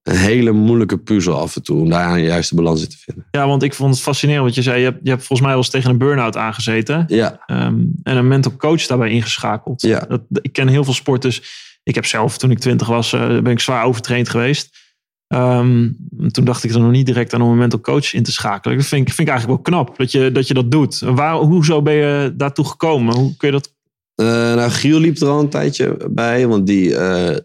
een 0.04 0.16
hele 0.16 0.52
moeilijke 0.52 0.98
puzzel 0.98 1.38
af 1.38 1.56
en 1.56 1.62
toe, 1.62 1.80
om 1.80 1.90
daar 1.90 2.12
een 2.12 2.22
juiste 2.22 2.54
balans 2.54 2.82
in 2.82 2.88
te 2.88 2.96
vinden. 2.98 3.26
Ja, 3.30 3.46
want 3.46 3.62
ik 3.62 3.74
vond 3.74 3.94
het 3.94 4.02
fascinerend 4.02 4.44
wat 4.44 4.54
je 4.54 4.62
zei. 4.62 4.78
Je 4.78 4.84
hebt, 4.84 4.98
je 5.02 5.10
hebt 5.10 5.24
volgens 5.24 5.40
mij 5.40 5.48
wel 5.48 5.58
eens 5.58 5.70
tegen 5.70 5.90
een 5.90 5.98
burn-out 5.98 6.36
aangezeten. 6.36 7.04
Ja, 7.08 7.42
Ehm, 7.46 7.80
en 8.02 8.16
een 8.16 8.28
mental 8.28 8.56
coach 8.56 8.86
daarbij 8.86 9.10
ingeschakeld. 9.10 9.82
Ja. 9.82 10.04
Dat, 10.08 10.20
ik 10.30 10.52
ken 10.52 10.68
heel 10.68 10.84
veel 10.84 10.92
sporters. 10.92 11.42
Ik 11.82 11.94
heb 11.94 12.06
zelf, 12.06 12.38
toen 12.38 12.50
ik 12.50 12.58
twintig 12.58 12.86
was, 12.86 13.12
eh, 13.12 13.26
ben 13.26 13.52
ik 13.52 13.60
zwaar 13.60 13.84
overtraind 13.84 14.28
geweest. 14.28 14.82
Ehm, 15.26 15.90
toen 16.30 16.44
dacht 16.44 16.64
ik 16.64 16.70
er 16.70 16.80
nog 16.80 16.90
niet 16.90 17.06
direct 17.06 17.34
aan 17.34 17.42
om 17.42 17.50
een 17.50 17.58
mental 17.58 17.80
coach 17.80 18.14
in 18.14 18.22
te 18.22 18.32
schakelen. 18.32 18.76
Dat 18.76 18.86
vind 18.86 19.08
ik, 19.08 19.14
vind 19.14 19.28
ik 19.28 19.34
eigenlijk 19.34 19.64
wel 19.64 19.78
knap 19.78 19.98
dat 19.98 20.12
je 20.12 20.32
dat, 20.32 20.48
je 20.48 20.54
dat 20.54 20.70
doet. 20.70 20.98
Waar, 20.98 21.34
hoezo 21.34 21.82
ben 21.82 21.94
je 21.94 22.32
daartoe 22.36 22.64
gekomen? 22.64 23.14
Hoe 23.14 23.36
kun 23.36 23.48
je 23.48 23.54
dat... 23.54 23.72
Eh, 24.14 24.26
nou, 24.26 24.70
Giel 24.70 24.98
liep 24.98 25.20
er 25.20 25.28
al 25.28 25.40
een 25.40 25.48
tijdje 25.48 25.96
bij, 26.10 26.46
want 26.46 26.66
die, 26.66 26.96
eh, 26.96 27.36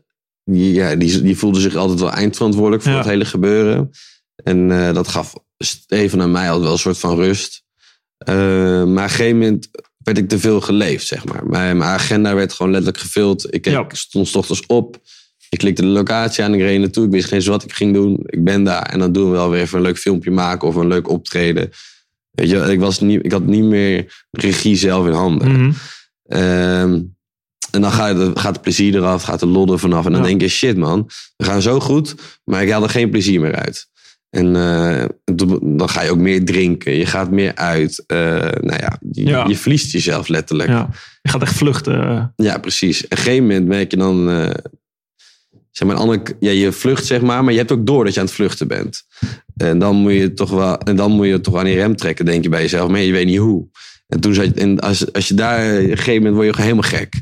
die, 0.51 0.73
ja, 0.73 0.95
die, 0.95 1.21
die 1.21 1.37
voelde 1.37 1.59
zich 1.59 1.75
altijd 1.75 1.99
wel 1.99 2.11
eindverantwoordelijk 2.11 2.83
voor 2.83 2.91
Ja. 2.91 2.97
het 2.97 3.07
hele 3.07 3.25
gebeuren. 3.25 3.91
En 4.43 4.71
eh, 4.71 4.93
dat 4.93 5.07
gaf 5.07 5.33
Steven 5.57 6.21
en 6.21 6.31
mij 6.31 6.45
altijd 6.45 6.63
wel 6.63 6.71
een 6.71 6.79
soort 6.79 6.97
van 6.97 7.15
rust. 7.15 7.63
Eh, 8.17 8.35
maar 8.35 8.81
op 8.83 8.87
een 8.97 9.09
gegeven 9.09 9.37
moment 9.37 9.69
werd 9.97 10.17
ik 10.17 10.29
te 10.29 10.39
veel 10.39 10.61
geleefd, 10.61 11.07
zeg 11.07 11.25
maar. 11.25 11.45
Mijn, 11.47 11.77
mijn 11.77 11.89
agenda 11.89 12.35
werd 12.35 12.53
gewoon 12.53 12.71
letterlijk 12.71 13.03
gevuld. 13.03 13.53
Ik, 13.53 13.65
Ja. 13.65 13.85
stond 13.87 14.35
ochtends 14.35 14.65
op. 14.65 14.97
Ik 15.49 15.57
klikte 15.57 15.81
de 15.81 15.87
locatie 15.87 16.43
aan, 16.43 16.53
ik 16.53 16.59
reed 16.59 16.79
naartoe. 16.79 17.05
Ik 17.05 17.11
wist 17.11 17.25
geen 17.27 17.35
eens 17.37 17.47
wat 17.47 17.63
ik 17.63 17.73
ging 17.73 17.93
doen. 17.93 18.19
Ik 18.25 18.43
ben 18.43 18.63
daar 18.63 18.81
en 18.83 18.99
dan 18.99 19.11
doen 19.11 19.25
we 19.25 19.31
wel 19.31 19.49
weer 19.49 19.61
even 19.61 19.77
een 19.77 19.83
leuk 19.83 19.97
filmpje 19.97 20.31
maken 20.31 20.67
of 20.67 20.75
een 20.75 20.87
leuk 20.87 21.09
optreden. 21.09 21.69
Weet 22.31 22.49
je, 22.49 22.57
ik, 22.71 22.79
was 22.79 22.99
niet, 22.99 23.25
ik 23.25 23.31
had 23.31 23.45
niet 23.45 23.63
meer 23.63 24.25
regie 24.31 24.75
zelf 24.75 25.05
in 25.05 25.11
handen. 25.11 25.73
Ehm, 26.25 27.01
en 27.71 27.81
dan 27.81 27.91
gaat, 27.91 28.17
het- 28.17 28.39
gaat 28.39 28.53
het 28.53 28.61
plezier 28.61 28.95
eraf, 28.95 29.23
gaat 29.23 29.39
de 29.39 29.45
lol 29.45 29.71
er 29.71 29.79
vanaf. 29.79 30.05
En 30.05 30.11
dan 30.11 30.21
Ja. 30.21 30.27
denk 30.27 30.41
je, 30.41 30.47
shit 30.47 30.77
man, 30.77 31.09
we 31.37 31.45
gaan 31.45 31.61
zo 31.61 31.79
goed, 31.79 32.15
maar 32.43 32.63
ik 32.63 32.71
haal 32.71 32.83
er 32.83 32.89
geen 32.89 33.09
plezier 33.09 33.39
meer 33.39 33.55
uit. 33.55 33.87
En 34.29 34.55
eh, 34.55 35.05
dan 35.61 35.89
ga 35.89 36.01
je 36.01 36.11
ook 36.11 36.17
meer 36.17 36.45
drinken, 36.45 36.95
je 36.95 37.05
gaat 37.05 37.31
meer 37.31 37.55
uit. 37.55 38.03
Eh, 38.07 38.17
nou 38.41 38.79
ja 38.79 38.97
je, 39.11 39.25
Ja. 39.25 39.45
je 39.47 39.57
verliest 39.57 39.91
jezelf 39.91 40.27
letterlijk. 40.27 40.69
Ja, 40.69 40.75
Ja. 40.75 40.89
Je 41.21 41.29
gaat 41.29 41.41
echt 41.41 41.53
vluchten. 41.55 42.33
precies. 42.61 43.03
Op 43.03 43.11
een 43.11 43.17
gegeven 43.17 43.41
moment 43.47 43.67
merk 43.67 43.91
je 43.91 43.97
dan, 43.97 44.29
eh, 44.29 44.49
zeg 45.71 45.87
maar, 45.87 45.97
andere, 45.97 46.21
ja, 46.39 46.51
je 46.51 46.71
vlucht 46.71 47.05
zeg 47.05 47.21
maar, 47.21 47.43
maar 47.43 47.51
je 47.53 47.59
hebt 47.59 47.71
ook 47.71 47.85
door 47.85 48.03
dat 48.03 48.13
je 48.13 48.19
aan 48.19 48.25
het 48.25 48.35
vluchten 48.35 48.67
bent. 48.67 49.03
En 49.57 49.79
dan 49.79 49.95
moet 49.95 50.13
je 50.13 50.33
toch 50.33 50.49
wel, 50.49 50.77
en 50.77 50.95
dan 50.95 51.11
moet 51.11 51.27
je 51.27 51.41
toch 51.41 51.55
aan 51.57 51.65
die 51.65 51.75
rem 51.75 51.95
trekken, 51.95 52.25
denk 52.25 52.43
je 52.43 52.49
bij 52.49 52.61
jezelf, 52.61 52.89
maar 52.89 52.99
je 52.99 53.11
weet 53.11 53.25
niet 53.25 53.37
hoe. 53.37 53.67
En 54.07 54.19
toen 54.19 54.33
zei 54.33 54.51
en 54.55 54.79
als, 54.79 55.13
als 55.13 55.27
je 55.27 55.33
daar, 55.33 55.73
op 55.75 55.79
een 55.81 55.87
gegeven 55.97 56.15
moment 56.15 56.33
word 56.33 56.45
je 56.47 56.53
gewoon 56.53 56.69
helemaal 56.69 56.89
gek. 56.99 57.13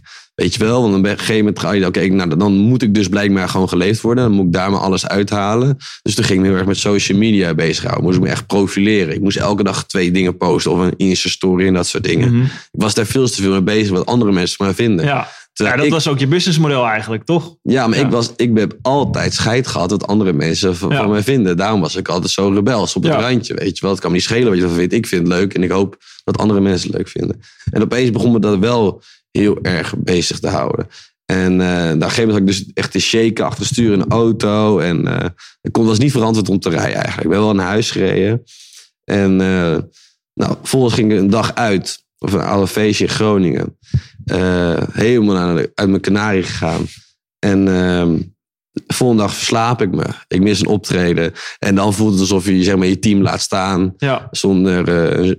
Weet 0.42 0.54
je 0.56 0.64
wel? 0.64 0.82
Want 0.82 0.96
op 0.96 1.04
een 1.06 1.10
gegeven 1.18 1.36
moment 1.38 1.60
ga 1.60 1.72
je, 1.72 1.86
oké, 1.86 2.06
nou, 2.08 2.38
dan 2.38 2.54
moet 2.54 2.82
ik 2.82 2.94
dus 2.94 3.08
blijkbaar 3.08 3.50
gewoon 3.50 3.70
geleefd 3.70 4.02
worden. 4.02 4.24
Dan 4.24 4.34
moet 4.34 4.46
ik 4.46 4.54
daar 4.54 4.72
maar 4.72 4.80
alles 4.80 5.08
uithalen. 5.08 5.78
Dus 6.02 6.16
toen 6.16 6.24
ging 6.24 6.38
ik 6.38 6.44
me 6.44 6.48
heel 6.50 6.58
erg 6.58 6.68
met 6.68 6.78
social 6.78 7.18
media 7.18 7.54
bezighouden. 7.54 8.04
Moest 8.04 8.18
ik 8.18 8.24
me 8.24 8.30
echt 8.30 8.48
profileren. 8.48 9.14
Ik 9.14 9.22
moest 9.22 9.38
elke 9.38 9.64
dag 9.64 9.86
twee 9.86 10.12
dingen 10.12 10.38
posten 10.38 10.72
of 10.72 10.80
een 10.80 10.94
Insta-story 10.98 11.68
en 11.68 11.74
dat 11.74 11.88
soort 11.88 12.04
dingen. 12.04 12.34
Mhm. 12.34 12.44
Ik 12.44 12.50
was 12.72 12.94
daar 12.94 13.06
veel 13.06 13.28
te 13.28 13.42
veel 13.42 13.52
mee 13.52 13.62
bezig 13.62 13.90
wat 13.90 14.06
andere 14.06 14.32
mensen 14.32 14.66
maar 14.66 14.74
vinden. 14.74 15.06
Ja. 15.06 15.28
ja, 15.54 15.76
dat 15.76 15.86
ik- 15.86 15.92
was 15.92 16.08
ook 16.08 16.20
je 16.20 16.28
businessmodel 16.28 16.86
eigenlijk, 16.86 17.24
toch? 17.26 17.56
ja, 17.64 17.88
maar 17.88 17.98
Ja. 17.98 18.06
Ik, 18.06 18.12
was, 18.12 18.32
ik 18.36 18.58
heb 18.58 18.78
altijd 18.82 19.34
scheid 19.34 19.68
gehad 19.68 19.92
wat 19.92 20.08
andere 20.08 20.34
mensen 20.34 20.76
van, 20.76 20.90
Ja. 20.90 20.98
van 20.98 21.10
mij 21.10 21.24
vinden. 21.24 21.58
Daarom 21.58 21.82
was 21.82 21.96
ik 21.96 22.08
altijd 22.08 22.32
zo 22.32 22.50
rebels 22.50 22.96
op 22.96 23.04
het 23.04 23.12
Ja. 23.14 23.20
randje. 23.20 23.54
Weet 23.54 23.76
je 23.78 23.82
wel, 23.82 23.92
het 23.92 24.00
kan 24.00 24.10
me 24.10 24.16
niet 24.16 24.26
schelen 24.26 24.48
wat 24.48 24.56
je 24.58 24.62
ervan 24.62 24.78
vindt. 24.78 24.94
Ik 24.94 25.08
vind 25.08 25.28
het 25.28 25.32
leuk 25.38 25.54
en 25.54 25.64
ik 25.64 25.72
hoop 25.72 25.98
dat 26.24 26.38
andere 26.38 26.60
mensen 26.60 26.88
het 26.88 26.98
leuk 26.98 27.08
vinden. 27.08 27.42
En 27.72 27.82
opeens 27.82 28.12
begon 28.12 28.32
me 28.32 28.40
dat 28.40 28.58
wel 28.60 29.02
heel 29.38 29.58
erg 29.62 29.94
bezig 29.98 30.40
te 30.40 30.48
houden. 30.48 30.88
En 31.26 31.62
eh 31.62 31.68
daar 31.68 32.10
gegeven 32.10 32.28
moment 32.28 32.32
had 32.32 32.40
ik 32.40 32.46
dus 32.48 32.66
echt 32.74 32.92
te 32.92 33.00
shaken 33.00 33.46
achter 33.46 33.60
het 33.64 33.74
stuur 33.74 33.94
in 33.94 34.00
de 34.00 34.06
auto. 34.08 34.80
En 34.80 35.08
eh 35.08 35.30
ik 35.62 35.72
kon, 35.72 35.86
was 35.86 35.98
niet 35.98 36.12
verantwoord 36.12 36.50
om 36.50 36.60
te 36.60 36.70
rijden 36.70 36.94
eigenlijk. 36.96 37.24
Ik 37.24 37.30
ben 37.30 37.40
wel 37.40 37.56
naar 37.56 37.66
huis 37.68 37.92
gereden. 37.92 38.44
En 39.04 39.42
eh 39.42 39.78
nou, 40.34 40.56
vervolgens 40.60 40.94
ging 40.94 41.12
ik 41.12 41.18
een 41.18 41.30
dag 41.30 41.56
uit. 41.56 42.06
Of 42.20 42.34
een 42.34 42.42
oude 42.42 42.68
feestje 42.68 43.04
in 43.06 43.10
Groningen. 43.10 43.78
Helemaal 44.92 45.36
naar 45.36 45.56
de- 45.56 45.72
uit 45.76 45.90
mijn 45.90 46.02
kanarie 46.02 46.44
gegaan. 46.44 46.86
En 47.40 47.68
ehm, 47.68 48.18
de 48.72 48.94
volgende 48.94 49.22
dag 49.24 49.36
verslaap 49.36 49.82
ik 49.82 49.92
me. 49.96 50.06
Ik 50.28 50.42
mis 50.42 50.60
een 50.60 50.68
optreden. 50.68 51.34
En 51.60 51.76
dan 51.76 51.94
voelt 51.94 52.12
het 52.12 52.20
alsof 52.20 52.46
je 52.46 52.64
zeg 52.64 52.76
maar, 52.76 52.88
je 52.88 53.00
team 53.00 53.22
laat 53.22 53.42
staan 53.42 53.94
Ja. 53.98 54.28
zonder 54.32 54.90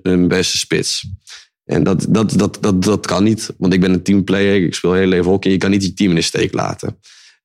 een 0.03 0.29
beste 0.29 0.59
spits. 0.59 1.07
En 1.69 1.83
dat, 1.83 2.07
dat, 2.09 2.33
dat, 2.33 2.59
dat, 2.61 2.85
dat 2.85 3.07
kan 3.07 3.25
niet. 3.25 3.55
Want 3.59 3.73
ik 3.73 3.81
ben 3.81 3.93
een 3.93 4.03
teamplayer. 4.03 4.65
Ik 4.65 4.75
speel 4.75 4.93
heel 4.93 5.07
leven 5.07 5.31
hockey. 5.31 5.51
Je 5.51 5.59
kan 5.59 5.71
niet 5.71 5.83
je 5.83 5.95
team 5.95 6.11
in 6.11 6.17
de 6.17 6.23
steek 6.23 6.53
laten. 6.53 6.99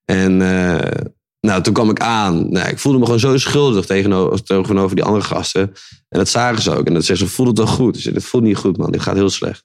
En 0.06 0.42
eh, 0.42 1.02
nou, 1.40 1.62
toen 1.62 1.74
kwam 1.74 1.90
ik 1.90 2.00
aan. 2.00 2.52
Nou, 2.52 2.70
ik 2.70 2.80
voelde 2.80 2.98
me 2.98 3.06
gewoon 3.06 3.20
zo 3.20 3.38
schuldig 3.38 3.86
tegenover, 3.86 4.44
tegenover 4.44 4.96
die 4.96 5.06
andere 5.06 5.26
gasten. 5.26 5.62
En 6.10 6.20
dat 6.20 6.30
zagen 6.30 6.62
ze 6.62 6.72
ook. 6.72 6.88
En 6.88 6.94
dat 6.94 7.04
zeggen 7.04 7.28
ze, 7.28 7.34
voelt 7.34 7.48
het 7.48 7.58
toch 7.58 7.76
goed? 7.76 7.98
Zei, 7.98 8.14
dit 8.14 8.24
voelt 8.24 8.44
niet 8.44 8.58
goed 8.58 8.78
man. 8.78 8.92
Dit 8.92 9.02
gaat 9.02 9.16
heel 9.16 9.30
slecht. 9.30 9.64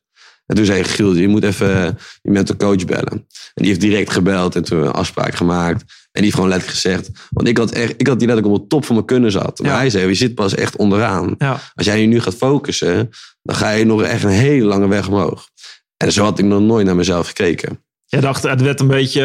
En 0.48 0.56
toen 0.56 0.64
zei 0.64 0.84
Giel, 0.84 1.14
je 1.14 1.28
moet 1.28 1.44
even 1.44 1.98
je 2.22 2.30
mental 2.30 2.56
coach 2.56 2.84
bellen. 2.84 3.12
En 3.12 3.24
die 3.54 3.66
heeft 3.66 3.80
direct 3.80 4.10
gebeld 4.10 4.56
en 4.56 4.62
toen 4.64 4.82
een 4.82 4.90
afspraak 4.90 5.34
gemaakt. 5.34 5.80
En 5.80 5.86
die 6.12 6.22
heeft 6.22 6.34
gewoon 6.34 6.48
letterlijk 6.48 6.80
gezegd... 6.80 7.10
Want 7.30 7.48
ik 7.48 7.56
had, 7.58 7.70
echt, 7.70 7.94
ik 7.96 8.06
had 8.06 8.18
die 8.18 8.28
letterlijk 8.28 8.56
op 8.56 8.62
de 8.62 8.68
top 8.68 8.84
van 8.84 8.94
mijn 8.94 9.06
kunnen 9.06 9.30
zat. 9.30 9.58
Maar 9.58 9.70
Ja. 9.70 9.76
hij 9.76 9.90
zei, 9.90 10.06
je 10.08 10.14
zit 10.14 10.34
pas 10.34 10.54
echt 10.54 10.76
onderaan. 10.76 11.34
Ja. 11.38 11.60
Als 11.74 11.86
jij 11.86 12.00
je 12.00 12.06
nu 12.06 12.20
gaat 12.20 12.34
focussen, 12.34 13.10
dan 13.42 13.56
ga 13.56 13.70
je 13.70 13.84
nog 13.84 14.02
echt 14.02 14.22
een 14.24 14.30
hele 14.30 14.64
lange 14.66 14.88
weg 14.88 15.08
omhoog. 15.08 15.48
En 15.96 16.12
zo 16.12 16.22
had 16.24 16.38
ik 16.38 16.44
nog 16.44 16.60
nooit 16.60 16.86
naar 16.86 16.96
mezelf 16.96 17.26
gekeken. 17.26 17.82
Je 18.04 18.20
dacht, 18.20 18.42
het 18.42 18.60
werd 18.60 18.80
een 18.80 18.86
beetje 18.86 19.22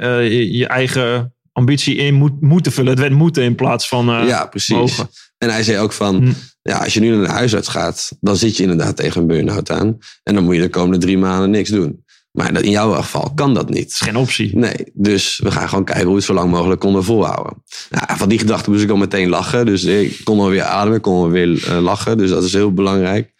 eh, 0.00 0.30
je, 0.32 0.52
je 0.52 0.66
eigen 0.66 1.34
ambitie 1.52 1.96
in 1.96 2.14
moet, 2.14 2.40
moeten 2.40 2.72
vullen. 2.72 2.90
Het 2.90 3.00
werd 3.00 3.12
moeten 3.12 3.42
in 3.42 3.54
plaats 3.54 3.88
van 3.88 4.08
eh, 4.10 4.26
ja, 4.28 4.46
precies. 4.46 4.74
mogen. 4.76 5.08
En 5.38 5.50
hij 5.50 5.62
zei 5.62 5.78
ook 5.78 5.92
van, 5.92 6.16
Hm. 6.16 6.32
Ja, 6.70 6.76
als 6.76 6.94
je 6.94 7.00
nu 7.00 7.10
naar 7.10 7.26
de 7.26 7.32
huisarts 7.32 7.68
gaat, 7.68 8.12
dan 8.20 8.36
zit 8.36 8.56
je 8.56 8.62
inderdaad 8.62 8.96
tegen 8.96 9.20
een 9.20 9.26
burn-out 9.26 9.70
aan. 9.70 9.98
En 10.22 10.34
dan 10.34 10.44
moet 10.44 10.54
je 10.54 10.60
de 10.60 10.68
komende 10.68 10.98
drie 10.98 11.18
maanden 11.18 11.50
niks 11.50 11.70
doen. 11.70 12.04
Maar 12.30 12.62
in 12.62 12.70
jouw 12.70 12.92
geval 12.92 13.32
kan 13.34 13.54
dat 13.54 13.70
is 13.70 13.76
niet. 13.76 13.94
geen 13.94 14.16
optie. 14.16 14.56
Nee, 14.56 14.74
dus 14.92 15.40
we 15.42 15.50
gaan 15.50 15.68
gewoon 15.68 15.84
kijken 15.84 16.04
hoe 16.04 16.12
we 16.12 16.18
het 16.18 16.26
zo 16.28 16.34
lang 16.34 16.50
mogelijk 16.50 16.80
konden 16.80 17.04
volhouden. 17.04 17.62
Nou, 17.90 18.18
van 18.18 18.28
die 18.28 18.38
gedachte 18.38 18.70
moest 18.70 18.82
ik 18.82 18.90
al 18.90 18.96
meteen 18.96 19.28
lachen. 19.28 19.66
Dus 19.66 19.84
ik 19.84 20.20
kon 20.24 20.40
alweer 20.40 20.62
ademen, 20.62 21.00
kon 21.00 21.14
alweer 21.14 21.68
eh, 21.68 21.82
lachen. 21.82 22.18
Dus 22.18 22.30
dat 22.30 22.44
is 22.44 22.52
heel 22.52 22.72
belangrijk. 22.72 23.32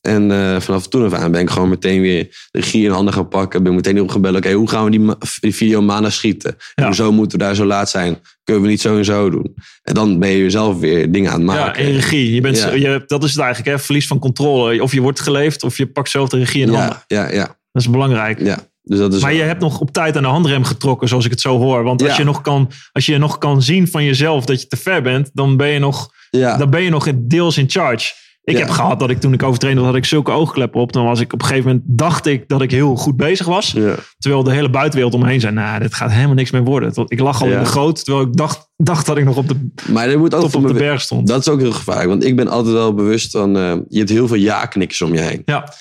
En 0.00 0.30
eh, 0.30 0.60
vanaf 0.60 0.88
toen 0.88 1.04
af 1.04 1.12
aan 1.12 1.30
ben 1.30 1.40
ik 1.40 1.50
gewoon 1.50 1.68
meteen 1.68 2.00
weer 2.00 2.22
de 2.50 2.60
regie 2.60 2.84
in 2.84 2.90
handen 2.90 3.14
gaan 3.14 3.28
pakken. 3.28 3.62
Ben 3.62 3.74
meteen 3.74 4.00
opgebeld. 4.00 4.36
Oké, 4.36 4.52
hoe 4.52 4.68
gaan 4.68 4.84
we 4.84 4.90
die, 4.90 5.10
die 5.40 5.54
video 5.54 5.80
maandag 5.82 6.12
schieten? 6.12 6.56
Ja. 6.74 6.84
Hoezo 6.84 7.12
moeten 7.12 7.38
we 7.38 7.44
daar 7.44 7.54
zo 7.54 7.64
laat 7.64 7.90
zijn? 7.90 8.18
Kunnen 8.44 8.62
we 8.62 8.68
niet 8.68 8.80
zo 8.80 8.96
en 8.96 9.04
zo 9.04 9.30
doen? 9.30 9.54
En 9.82 9.94
dan 9.94 10.18
ben 10.18 10.30
je 10.30 10.50
zelf 10.50 10.78
weer 10.78 11.12
dingen 11.12 11.30
aan 11.32 11.40
het 11.48 11.56
Ja, 11.56 11.64
maken. 11.64 11.84
in 11.84 11.94
regie. 11.94 12.34
Je 12.34 12.40
bent, 12.40 12.58
Ja. 12.58 12.72
je, 12.72 13.02
dat 13.06 13.24
is 13.24 13.30
het 13.30 13.40
eigenlijk, 13.40 13.76
hè? 13.76 13.82
verlies 13.84 14.06
van 14.06 14.18
controle. 14.18 14.82
Of 14.82 14.92
je 14.92 15.00
wordt 15.00 15.20
geleefd, 15.20 15.62
of 15.62 15.76
je 15.76 15.86
pakt 15.86 16.10
zelf 16.10 16.28
de 16.28 16.38
regie 16.38 16.62
in 16.62 16.68
handen. 16.68 17.02
ja, 17.06 17.22
ja, 17.28 17.32
ja, 17.32 17.44
Dat 17.72 17.82
is 17.82 17.90
belangrijk. 17.90 18.40
ja. 18.40 18.58
Dus 18.82 18.98
dat 18.98 19.14
is 19.14 19.22
Maar 19.22 19.32
je 19.34 19.42
hebt 19.42 19.60
nog 19.60 19.80
op 19.80 19.92
tijd 19.92 20.16
aan 20.16 20.22
de 20.22 20.28
handrem 20.28 20.64
getrokken, 20.64 21.08
zoals 21.08 21.24
ik 21.24 21.30
het 21.30 21.40
zo 21.40 21.58
hoor. 21.58 21.82
Want 21.82 22.02
als, 22.02 22.10
Ja. 22.10 22.16
je 22.18 22.24
nog 22.24 22.40
kan, 22.40 22.70
als 22.92 23.06
je 23.06 23.18
nog 23.18 23.38
kan 23.38 23.62
zien 23.62 23.88
van 23.88 24.04
jezelf 24.04 24.44
dat 24.44 24.60
je 24.60 24.66
te 24.66 24.76
ver 24.76 25.02
bent, 25.02 25.30
dan 25.32 25.56
ben 25.56 25.68
je 25.68 25.78
nog, 25.78 26.10
ja. 26.30 26.56
dan 26.56 26.70
ben 26.70 26.82
je 26.82 26.90
nog 26.90 27.06
in- 27.06 27.24
deels 27.28 27.58
in 27.58 27.70
charge. 27.70 28.12
Ik 28.50 28.56
Ja. 28.58 28.64
heb 28.64 28.70
gehad 28.74 28.98
dat 29.00 29.10
ik 29.10 29.20
toen 29.20 29.32
ik 29.32 29.42
overtrainde 29.42 29.80
had 29.82 29.94
ik 29.94 30.04
zulke 30.04 30.30
oogkleppen 30.30 30.80
op. 30.80 30.92
Dan 30.92 31.04
was 31.04 31.20
ik 31.20 31.32
op 31.32 31.40
een 31.40 31.46
gegeven 31.46 31.68
moment, 31.70 31.84
dacht 31.98 32.26
ik 32.26 32.48
dat 32.48 32.62
ik 32.62 32.70
heel 32.70 32.96
goed 32.96 33.16
bezig 33.16 33.46
was. 33.46 33.70
ja. 33.70 33.94
Terwijl 34.18 34.42
de 34.42 34.52
hele 34.52 34.70
buitenwereld 34.70 35.14
om 35.14 35.20
me 35.20 35.28
heen 35.28 35.40
zei, 35.40 35.52
nou, 35.54 35.80
dit 35.80 35.94
gaat 35.94 36.10
helemaal 36.10 36.34
niks 36.34 36.50
meer 36.50 36.64
worden. 36.64 36.92
Ik 37.06 37.20
lag 37.20 37.42
al 37.42 37.48
Ja. 37.48 37.56
in 37.58 37.64
de 37.64 37.68
goot, 37.70 38.04
terwijl 38.04 38.26
ik 38.26 38.36
dacht, 38.36 38.68
dacht 38.76 39.06
dat 39.06 39.16
ik 39.16 39.24
nog 39.24 39.36
op 39.36 39.48
de 39.48 39.68
Maar 39.92 40.08
er 40.08 40.18
moet 40.18 40.30
top 40.30 40.54
op 40.54 40.66
de 40.66 40.72
berg 40.74 41.00
stond. 41.00 41.26
Dat 41.26 41.40
is 41.40 41.48
ook 41.48 41.60
heel 41.60 41.72
gevaarlijk. 41.72 42.08
Want 42.08 42.24
ik 42.24 42.36
ben 42.36 42.48
altijd 42.48 42.74
wel 42.74 42.94
bewust 42.94 43.30
van... 43.30 43.56
eh, 43.56 43.72
je 43.88 43.98
hebt 43.98 44.10
heel 44.10 44.26
veel 44.28 44.36
ja-knikkers 44.36 45.02
om 45.02 45.14
je 45.14 45.20
heen. 45.20 45.42
Ja. 45.44 45.72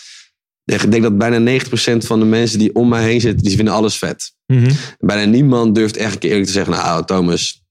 Ik 0.65 0.91
denk 0.91 1.03
dat 1.03 1.17
bijna 1.17 1.59
90% 1.59 1.97
van 1.97 2.19
de 2.19 2.25
mensen 2.25 2.59
die 2.59 2.75
om 2.75 2.89
mij 2.89 3.03
heen 3.03 3.21
zitten... 3.21 3.43
die 3.45 3.55
vinden 3.55 3.73
alles 3.73 3.97
vet. 3.97 4.33
Mhm. 4.45 4.71
Bijna 4.99 5.31
niemand 5.31 5.75
durft 5.75 5.97
echt 5.97 6.13
een 6.13 6.19
keer 6.19 6.29
eerlijk 6.29 6.47
te 6.47 6.53
zeggen... 6.53 6.73
nou, 6.73 7.05
Thomas, 7.05 7.63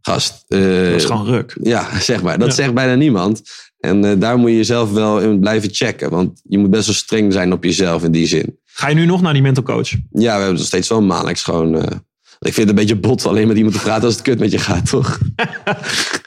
gast... 0.00 0.44
eh, 0.48 0.60
Dat 0.60 0.68
is 1.00 1.04
gewoon 1.04 1.26
ruk. 1.26 1.56
Ja, 1.62 1.88
zeg 2.00 2.22
maar. 2.22 2.38
Dat 2.38 2.48
Ja. 2.48 2.54
zegt 2.54 2.74
bijna 2.74 2.94
niemand. 2.94 3.42
En 3.84 4.04
eh, 4.04 4.12
daar 4.18 4.38
moet 4.38 4.50
je 4.50 4.56
jezelf 4.56 4.92
wel 4.92 5.20
in 5.20 5.40
blijven 5.40 5.68
checken. 5.72 6.10
Want 6.10 6.40
je 6.48 6.58
moet 6.58 6.70
best 6.70 6.86
wel 6.86 6.94
streng 6.94 7.32
zijn 7.32 7.52
op 7.52 7.64
jezelf 7.64 8.04
in 8.04 8.12
die 8.12 8.26
zin. 8.26 8.58
Ga 8.64 8.88
je 8.88 8.94
nu 8.94 9.06
nog 9.06 9.22
naar 9.22 9.32
die 9.32 9.42
mental 9.42 9.62
coach? 9.62 9.90
Ja, 9.90 9.98
we 10.10 10.20
hebben 10.40 10.54
nog 10.54 10.64
steeds 10.64 10.88
wel 10.88 11.02
maandelijks 11.02 11.42
gewoon... 11.42 11.74
eh, 11.76 11.96
ik 12.40 12.52
vind 12.54 12.56
het 12.56 12.78
een 12.78 12.84
beetje 12.86 12.96
bot 13.00 13.26
alleen 13.26 13.46
met 13.48 13.56
iemand 13.56 13.74
te 13.74 13.80
praten 13.80 14.04
als 14.04 14.12
het 14.14 14.22
kut 14.22 14.38
met 14.38 14.50
je 14.50 14.58
gaat, 14.58 14.88
toch? 14.88 15.18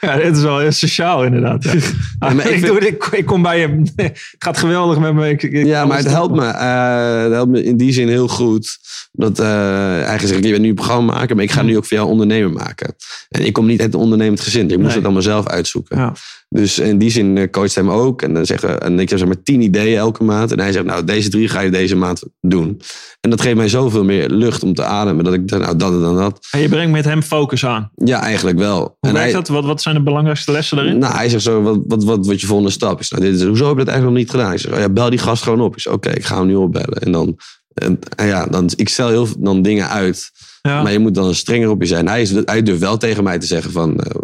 Ja, 0.00 0.16
dit 0.16 0.36
is 0.36 0.42
wel 0.42 0.58
heel 0.58 0.72
sociaal 0.72 1.24
inderdaad. 1.24 1.64
Ja. 1.64 1.72
Maar 2.18 2.36
ik 2.36 2.44
ik, 2.44 2.50
vind- 2.50 2.66
doe, 2.66 2.78
ik, 2.88 3.04
ik 3.12 3.26
kom 3.26 3.42
bij 3.42 3.60
je. 3.60 3.66
Het 3.96 4.34
gaat 4.38 4.58
geweldig 4.58 4.98
met 4.98 5.14
me. 5.14 5.64
Ja, 5.66 5.84
maar 5.84 5.96
het 5.98 6.06
helpt 6.08 6.34
me. 6.34 6.44
eh, 6.46 7.22
het 7.22 7.32
helpt 7.32 7.50
me 7.50 7.64
in 7.64 7.76
die 7.76 7.92
zin 7.92 8.08
heel 8.08 8.28
goed. 8.28 8.78
Dat 9.12 9.38
eh 9.38 9.94
eigenlijk 9.96 10.26
zeg 10.28 10.36
ik, 10.36 10.44
je 10.44 10.50
bent 10.50 10.62
nu 10.62 10.68
een 10.68 10.74
programma 10.74 11.12
maken, 11.12 11.36
maar 11.36 11.44
ik 11.44 11.50
ga 11.50 11.62
nu 11.62 11.76
ook 11.76 11.84
voor 11.86 11.96
jou 11.96 12.08
ondernemer 12.08 12.52
maken. 12.52 12.94
En 13.28 13.44
ik 13.46 13.52
kom 13.52 13.66
niet 13.66 13.80
uit 13.80 13.94
een 13.94 14.00
ondernemend 14.00 14.40
gezin. 14.40 14.62
Ik 14.62 14.68
moest 14.70 14.82
Nee. 14.86 14.94
het 14.94 15.04
allemaal 15.04 15.22
zelf 15.22 15.46
uitzoeken. 15.46 16.12
Dus 16.48 16.78
in 16.78 16.98
die 16.98 17.10
zin 17.10 17.38
eh, 17.38 17.50
coacht 17.50 17.74
hij 17.74 17.84
hem 17.84 17.92
ook. 17.92 18.22
En 18.22 18.34
dan 18.34 18.46
zeggen, 18.46 18.80
en 18.80 18.98
ik 18.98 19.08
heb 19.08 19.18
zeg 19.18 19.28
maar 19.28 19.42
tien 19.42 19.60
ideeën 19.60 19.98
elke 19.98 20.24
maand. 20.24 20.52
En 20.52 20.60
hij 20.60 20.72
zegt, 20.72 20.84
nou, 20.84 21.04
deze 21.04 21.28
drie 21.28 21.48
ga 21.48 21.60
je 21.60 21.70
deze 21.70 21.96
maand 21.96 22.22
doen. 22.40 22.80
En 23.20 23.30
dat 23.30 23.40
geeft 23.40 23.56
mij 23.56 23.68
zoveel 23.68 24.04
meer 24.04 24.28
lucht 24.30 24.62
om 24.62 24.74
te 24.74 24.84
ademen. 24.84 25.24
Dat 25.24 25.34
ik 25.34 25.48
denk, 25.48 25.62
nou, 25.62 25.76
dat 25.76 25.92
en 25.92 26.00
dan 26.00 26.16
dat. 26.16 26.46
En 26.50 26.60
je 26.60 26.68
brengt 26.68 26.92
met 26.92 27.04
hem 27.04 27.22
focus 27.22 27.64
aan. 27.66 27.90
Ja, 27.94 28.20
eigenlijk 28.22 28.58
wel. 28.58 28.78
Hoe 28.80 28.96
en 29.00 29.12
werkt 29.12 29.32
hij, 29.32 29.32
dat? 29.32 29.48
Wat, 29.48 29.64
wat 29.64 29.82
zijn 29.82 29.94
de 29.94 30.02
belangrijkste 30.02 30.52
lessen 30.52 30.76
daarin? 30.76 30.98
Nou, 30.98 31.14
hij 31.14 31.28
zegt 31.28 31.42
zo, 31.42 31.62
wat, 31.62 31.78
wat, 31.86 32.04
wat 32.04 32.24
wordt 32.26 32.40
je 32.40 32.46
volgende 32.46 32.72
stap? 32.72 32.98
Ik 32.98 33.04
zeg, 33.04 33.18
nou, 33.18 33.30
dit 33.30 33.40
is, 33.40 33.46
hoezo 33.46 33.68
heb 33.68 33.78
je 33.78 33.84
dat 33.84 33.94
eigenlijk 33.94 34.18
nog 34.18 34.26
niet 34.26 34.30
gedaan? 34.30 34.52
Ik 34.52 34.58
zeg, 34.58 34.72
oh 34.72 34.78
ja, 34.78 34.88
bel 34.88 35.10
die 35.10 35.18
gast 35.18 35.42
gewoon 35.42 35.60
op. 35.60 35.74
Ik 35.74 35.80
zeg, 35.80 35.92
oké, 35.92 36.10
ik 36.10 36.24
ga 36.24 36.36
hem 36.38 36.46
nu 36.46 36.54
opbellen. 36.54 37.00
En 37.00 37.12
dan, 37.12 37.36
en, 37.74 37.98
en 38.16 38.26
ja, 38.26 38.46
dan, 38.46 38.70
ik 38.76 38.88
stel 38.88 39.08
heel 39.08 39.26
veel 39.26 39.36
dan 39.38 39.62
dingen 39.62 39.88
uit. 39.88 40.30
ja. 40.62 40.82
Maar 40.82 40.92
je 40.92 40.98
moet 40.98 41.14
dan 41.14 41.34
strenger 41.34 41.70
op 41.70 41.80
je 41.80 41.86
zijn. 41.86 42.08
Hij, 42.08 42.22
is, 42.22 42.32
hij 42.44 42.62
durft 42.62 42.80
wel 42.80 42.96
tegen 42.96 43.24
mij 43.24 43.38
te 43.38 43.46
zeggen 43.46 43.72
van... 43.72 44.00
eh, 44.00 44.20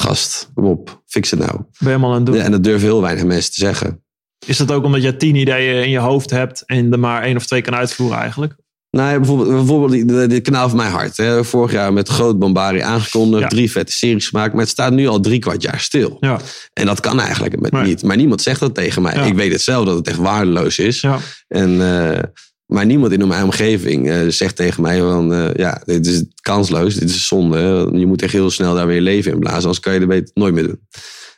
gast, 0.00 0.50
kom 0.54 0.64
op, 0.64 1.02
fix 1.06 1.30
het 1.30 1.40
nou. 1.40 1.52
ben 1.52 1.66
je 1.78 1.86
helemaal 1.86 2.10
aan 2.10 2.16
het 2.16 2.26
doen. 2.26 2.34
Ja, 2.34 2.42
en 2.42 2.50
dat 2.50 2.64
durven 2.64 2.88
heel 2.88 3.00
weinig 3.02 3.24
mensen 3.24 3.52
te 3.52 3.60
zeggen. 3.60 4.04
Is 4.46 4.56
dat 4.56 4.72
ook 4.72 4.84
omdat 4.84 5.02
je 5.02 5.16
tien 5.16 5.34
ideeën 5.34 5.84
in 5.84 5.90
je 5.90 5.98
hoofd 5.98 6.30
hebt 6.30 6.62
en 6.66 6.92
er 6.92 6.98
maar 6.98 7.22
één 7.22 7.36
of 7.36 7.46
twee 7.46 7.62
kan 7.62 7.74
uitvoeren 7.74 8.18
eigenlijk? 8.18 8.54
Nou, 8.90 9.10
ja, 9.10 9.16
bijvoorbeeld, 9.16 9.48
bijvoorbeeld 9.48 10.30
dit 10.30 10.42
kanaal 10.42 10.68
van 10.68 10.76
mijn 10.76 10.90
hart. 10.90 11.16
Hè. 11.16 11.44
Vorig 11.44 11.72
jaar 11.72 11.92
met 11.92 12.08
Groot 12.08 12.38
Bombari 12.38 12.80
aangekondigd. 12.80 13.42
Ja. 13.42 13.48
Drie 13.48 13.70
vette 13.70 13.92
series 13.92 14.28
gemaakt. 14.28 14.52
Maar 14.52 14.62
het 14.62 14.70
staat 14.70 14.92
nu 14.92 15.06
al 15.06 15.20
drie 15.20 15.38
kwart 15.38 15.62
jaar 15.62 15.80
stil. 15.80 16.16
Ja. 16.20 16.40
En 16.72 16.86
dat 16.86 17.00
kan 17.00 17.20
eigenlijk 17.20 17.60
met 17.60 17.82
niet. 17.82 18.02
Maar 18.02 18.16
niemand 18.16 18.42
zegt 18.42 18.60
dat 18.60 18.74
tegen 18.74 19.02
mij. 19.02 19.28
Ik 19.28 19.34
weet 19.34 19.52
het 19.52 19.60
zelf 19.60 19.84
dat 19.84 19.96
het 19.96 20.08
echt 20.08 20.18
waardeloos 20.18 20.78
is. 20.78 21.00
ja. 21.00 21.18
En, 21.48 21.80
eh, 21.80 22.22
maar 22.70 22.86
niemand 22.86 23.12
in 23.12 23.28
mijn 23.28 23.44
omgeving 23.44 24.08
eh, 24.08 24.18
zegt 24.28 24.56
tegen 24.56 24.82
mij 24.82 25.00
van... 25.00 25.32
eh, 25.34 25.54
ja, 25.54 25.80
dit 25.84 26.06
is 26.06 26.24
kansloos. 26.42 26.94
Dit 26.94 27.08
is 27.10 27.26
zonde. 27.26 27.90
Je 27.92 28.06
moet 28.06 28.22
echt 28.22 28.32
heel 28.32 28.50
snel 28.50 28.74
daar 28.74 28.86
weer 28.86 29.00
leven 29.00 29.32
in 29.32 29.38
blazen. 29.38 29.60
Anders 29.62 29.80
kan 29.80 29.92
je 29.92 30.06
beter 30.06 30.30
nooit 30.34 30.54
meer 30.54 30.66
doen. 30.66 30.80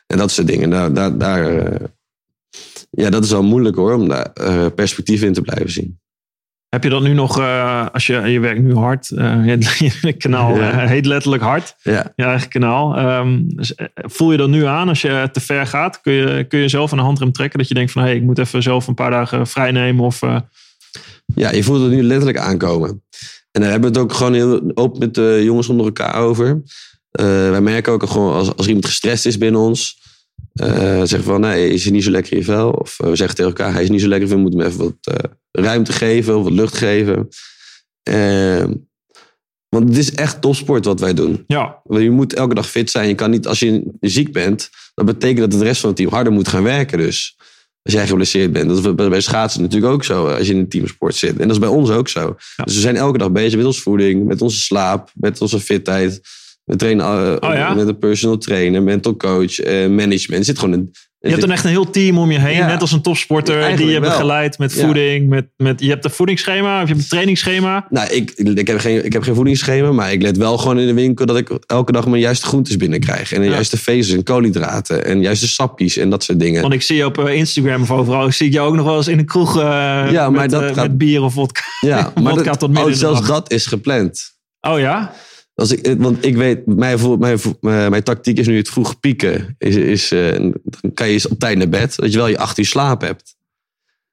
En 0.07 0.17
dat 0.17 0.31
soort 0.31 0.47
dingen. 0.47 0.69
Daar, 0.69 0.93
daar, 0.93 1.17
daar, 1.17 1.57
eh, 1.57 1.87
ja, 2.89 3.09
dat 3.09 3.23
is 3.23 3.31
wel 3.31 3.43
moeilijk 3.43 3.75
hoor. 3.75 3.93
Om 3.93 4.07
daar 4.09 4.31
perspectief 4.75 5.21
in 5.21 5.33
te 5.33 5.41
blijven 5.41 5.71
zien. 5.71 6.01
Heb 6.69 6.83
je 6.83 6.89
dat 6.89 7.01
nu 7.01 7.13
nog, 7.13 7.39
als 7.91 8.07
je, 8.07 8.13
je 8.19 8.39
werkt 8.39 8.61
nu 8.61 8.75
hard, 8.75 9.07
je, 9.07 10.13
kanaal 10.17 10.55
Ja. 10.55 10.87
heet 10.87 11.05
letterlijk 11.05 11.43
hard, 11.43 11.75
Ja. 11.83 12.11
je 12.15 12.23
eigen 12.23 12.49
kanaal. 12.49 12.97
Ehm, 12.97 13.41
dus, 13.45 13.73
voel 13.95 14.31
je 14.31 14.37
dat 14.37 14.49
nu 14.49 14.65
aan 14.65 14.89
als 14.89 15.01
je 15.01 15.29
te 15.31 15.39
ver 15.39 15.67
gaat? 15.67 16.01
Kun 16.01 16.13
je, 16.13 16.43
kun 16.43 16.59
je 16.59 16.67
zelf 16.67 16.91
aan 16.91 16.97
de 16.97 17.03
handrem 17.03 17.31
trekken 17.31 17.59
dat 17.59 17.67
je 17.67 17.73
denkt 17.73 17.91
van 17.91 18.01
hé, 18.01 18.07
hey, 18.07 18.17
ik 18.17 18.23
moet 18.23 18.37
even 18.39 18.63
zelf 18.63 18.87
een 18.87 18.93
paar 18.93 19.11
dagen 19.11 19.47
vrij 19.47 19.71
nemen 19.71 20.05
of... 20.05 20.21
Ja, 21.35 21.51
je 21.51 21.63
voelt 21.63 21.81
het 21.81 21.91
nu 21.91 22.03
letterlijk 22.03 22.37
aankomen. 22.37 23.03
En 23.51 23.61
daar 23.61 23.71
hebben 23.71 23.93
we 23.93 23.99
het 23.99 24.05
ook 24.05 24.13
gewoon 24.17 24.33
heel 24.33 24.71
open 24.73 24.99
met 24.99 25.13
de 25.13 25.41
jongens 25.43 25.67
onder 25.69 25.85
elkaar 25.85 26.15
over. 26.15 26.61
Eh, 27.11 27.25
wij 27.49 27.61
merken 27.61 27.93
ook 27.93 28.09
gewoon 28.09 28.33
als, 28.33 28.55
als 28.55 28.67
iemand 28.67 28.85
gestrest 28.85 29.25
is 29.25 29.37
binnen 29.37 29.61
ons. 29.61 30.01
eh 30.53 30.97
zeggen 30.97 31.23
van, 31.23 31.41
nee, 31.41 31.69
is 31.69 31.83
hij 31.83 31.91
niet 31.91 32.03
zo 32.03 32.11
lekker 32.11 32.31
in 32.31 32.37
je 32.37 32.43
vel? 32.43 32.71
Of 32.71 32.99
eh, 32.99 33.09
we 33.09 33.15
zeggen 33.15 33.35
tegen 33.35 33.51
elkaar, 33.51 33.73
hij 33.73 33.83
is 33.83 33.89
niet 33.89 34.01
zo 34.01 34.07
lekker 34.07 34.29
in 34.31 34.37
je 34.37 34.41
vel. 34.43 34.51
We 34.51 34.57
moeten 34.57 34.79
hem 34.79 34.87
even 34.89 34.97
wat 35.11 35.31
ruimte 35.51 35.91
geven 35.93 36.37
of 36.37 36.43
wat 36.43 36.51
lucht 36.53 36.77
geven. 36.77 37.27
Eh, 38.03 38.63
want 39.69 39.87
het 39.89 39.97
is 39.97 40.11
echt 40.13 40.41
topsport 40.41 40.85
wat 40.85 40.99
wij 40.99 41.13
doen. 41.13 41.43
ja, 41.47 41.81
Want 41.83 42.01
Je 42.01 42.11
moet 42.11 42.33
elke 42.33 42.53
dag 42.55 42.69
fit 42.69 42.89
zijn. 42.91 43.07
Je 43.07 43.15
kan 43.15 43.29
niet, 43.29 43.47
als 43.47 43.59
je 43.59 43.83
ziek 43.99 44.31
bent, 44.31 44.69
dat 44.93 45.05
betekent 45.05 45.39
dat 45.39 45.53
het 45.53 45.61
rest 45.61 45.79
van 45.81 45.89
het 45.89 45.97
team 45.97 46.11
harder 46.11 46.33
moet 46.33 46.47
gaan 46.47 46.63
werken. 46.63 46.97
Dus 46.97 47.37
als 47.83 47.93
jij 47.93 48.07
geblesseerd 48.07 48.51
bent, 48.51 48.69
dat 48.69 48.77
is 48.85 48.95
bij- 48.95 49.21
schaatsen 49.21 49.61
natuurlijk 49.61 49.93
ook 49.93 50.03
zo. 50.03 50.27
Als 50.27 50.47
je 50.47 50.53
in 50.53 50.59
een 50.59 50.69
teamsport 50.69 51.15
zit. 51.15 51.31
En 51.31 51.47
dat 51.47 51.51
is 51.51 51.59
bij 51.59 51.69
ons 51.69 51.89
ook 51.89 52.07
zo. 52.07 52.35
Ja. 52.55 52.63
Dus 52.63 52.75
we 52.75 52.81
zijn 52.81 52.95
elke 52.95 53.17
dag 53.17 53.31
bezig 53.31 53.57
met 53.57 53.65
onze 53.65 53.81
voeding, 53.81 54.25
met 54.25 54.41
onze 54.41 54.59
slaap, 54.59 55.11
met 55.13 55.41
onze 55.41 55.59
fitheid. 55.59 56.21
We 56.63 56.75
trainen 56.75 57.05
eh, 57.05 57.49
Oh 57.49 57.55
ja? 57.55 57.73
met 57.73 57.87
een 57.87 57.97
personal 57.97 58.37
trainer, 58.37 58.83
mental 58.83 59.15
coach, 59.15 59.59
eh, 59.59 59.73
management. 59.89 60.29
Er 60.39 60.43
zit 60.45 60.59
gewoon 60.59 60.73
een. 60.73 60.91
je 61.19 61.29
hebt 61.29 61.41
dan 61.41 61.51
echt 61.51 61.63
een 61.63 61.69
heel 61.69 61.89
team 61.89 62.17
om 62.17 62.31
je 62.31 62.39
heen, 62.39 62.55
Ja. 62.55 62.67
net 62.67 62.81
als 62.81 62.91
een 62.91 63.01
topsporter 63.01 63.75
die 63.77 63.85
je 63.87 63.99
wel. 63.99 64.09
begeleidt 64.09 64.57
met 64.57 64.73
Ja. 64.73 64.85
voeding. 64.85 65.29
Met, 65.29 65.47
met, 65.57 65.79
je 65.81 65.89
hebt 65.89 66.05
een 66.05 66.11
voedingsschema 66.11 66.75
of 66.75 66.81
je 66.81 66.87
hebt 66.93 66.99
een 67.03 67.09
trainingsschema. 67.09 67.85
Nou, 67.89 68.09
ik, 68.09 68.31
ik, 68.31 68.67
heb 68.67 68.79
geen, 68.79 69.05
ik 69.05 69.13
heb 69.13 69.23
geen 69.23 69.35
voedingsschema, 69.35 69.91
maar 69.91 70.11
ik 70.11 70.21
let 70.21 70.37
wel 70.37 70.57
gewoon 70.57 70.79
in 70.79 70.87
de 70.87 70.93
winkel 70.93 71.25
dat 71.25 71.37
ik 71.37 71.49
elke 71.67 71.91
dag 71.91 72.07
mijn 72.07 72.21
juiste 72.21 72.45
groentes 72.45 72.77
binnenkrijg. 72.77 73.33
En 73.33 73.41
de 73.41 73.47
juiste 73.47 73.77
vezels 73.77 74.17
en 74.17 74.23
koolhydraten 74.23 75.05
en 75.05 75.21
juiste 75.21 75.47
sappies 75.47 75.97
en 75.97 76.09
dat 76.09 76.23
soort 76.23 76.39
dingen. 76.39 76.61
Want 76.61 76.73
ik 76.73 76.81
zie 76.81 76.95
je 76.95 77.05
op 77.05 77.17
eh, 77.25 77.33
Instagram 77.35 77.81
of 77.81 77.91
overal, 77.91 78.31
zie 78.31 78.47
ik 78.47 78.53
jou 78.53 78.67
ook 78.69 78.75
nog 78.75 78.85
wel 78.85 78.97
eens 78.97 79.07
in 79.07 79.19
een 79.19 79.25
kroeg 79.25 79.55
Ja, 79.55 80.29
maar 80.29 80.31
met, 80.31 80.49
dat 80.49 80.63
gaat- 80.63 80.75
met 80.75 80.97
bier 80.97 81.21
of 81.21 81.33
vodka. 81.33 81.61
Ja, 81.81 82.11
maar 82.21 82.33
Vodka 82.33 82.49
dat, 82.49 82.59
tot 82.59 82.69
midden 82.71 82.91
oh, 82.91 82.97
zelfs 82.97 83.27
dat 83.27 83.51
is 83.51 83.65
gepland. 83.65 84.31
Oh 84.61 84.79
ja? 84.79 85.13
Als 85.55 85.71
ik, 85.71 85.79
eh, 85.79 85.93
want 85.97 86.25
ik 86.25 86.35
weet, 86.35 86.65
mijn, 86.65 87.19
mijn, 87.19 87.39
mijn 87.61 88.03
tactiek 88.03 88.39
is 88.39 88.47
nu 88.47 88.57
het 88.57 88.69
vroeg 88.69 88.99
pieken. 88.99 89.55
Is, 89.57 89.75
is, 89.75 90.11
eh, 90.11 90.39
dan 90.63 90.93
kan 90.93 91.07
je 91.07 91.13
eens 91.13 91.27
op 91.27 91.39
tijd 91.39 91.57
naar 91.57 91.69
bed, 91.69 91.95
dat 91.95 92.11
je 92.11 92.17
wel 92.17 92.27
je 92.27 92.37
acht 92.37 92.57
uur 92.57 92.65
slaap 92.65 93.01
hebt. 93.01 93.35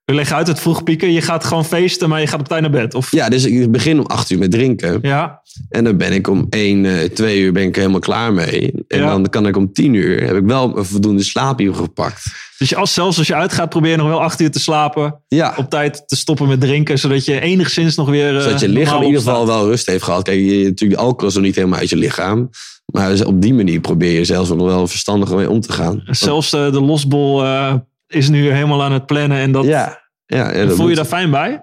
We 0.04 0.14
leggen 0.16 0.36
uit 0.36 0.46
het 0.46 0.60
vroeg 0.60 0.82
pieken. 0.82 1.12
Je 1.12 1.20
gaat 1.20 1.44
gewoon 1.44 1.64
feesten, 1.64 2.08
maar 2.08 2.20
je 2.20 2.26
gaat 2.26 2.40
op 2.40 2.48
tijd 2.48 2.60
naar 2.60 2.70
bed. 2.70 2.94
Of, 2.94 3.10
Ja, 3.10 3.28
dus 3.28 3.44
ik 3.44 3.70
begin 3.70 3.98
om 3.98 4.06
acht 4.06 4.30
uur 4.30 4.38
met 4.38 4.50
drinken. 4.50 4.98
ja. 5.02 5.39
En 5.68 5.84
dan 5.84 5.96
ben 5.96 6.12
ik 6.12 6.28
om 6.28 6.46
één, 6.50 6.84
eh, 6.86 7.08
twee 7.08 7.40
uur 7.40 7.52
ben 7.52 7.62
ik 7.62 7.76
helemaal 7.76 8.00
klaar 8.00 8.32
mee. 8.32 8.72
En 8.88 8.98
Ja. 8.98 9.06
dan 9.06 9.28
kan 9.28 9.46
ik 9.46 9.56
om 9.56 9.72
tien 9.72 9.94
uur, 9.94 10.24
heb 10.26 10.36
ik 10.36 10.44
wel 10.44 10.76
een 10.78 10.84
voldoende 10.84 11.22
slaapuur 11.22 11.74
gepakt. 11.74 12.22
Dus 12.58 12.74
als, 12.74 12.94
zelfs 12.94 13.18
als 13.18 13.26
je 13.26 13.34
uitgaat, 13.34 13.68
probeer 13.68 13.90
je 13.90 13.96
nog 13.96 14.06
wel 14.08 14.22
acht 14.22 14.40
uur 14.40 14.50
te 14.50 14.60
slapen. 14.60 15.20
Ja, 15.28 15.54
Op 15.56 15.70
tijd 15.70 16.02
te 16.08 16.16
stoppen 16.16 16.48
met 16.48 16.60
drinken, 16.60 16.98
zodat 16.98 17.24
je 17.24 17.40
enigszins 17.40 17.96
nog 17.96 18.08
weer. 18.08 18.36
eh, 18.36 18.42
zodat 18.42 18.60
je 18.60 18.68
lichaam 18.68 19.00
in 19.00 19.06
ieder 19.06 19.22
geval 19.22 19.46
wel 19.46 19.66
rust 19.66 19.86
heeft 19.86 20.04
gehad. 20.04 20.22
Kijk, 20.22 20.38
je, 20.40 20.64
natuurlijk, 20.64 21.00
de 21.00 21.06
alcohol 21.06 21.28
is 21.28 21.34
nog 21.34 21.44
niet 21.44 21.54
helemaal 21.54 21.78
uit 21.78 21.88
je 21.90 21.96
lichaam. 21.96 22.50
Maar 22.92 23.08
dus 23.08 23.24
op 23.24 23.42
die 23.42 23.54
manier 23.54 23.80
probeer 23.80 24.12
je 24.12 24.24
zelfs 24.24 24.48
nog 24.48 24.66
wel 24.66 24.86
verstandig 24.86 25.34
mee 25.34 25.50
om 25.50 25.60
te 25.60 25.72
gaan. 25.72 26.02
Zelfs 26.06 26.52
eh, 26.52 26.72
de 26.72 26.80
losbol 26.80 27.44
eh, 27.44 27.74
is 28.06 28.28
nu 28.28 28.50
helemaal 28.52 28.82
aan 28.82 28.92
het 28.92 29.06
plannen. 29.06 29.38
En 29.38 29.52
dat, 29.52 29.64
ja, 29.64 30.00
ja, 30.26 30.54
ja 30.56 30.68
voel 30.70 30.88
je 30.88 30.94
daar 30.94 31.04
fijn 31.04 31.30
bij? 31.30 31.62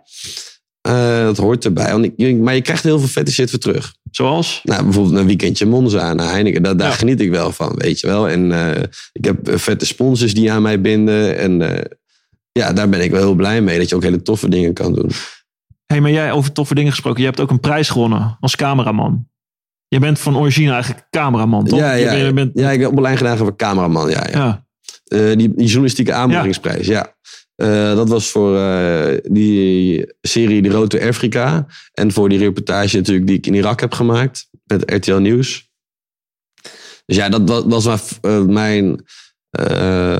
Eh, 0.82 1.24
dat 1.24 1.38
hoort 1.38 1.66
erbij. 1.66 1.92
Want 1.92 2.06
ik- 2.06 2.14
je- 2.16 2.36
maar 2.36 2.56
je 2.56 2.62
krijgt 2.62 2.84
heel 2.84 3.00
veel 3.00 3.08
vette 3.08 3.32
shit 3.32 3.52
weer 3.52 3.60
terug. 3.60 3.96
Zoals? 4.12 4.62
Nou, 4.64 4.84
bijvoorbeeld 4.84 5.16
een 5.16 5.26
weekendje 5.26 5.66
Monza 5.66 6.14
naar 6.14 6.32
Heineken. 6.32 6.64
Daar, 6.64 6.78
daar 6.78 6.90
Ja. 6.90 6.96
geniet 6.96 7.22
ik 7.22 7.30
wel 7.30 7.52
van, 7.52 7.74
weet 7.78 8.00
je 8.00 8.08
wel. 8.08 8.30
En 8.30 8.52
eh, 8.52 8.84
ik 9.12 9.26
heb 9.26 9.48
eh, 9.48 9.58
vette 9.58 9.86
sponsors 9.86 10.34
die 10.34 10.52
aan 10.52 10.62
mij 10.62 10.82
binden. 10.82 11.38
En 11.38 11.84
ja, 12.52 12.74
daar 12.74 12.90
ben 12.90 13.02
ik 13.02 13.12
wel 13.12 13.20
heel 13.22 13.36
blij 13.36 13.62
mee. 13.62 13.78
Dat 13.80 13.90
je 13.90 13.96
ook 13.96 14.04
hele 14.04 14.22
toffe 14.22 14.50
dingen 14.50 14.74
kan 14.74 14.94
doen. 14.94 15.10
hey, 15.86 16.02
maar 16.02 16.12
jij 16.12 16.32
over 16.32 16.52
toffe 16.52 16.76
dingen 16.76 16.92
gesproken. 16.92 17.20
Je 17.20 17.26
hebt 17.28 17.40
ook 17.40 17.50
een 17.50 17.60
prijs 17.60 17.90
gewonnen 17.90 18.38
als 18.40 18.56
cameraman. 18.56 19.28
Je 19.88 20.00
bent 20.00 20.20
van 20.20 20.38
origine 20.38 20.72
eigenlijk 20.72 21.08
cameraman, 21.10 21.66
toch? 21.66 21.80
Ja, 21.80 21.94
Je 21.94 22.04
ja, 22.04 22.12
bent- 22.12 22.26
je 22.26 22.34
bent- 22.34 22.52
ja, 22.54 22.72
ik 22.72 22.80
heb 22.80 22.90
opleiding 22.92 23.18
gedaan 23.18 23.38
voor 23.38 23.56
cameraman. 23.56 24.10
Ja, 24.10 24.28
ja. 24.32 24.66
ja. 25.10 25.36
Die, 25.36 25.54
die 25.56 25.66
journalistieke 25.66 26.14
aanmoedigingsprijs, 26.14 26.88
ja. 26.88 27.16
Eh, 27.58 27.96
dat 27.96 28.10
was 28.10 28.30
voor 28.32 28.58
eh, 28.58 29.18
die 29.24 30.06
serie 30.22 30.62
De 30.62 30.70
Road 30.70 30.90
to 30.90 31.00
Afrika. 31.00 31.68
En 31.94 32.12
voor 32.12 32.30
die 32.30 32.38
reportage 32.38 32.98
natuurlijk 32.98 33.28
die 33.28 33.38
ik 33.38 33.48
in 33.48 33.54
Irak 33.54 33.80
heb 33.80 33.94
gemaakt. 33.94 34.48
Met 34.64 34.92
RTL 34.92 35.16
Nieuws. 35.16 35.70
Dus 37.06 37.16
ja, 37.16 37.30
dat 37.30 37.50
wa- 37.50 37.68
was 37.68 38.20
mijn 38.48 39.06
eh, 39.50 40.18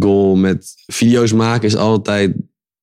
goal 0.00 0.36
met 0.36 0.72
video's 0.86 1.32
maken. 1.32 1.68
Is 1.68 1.76
altijd 1.76 2.30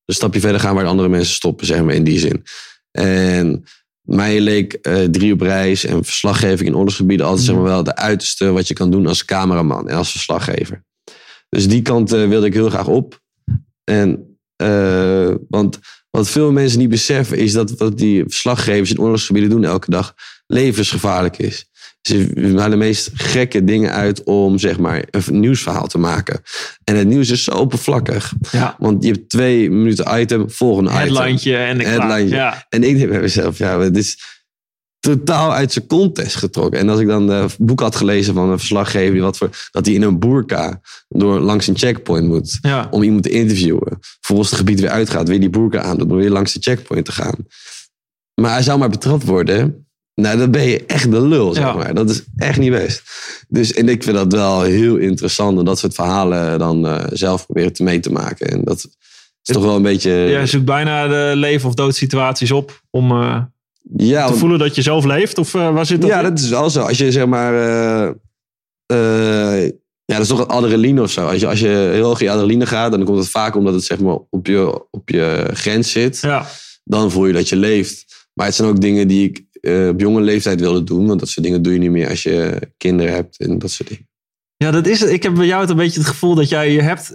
een 0.06 0.15
stapje 0.15 0.39
verder 0.39 0.60
gaan 0.60 0.74
waar 0.76 0.84
de 0.84 0.89
andere 0.89 1.10
mensen 1.10 1.34
stoppen, 1.34 1.65
zeg 1.65 1.84
maar, 1.84 1.94
in 1.96 2.04
die 2.04 2.20
zin. 2.20 2.44
En 2.91 3.63
mij 4.02 4.39
leek 4.41 4.78
drie 5.12 5.34
op 5.34 5.41
reis 5.41 5.86
en 5.86 6.04
verslaggeving 6.04 6.70
in 6.70 6.76
oorlogsgebieden 6.76 7.26
altijd 7.26 7.46
zeg 7.46 7.56
maar, 7.56 7.63
wel 7.63 7.84
de 7.84 7.96
uiterste 7.96 8.52
wat 8.52 8.68
je 8.68 8.74
kan 8.74 8.91
doen 8.91 9.08
als 9.08 9.26
cameraman 9.26 9.89
en 9.89 9.98
als 9.98 10.12
verslaggever. 10.12 10.84
Dus 11.50 11.68
die 11.68 11.82
kant 11.82 12.10
wilde 12.10 12.46
ik 12.46 12.54
heel 12.54 12.70
graag 12.70 12.88
op. 12.88 13.24
En, 13.86 14.38
eh, 14.56 15.34
want 15.50 15.80
wat 16.10 16.30
veel 16.30 16.52
mensen 16.52 16.80
niet 16.80 16.89
beseffen 16.89 17.38
is 17.38 17.54
dat 17.54 17.71
wat 17.71 17.98
die 17.98 18.24
verslaggevers 18.24 18.91
in 18.91 19.00
oorlogsgebieden 19.00 19.50
doen 19.50 19.63
elke 19.63 19.91
dag 19.91 20.13
levensgevaarlijk 20.48 21.38
is. 21.38 21.69
Ze 22.02 22.32
halen 22.36 22.69
de 22.69 22.76
meest 22.76 23.12
gekke 23.13 23.63
dingen 23.63 23.91
uit 23.91 24.24
om 24.24 24.60
zeg 24.60 24.80
maar 24.80 25.04
een 25.12 25.39
nieuwsverhaal 25.39 25.88
te 25.88 25.98
maken. 25.98 26.41
En 26.84 26.95
het 26.95 27.08
nieuws 27.08 27.30
is 27.30 27.43
zo 27.43 27.52
oppervlakkig. 27.52 28.34
ja. 28.52 28.76
Want 28.80 29.04
je 29.04 29.12
hebt 29.12 29.30
twee 29.30 29.69
minuten 29.69 30.19
item, 30.19 30.52
volgende 30.52 30.89
item. 30.89 31.02
Headlijntje 31.02 31.58
en 31.58 31.80
ik 31.80 31.86
Headlijntje. 31.86 32.36
Ja. 32.36 32.65
En 32.69 32.84
ik 32.84 32.98
denk 32.98 33.10
bij 33.10 33.19
mezelf, 33.21 33.58
ja, 33.58 33.80
het 33.80 33.98
is 33.98 34.17
totaal 35.06 35.54
uit 35.54 35.72
zijn 35.72 35.88
context 35.88 36.36
getrokken. 36.36 36.80
En 36.80 36.89
als 36.89 37.00
ik 37.00 37.08
dan 37.08 37.30
een 37.30 37.50
boek 37.58 37.80
had 37.80 37.96
gelezen 37.96 38.34
van 38.34 38.50
een 38.50 38.58
verslaggever, 38.58 39.13
die 39.13 39.22
wat 39.22 39.38
voor, 39.38 39.50
dat 39.72 39.86
hij 39.86 39.96
in 39.96 40.02
een 40.02 40.20
boerka 40.20 40.82
door 41.08 41.39
langs 41.39 41.68
een 41.68 41.78
checkpoint 41.78 42.28
moet 42.28 42.58
Ja. 42.62 42.88
om 42.91 43.04
iemand 43.04 43.24
te 43.24 43.30
interviewen. 43.30 44.00
Volgens 44.22 44.50
het 44.50 44.58
gebied 44.60 44.80
weer 44.80 44.89
uitgaat, 44.89 45.28
weer 45.28 45.39
die 45.39 45.50
boerka 45.50 45.82
aan 45.82 46.02
om 46.02 46.15
weer 46.15 46.30
langs 46.30 46.54
de 46.54 46.60
checkpoint 46.62 47.06
te 47.06 47.12
gaan. 47.12 47.36
Maar 48.41 48.52
hij 48.52 48.62
zou 48.63 48.80
maar 48.80 48.89
betrapt 48.89 49.24
worden. 49.24 49.88
Nou, 50.22 50.38
dan 50.38 50.52
ben 50.52 50.63
je 50.68 50.86
echt 50.86 51.12
de 51.12 51.22
lul, 51.22 51.54
zeg 51.54 51.63
Ja. 51.63 51.74
maar. 51.74 51.94
Dat 51.94 52.10
is 52.10 52.24
echt 52.38 52.60
niet 52.60 52.72
best. 52.72 53.02
Dus, 53.48 53.74
en 53.74 53.89
ik 53.89 54.04
vind 54.04 54.15
dat 54.15 54.32
wel 54.34 54.62
heel 54.62 54.96
interessant 54.96 55.58
om 55.58 55.65
dat 55.65 55.80
soort 55.80 55.94
verhalen 55.94 56.60
dan 56.60 56.88
eh, 56.88 57.04
zelf 57.12 57.46
proberen 57.46 57.74
te 57.74 57.84
mee 57.84 58.00
te 58.00 58.12
maken. 58.12 58.48
En 58.48 58.62
dat 58.63 58.78
is 59.44 59.54
toch 59.54 59.63
wel 59.63 59.76
een 59.76 59.82
beetje... 59.82 60.12
Jij 60.12 60.48
zoekt 60.48 60.65
bijna 60.65 61.08
de 61.08 61.32
leven- 61.36 61.68
of 61.70 61.76
doodsituaties 61.76 62.52
op 62.52 62.82
om 62.89 63.12
eh, 63.12 63.41
ja, 63.98 64.21
te 64.24 64.28
want- 64.28 64.39
voelen 64.39 64.60
dat 64.60 64.76
je 64.76 64.82
zelf 64.82 65.06
leeft? 65.06 65.38
Of 65.38 65.54
eh, 65.54 65.74
waar 65.74 65.86
zit 65.86 66.02
dat 66.02 66.10
Ja, 66.10 66.17
in? 66.17 66.24
dat 66.30 66.39
is 66.39 66.50
wel 66.50 66.69
zo. 66.69 66.82
Als 66.82 66.98
je 66.98 67.12
zeg 67.12 67.26
maar. 67.26 67.54
eh, 67.54 68.14
eh, 68.86 69.72
Ja, 70.07 70.14
dat 70.14 70.22
is 70.24 70.28
toch 70.28 70.39
het 70.39 70.47
adrenaline 70.47 71.01
of 71.01 71.12
zo. 71.12 71.28
Als 71.28 71.39
je, 71.39 71.47
als 71.47 71.60
je 71.60 71.68
heel 71.68 72.05
hoog 72.05 72.22
in 72.22 72.30
adrenaline 72.30 72.66
gaat, 72.66 72.91
dan 72.91 73.03
komt 73.03 73.18
het 73.18 73.30
vaak 73.30 73.55
omdat 73.55 73.74
het 73.74 73.84
zeg 73.84 73.99
maar 73.99 74.18
op 74.30 74.47
je, 74.47 74.88
op 74.91 75.10
je 75.10 75.49
grens 75.53 75.91
zit. 75.91 76.20
Ja. 76.22 76.45
Dan 76.84 77.12
voel 77.12 77.26
je 77.26 77.34
dat 77.34 77.49
je 77.49 77.55
leeft. 77.55 78.28
Maar 78.34 78.45
het 78.45 78.55
zijn 78.55 78.68
ook 78.70 78.82
dingen 78.82 79.07
die 79.07 79.24
ik 79.30 79.43
op 79.91 79.99
jonge 79.99 80.22
leeftijd 80.22 80.60
wilde 80.60 80.84
doen. 80.84 81.07
Want 81.07 81.20
dat 81.20 81.30
soort 81.30 81.45
dingen 81.45 81.62
doe 81.62 81.74
je 81.74 81.80
niet 81.80 81.91
meer 81.91 82.10
als 82.10 82.24
je 82.24 82.60
kinderen 82.78 83.14
hebt 83.14 83.39
en 83.39 83.60
dat 83.60 83.72
soort 83.72 83.89
dingen. 83.89 84.07
Ja, 84.57 84.72
dat 84.72 84.88
is 84.88 84.99
het. 84.99 85.10
Ik 85.10 85.24
heb 85.24 85.34
bij 85.34 85.45
jou 85.45 85.62
het 85.62 85.70
een 85.70 85.76
beetje 85.76 85.99
het 85.99 86.10
gevoel 86.10 86.36
dat 86.36 86.49
jij 86.49 86.72
je 86.72 86.82
hebt. 86.82 87.14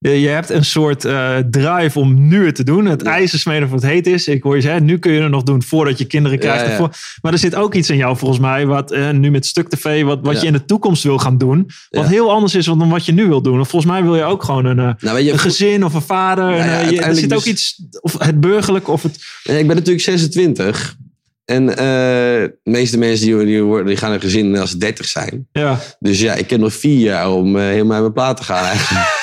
Je 0.00 0.20
je 0.20 0.28
hebt 0.28 0.50
een 0.50 0.64
soort 0.64 1.04
eh, 1.04 1.36
drive 1.50 1.98
om 1.98 2.28
nu 2.28 2.46
het 2.46 2.54
te 2.54 2.64
doen. 2.64 2.84
Het 2.86 3.02
Ja. 3.02 3.10
ijzer 3.10 3.38
smeden 3.38 3.68
voor 3.68 3.76
het 3.76 3.86
heet 3.86 4.06
is. 4.06 4.28
Ik 4.28 4.42
hoor 4.42 4.54
je 4.54 4.60
zeggen, 4.60 4.84
nu 4.84 4.98
kun 4.98 5.12
je 5.12 5.20
het 5.20 5.30
nog 5.30 5.42
doen 5.42 5.62
voordat 5.62 5.98
je 5.98 6.04
kinderen 6.04 6.38
krijgt. 6.38 6.64
Ja, 6.64 6.70
ja. 6.70 6.76
Voor- 6.76 6.90
Maar 7.22 7.32
er 7.32 7.38
zit 7.38 7.54
ook 7.54 7.74
iets 7.74 7.90
in 7.90 7.96
jou 7.96 8.16
volgens 8.16 8.40
mij, 8.40 8.66
wat 8.66 8.90
eh, 8.92 9.10
nu 9.10 9.30
met 9.30 9.46
Stuk 9.46 9.68
TV, 9.68 10.02
wat, 10.02 10.18
wat 10.22 10.40
je 10.40 10.46
in 10.46 10.52
de 10.52 10.64
toekomst 10.64 11.02
wil 11.02 11.18
gaan 11.18 11.38
doen. 11.38 11.70
Wat 11.90 12.06
heel 12.06 12.30
anders 12.30 12.54
is 12.54 12.64
dan 12.64 12.88
wat 12.88 13.06
je 13.06 13.12
nu 13.12 13.26
wil 13.26 13.42
doen. 13.42 13.60
Of 13.60 13.68
volgens 13.68 13.92
mij 13.92 14.02
wil 14.02 14.16
je 14.16 14.22
ook 14.22 14.42
gewoon 14.44 14.64
een, 14.64 14.78
eh, 14.78 14.90
Nou, 14.98 15.18
je, 15.20 15.32
een 15.32 15.38
gezin 15.38 15.84
of 15.84 15.94
een 15.94 16.02
vader. 16.02 16.50
Ja, 16.56 16.80
En, 16.80 16.90
je- 16.90 17.00
er 17.00 17.14
zit 17.14 17.32
ook 17.34 17.42
dus- 17.44 17.52
iets, 17.52 17.82
of 18.00 18.14
het 18.18 18.40
burgerlijk 18.40 18.88
of 18.88 19.02
het... 19.02 19.14
Ik 19.44 19.66
ben 19.66 19.76
natuurlijk 19.76 20.00
26. 20.04 20.96
En 21.44 21.66
de 21.66 22.58
meeste 22.64 22.98
mensen 22.98 23.26
die, 23.26 23.44
die, 23.44 23.62
worden- 23.62 23.86
die 23.86 23.96
gaan 23.96 24.12
een 24.12 24.20
gezin 24.20 24.56
als 24.58 24.70
ze 24.70 24.76
30 24.78 25.06
zijn. 25.06 25.48
Ja. 25.52 25.78
Dus 25.98 26.20
ja, 26.20 26.34
ik 26.34 26.50
heb 26.50 26.60
nog 26.60 26.72
vier 26.72 26.98
jaar 26.98 27.30
om 27.32 27.56
helemaal 27.56 27.92
uit 27.92 28.00
mijn 28.00 28.12
plaat 28.12 28.36
te 28.36 28.42
gaan 28.42 28.64
eigenlijk. 28.64 29.16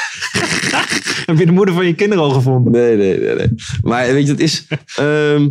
Heb 1.26 1.38
je 1.38 1.46
de 1.46 1.52
moeder 1.52 1.74
van 1.74 1.86
je 1.86 1.96
kinderen 1.96 2.24
al 2.24 2.30
gevonden? 2.30 2.72
Nee, 2.72 2.98
nee, 2.98 3.20
nee. 3.20 3.36
nee. 3.36 3.48
Maar 3.82 4.14
weet 4.14 4.26
je, 4.26 4.32
het 4.32 4.42
is... 4.42 4.68
ehm, 4.96 5.50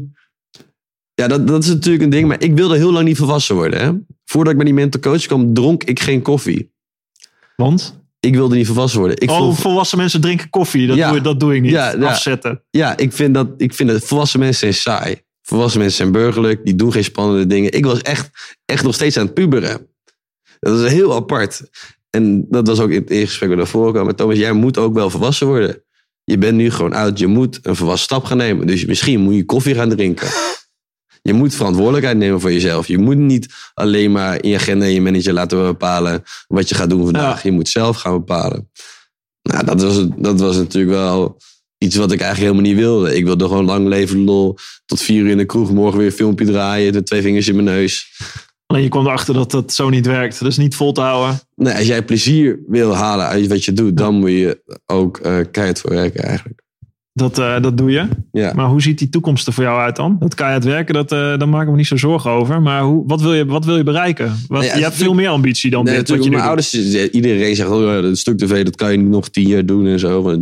ja, 1.14 1.28
dat, 1.28 1.46
dat 1.46 1.62
is 1.62 1.68
natuurlijk 1.68 2.04
een 2.04 2.10
ding. 2.10 2.28
Maar 2.28 2.42
ik 2.42 2.54
wilde 2.54 2.76
heel 2.76 2.92
lang 2.92 3.06
niet 3.06 3.16
volwassen 3.16 3.54
worden. 3.54 3.80
Hè? 3.80 3.92
Voordat 4.24 4.52
ik 4.52 4.58
bij 4.58 4.66
die 4.66 4.74
mental 4.74 5.00
coach 5.00 5.26
kwam, 5.26 5.54
dronk 5.54 5.84
ik 5.84 6.00
geen 6.00 6.22
koffie. 6.22 6.72
Want? 7.56 8.02
Ik 8.20 8.34
wilde 8.34 8.56
niet 8.56 8.66
volwassen 8.66 8.98
worden. 8.98 9.20
Ik 9.20 9.30
oh, 9.30 9.36
vond, 9.36 9.58
volwassen 9.58 9.98
mensen 9.98 10.20
drinken 10.20 10.50
koffie. 10.50 10.86
Dat, 10.86 10.96
Ja. 10.96 11.10
doe, 11.10 11.20
dat 11.20 11.40
doe 11.40 11.54
ik 11.54 11.62
niet. 11.62 11.70
Ja, 11.70 11.90
ja. 11.90 12.06
Afzetten. 12.06 12.62
ja, 12.70 12.96
ik 12.96 13.12
vind, 13.12 13.34
dat, 13.34 13.48
ik 13.56 13.74
vind 13.74 13.88
dat 13.88 14.04
volwassen 14.04 14.40
mensen 14.40 14.58
zijn 14.58 14.98
saai. 14.98 15.22
Volwassen 15.42 15.80
mensen 15.80 15.96
zijn 15.96 16.12
burgerlijk. 16.12 16.64
Die 16.64 16.74
doen 16.74 16.92
geen 16.92 17.04
spannende 17.04 17.46
dingen. 17.46 17.72
Ik 17.72 17.84
was 17.84 18.02
echt, 18.02 18.30
echt 18.64 18.84
nog 18.84 18.94
steeds 18.94 19.16
aan 19.16 19.24
het 19.24 19.34
puberen. 19.34 19.88
Dat 20.60 20.80
is 20.80 20.90
heel 20.92 21.14
apart. 21.14 21.62
En 22.14 22.46
dat 22.48 22.66
was 22.66 22.80
ook 22.80 22.90
in 22.90 23.00
het 23.00 23.10
eerste 23.10 23.46
waar 23.46 23.56
daarvoor 23.56 23.92
kwam. 23.92 24.04
Maar 24.04 24.14
Thomas, 24.14 24.38
jij 24.38 24.52
moet 24.52 24.78
ook 24.78 24.94
wel 24.94 25.10
volwassen 25.10 25.46
worden. 25.46 25.82
Je 26.24 26.38
bent 26.38 26.56
nu 26.56 26.70
gewoon 26.70 26.92
oud. 26.92 27.18
Je 27.18 27.26
moet 27.26 27.58
een 27.62 27.76
volwassen 27.76 28.04
stap 28.04 28.24
gaan 28.24 28.36
nemen. 28.36 28.66
Dus 28.66 28.84
misschien 28.84 29.20
moet 29.20 29.34
je 29.34 29.44
koffie 29.44 29.74
gaan 29.74 29.88
drinken. 29.88 30.28
Je 31.22 31.32
moet 31.32 31.54
verantwoordelijkheid 31.54 32.16
nemen 32.16 32.40
voor 32.40 32.52
jezelf. 32.52 32.86
Je 32.86 32.98
moet 32.98 33.16
niet 33.16 33.48
alleen 33.74 34.12
maar 34.12 34.42
in 34.42 34.48
je 34.48 34.56
agenda 34.56 34.84
en 34.84 34.92
je 34.92 35.00
manager 35.00 35.32
laten 35.32 35.64
bepalen 35.64 36.22
wat 36.46 36.68
je 36.68 36.74
gaat 36.74 36.90
doen 36.90 37.04
vandaag. 37.04 37.42
Je 37.42 37.52
moet 37.52 37.68
zelf 37.68 37.96
gaan 37.96 38.12
bepalen. 38.12 38.70
Nou, 39.42 39.64
dat 39.64 39.82
was, 39.82 40.06
dat 40.16 40.40
was 40.40 40.56
natuurlijk 40.56 40.94
wel 40.94 41.36
iets 41.78 41.96
wat 41.96 42.12
ik 42.12 42.20
eigenlijk 42.20 42.52
helemaal 42.52 42.72
niet 42.72 42.84
wilde. 42.84 43.16
Ik 43.16 43.24
wilde 43.24 43.46
gewoon 43.46 43.64
lang 43.64 43.88
leven 43.88 44.24
lol. 44.24 44.56
Tot 44.86 45.00
vier 45.00 45.22
uur 45.22 45.30
in 45.30 45.38
de 45.38 45.44
kroeg. 45.44 45.72
Morgen 45.72 45.98
weer 45.98 46.06
een 46.06 46.12
filmpje 46.12 46.44
draaien. 46.44 46.92
De 46.92 47.02
twee 47.02 47.22
vingers 47.22 47.48
in 47.48 47.54
mijn 47.54 47.66
neus. 47.66 48.12
Alleen 48.66 48.82
je 48.82 48.88
kwam 48.88 49.06
erachter 49.06 49.34
dat 49.34 49.50
dat 49.50 49.72
zo 49.72 49.88
niet 49.88 50.06
werkt. 50.06 50.40
Dat 50.40 50.48
is 50.48 50.56
niet 50.56 50.74
vol 50.76 50.92
te 50.92 51.00
houden. 51.00 51.40
Nee, 51.54 51.74
als 51.74 51.86
jij 51.86 52.04
plezier 52.04 52.58
wil 52.66 52.94
halen 52.94 53.26
uit 53.26 53.46
wat 53.46 53.64
je 53.64 53.72
doet, 53.72 53.96
dan 53.96 54.14
moet 54.14 54.30
je 54.30 54.62
ook 54.86 55.16
eh 55.18 55.36
keihard 55.50 55.80
voor 55.80 55.90
werken 55.90 56.22
eigenlijk. 56.22 56.62
Dat, 57.12 57.38
eh, 57.38 57.62
dat 57.62 57.76
doe 57.78 57.90
je. 57.90 58.08
Ja. 58.32 58.52
Maar 58.54 58.66
hoe 58.66 58.82
ziet 58.82 58.98
die 58.98 59.08
toekomst 59.08 59.46
er 59.46 59.52
voor 59.52 59.64
jou 59.64 59.80
uit 59.80 59.96
dan? 59.96 60.16
Dat 60.18 60.34
kan 60.34 60.48
je 60.48 60.54
het 60.54 60.64
werken, 60.64 60.94
dat, 60.94 61.12
eh 61.12 61.18
daar 61.18 61.48
maken 61.48 61.70
we 61.70 61.76
niet 61.76 61.86
zo 61.86 61.96
zorgen 61.96 62.30
over. 62.30 62.62
Maar 62.62 62.82
hoe, 62.82 63.06
wat, 63.06 63.20
wil 63.20 63.34
je, 63.34 63.46
wat 63.46 63.64
wil 63.64 63.76
je 63.76 63.82
bereiken? 63.82 64.36
Wat, 64.48 64.64
ja, 64.64 64.76
je 64.76 64.82
hebt 64.82 64.94
veel 64.94 65.14
meer 65.14 65.28
ambitie 65.28 65.70
dan 65.70 65.84
Nee, 65.84 65.96
dit 65.96 66.08
wat 66.08 66.24
je 66.24 66.30
mijn 66.30 66.42
doet. 66.42 66.48
ouders, 66.48 66.74
iedereen 67.10 67.56
zegt, 67.56 67.68
oh, 67.70 68.02
dat 68.02 68.18
stuk 68.18 68.38
tv, 68.38 68.64
dat 68.64 68.76
kan 68.76 68.90
je 68.92 68.98
niet 68.98 69.08
nog 69.08 69.28
tien 69.28 69.48
jaar 69.48 69.66
doen 69.66 69.86
en 69.86 69.98
zo. 69.98 70.22
Maar, 70.22 70.38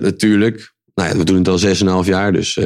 natuurlijk. 0.00 0.72
Nou 0.94 1.08
ja, 1.08 1.16
we 1.16 1.24
doen 1.24 1.38
het 1.38 1.48
al 1.48 2.02
6,5 2.04 2.08
jaar, 2.08 2.32
dus 2.32 2.58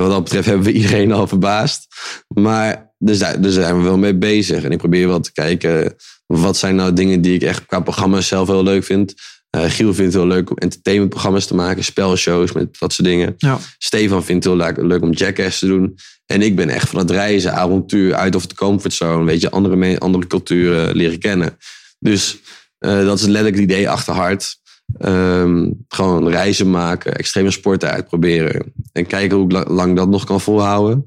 wat 0.00 0.10
dat 0.10 0.24
betreft 0.24 0.46
hebben 0.46 0.64
we 0.64 0.72
iedereen 0.72 1.12
al 1.12 1.26
verbaasd. 1.26 1.86
Maar 2.28 2.94
dus 2.98 3.18
daar, 3.18 3.40
daar 3.40 3.50
zijn 3.50 3.76
we 3.76 3.82
wel 3.82 3.98
mee 3.98 4.14
bezig. 4.14 4.64
En 4.64 4.70
ik 4.70 4.78
probeer 4.78 5.08
wel 5.08 5.20
te 5.20 5.32
kijken, 5.32 5.94
wat 6.26 6.56
zijn 6.56 6.74
nou 6.74 6.92
dingen 6.92 7.20
die 7.20 7.34
ik 7.34 7.42
echt 7.42 7.66
qua 7.66 7.80
programma's 7.80 8.26
zelf 8.26 8.48
heel 8.48 8.62
leuk 8.62 8.84
vind. 8.84 9.14
Eh, 9.50 9.64
Giel 9.64 9.94
vindt 9.94 10.12
het 10.12 10.22
heel 10.22 10.32
leuk 10.32 10.50
om 10.50 10.56
entertainmentprogramma's 10.56 11.46
te 11.46 11.54
maken, 11.54 11.84
spelshows 11.84 12.52
met 12.52 12.78
dat 12.78 12.92
soort 12.92 13.08
dingen. 13.08 13.34
Ja. 13.38 13.58
Stefan 13.78 14.24
vindt 14.24 14.44
het 14.44 14.54
heel 14.54 14.62
leuk, 14.62 14.76
leuk 14.76 15.02
om 15.02 15.12
Jackass 15.12 15.58
te 15.58 15.66
doen. 15.66 15.98
En 16.26 16.42
ik 16.42 16.56
ben 16.56 16.68
echt 16.68 16.88
van 16.88 16.98
het 16.98 17.10
reizen, 17.10 17.54
avontuur, 17.54 18.14
uit 18.14 18.34
of 18.34 18.46
de 18.46 18.54
comfortzone. 18.54 19.24
Weet 19.24 19.40
je, 19.40 19.50
andere, 19.50 19.98
andere 19.98 20.26
culturen 20.26 20.96
leren 20.96 21.18
kennen. 21.18 21.58
Dus 21.98 22.38
eh, 22.78 23.04
dat 23.04 23.18
is 23.18 23.24
letterlijk 23.24 23.54
het 23.54 23.64
idee 23.64 23.88
achter 23.88 24.14
hard. 24.14 24.60
Ehm, 24.98 25.70
gewoon 25.88 26.28
reizen 26.28 26.70
maken, 26.70 27.14
extreme 27.14 27.50
sporten 27.50 27.90
uitproberen. 27.90 28.72
En 28.92 29.06
kijken 29.06 29.36
hoe 29.36 29.64
lang 29.68 29.96
dat 29.96 30.08
nog 30.08 30.24
kan 30.24 30.40
volhouden. 30.40 31.06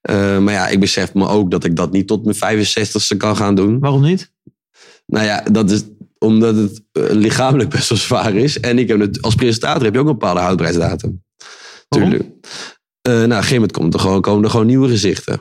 Eh, 0.00 0.38
maar 0.38 0.54
ja, 0.54 0.68
ik 0.68 0.80
besef 0.80 1.14
me 1.14 1.26
ook 1.26 1.50
dat 1.50 1.64
ik 1.64 1.76
dat 1.76 1.92
niet 1.92 2.06
tot 2.06 2.24
mijn 2.24 2.36
65ste 2.36 3.16
kan 3.16 3.36
gaan 3.36 3.54
doen. 3.54 3.78
Waarom 3.78 4.02
niet? 4.02 4.32
Nou 5.06 5.26
ja, 5.26 5.42
dat 5.50 5.70
is 5.70 5.82
omdat 6.18 6.56
het 6.56 6.82
eh, 6.92 7.02
lichamelijk 7.10 7.70
best 7.70 7.88
wel 7.88 7.98
zwaar 7.98 8.34
is. 8.34 8.60
En 8.60 8.78
ik 8.78 8.88
heb 8.88 9.00
het, 9.00 9.22
als 9.22 9.34
presentator 9.34 9.84
heb 9.84 9.94
je 9.94 10.00
ook 10.00 10.06
een 10.06 10.12
bepaalde 10.12 10.40
houdbaarheidsdatum. 10.40 11.22
Waarom? 11.88 12.10
Tuurlijk. 12.10 12.30
Eh, 13.00 13.12
nou, 13.12 13.24
op 13.24 13.30
een 13.30 13.36
gegeven 13.36 13.54
moment 13.54 13.72
komt 13.72 13.94
er 13.94 14.00
gewoon, 14.00 14.20
komen 14.20 14.44
er 14.44 14.50
gewoon 14.50 14.66
nieuwe 14.66 14.88
gezichten. 14.88 15.40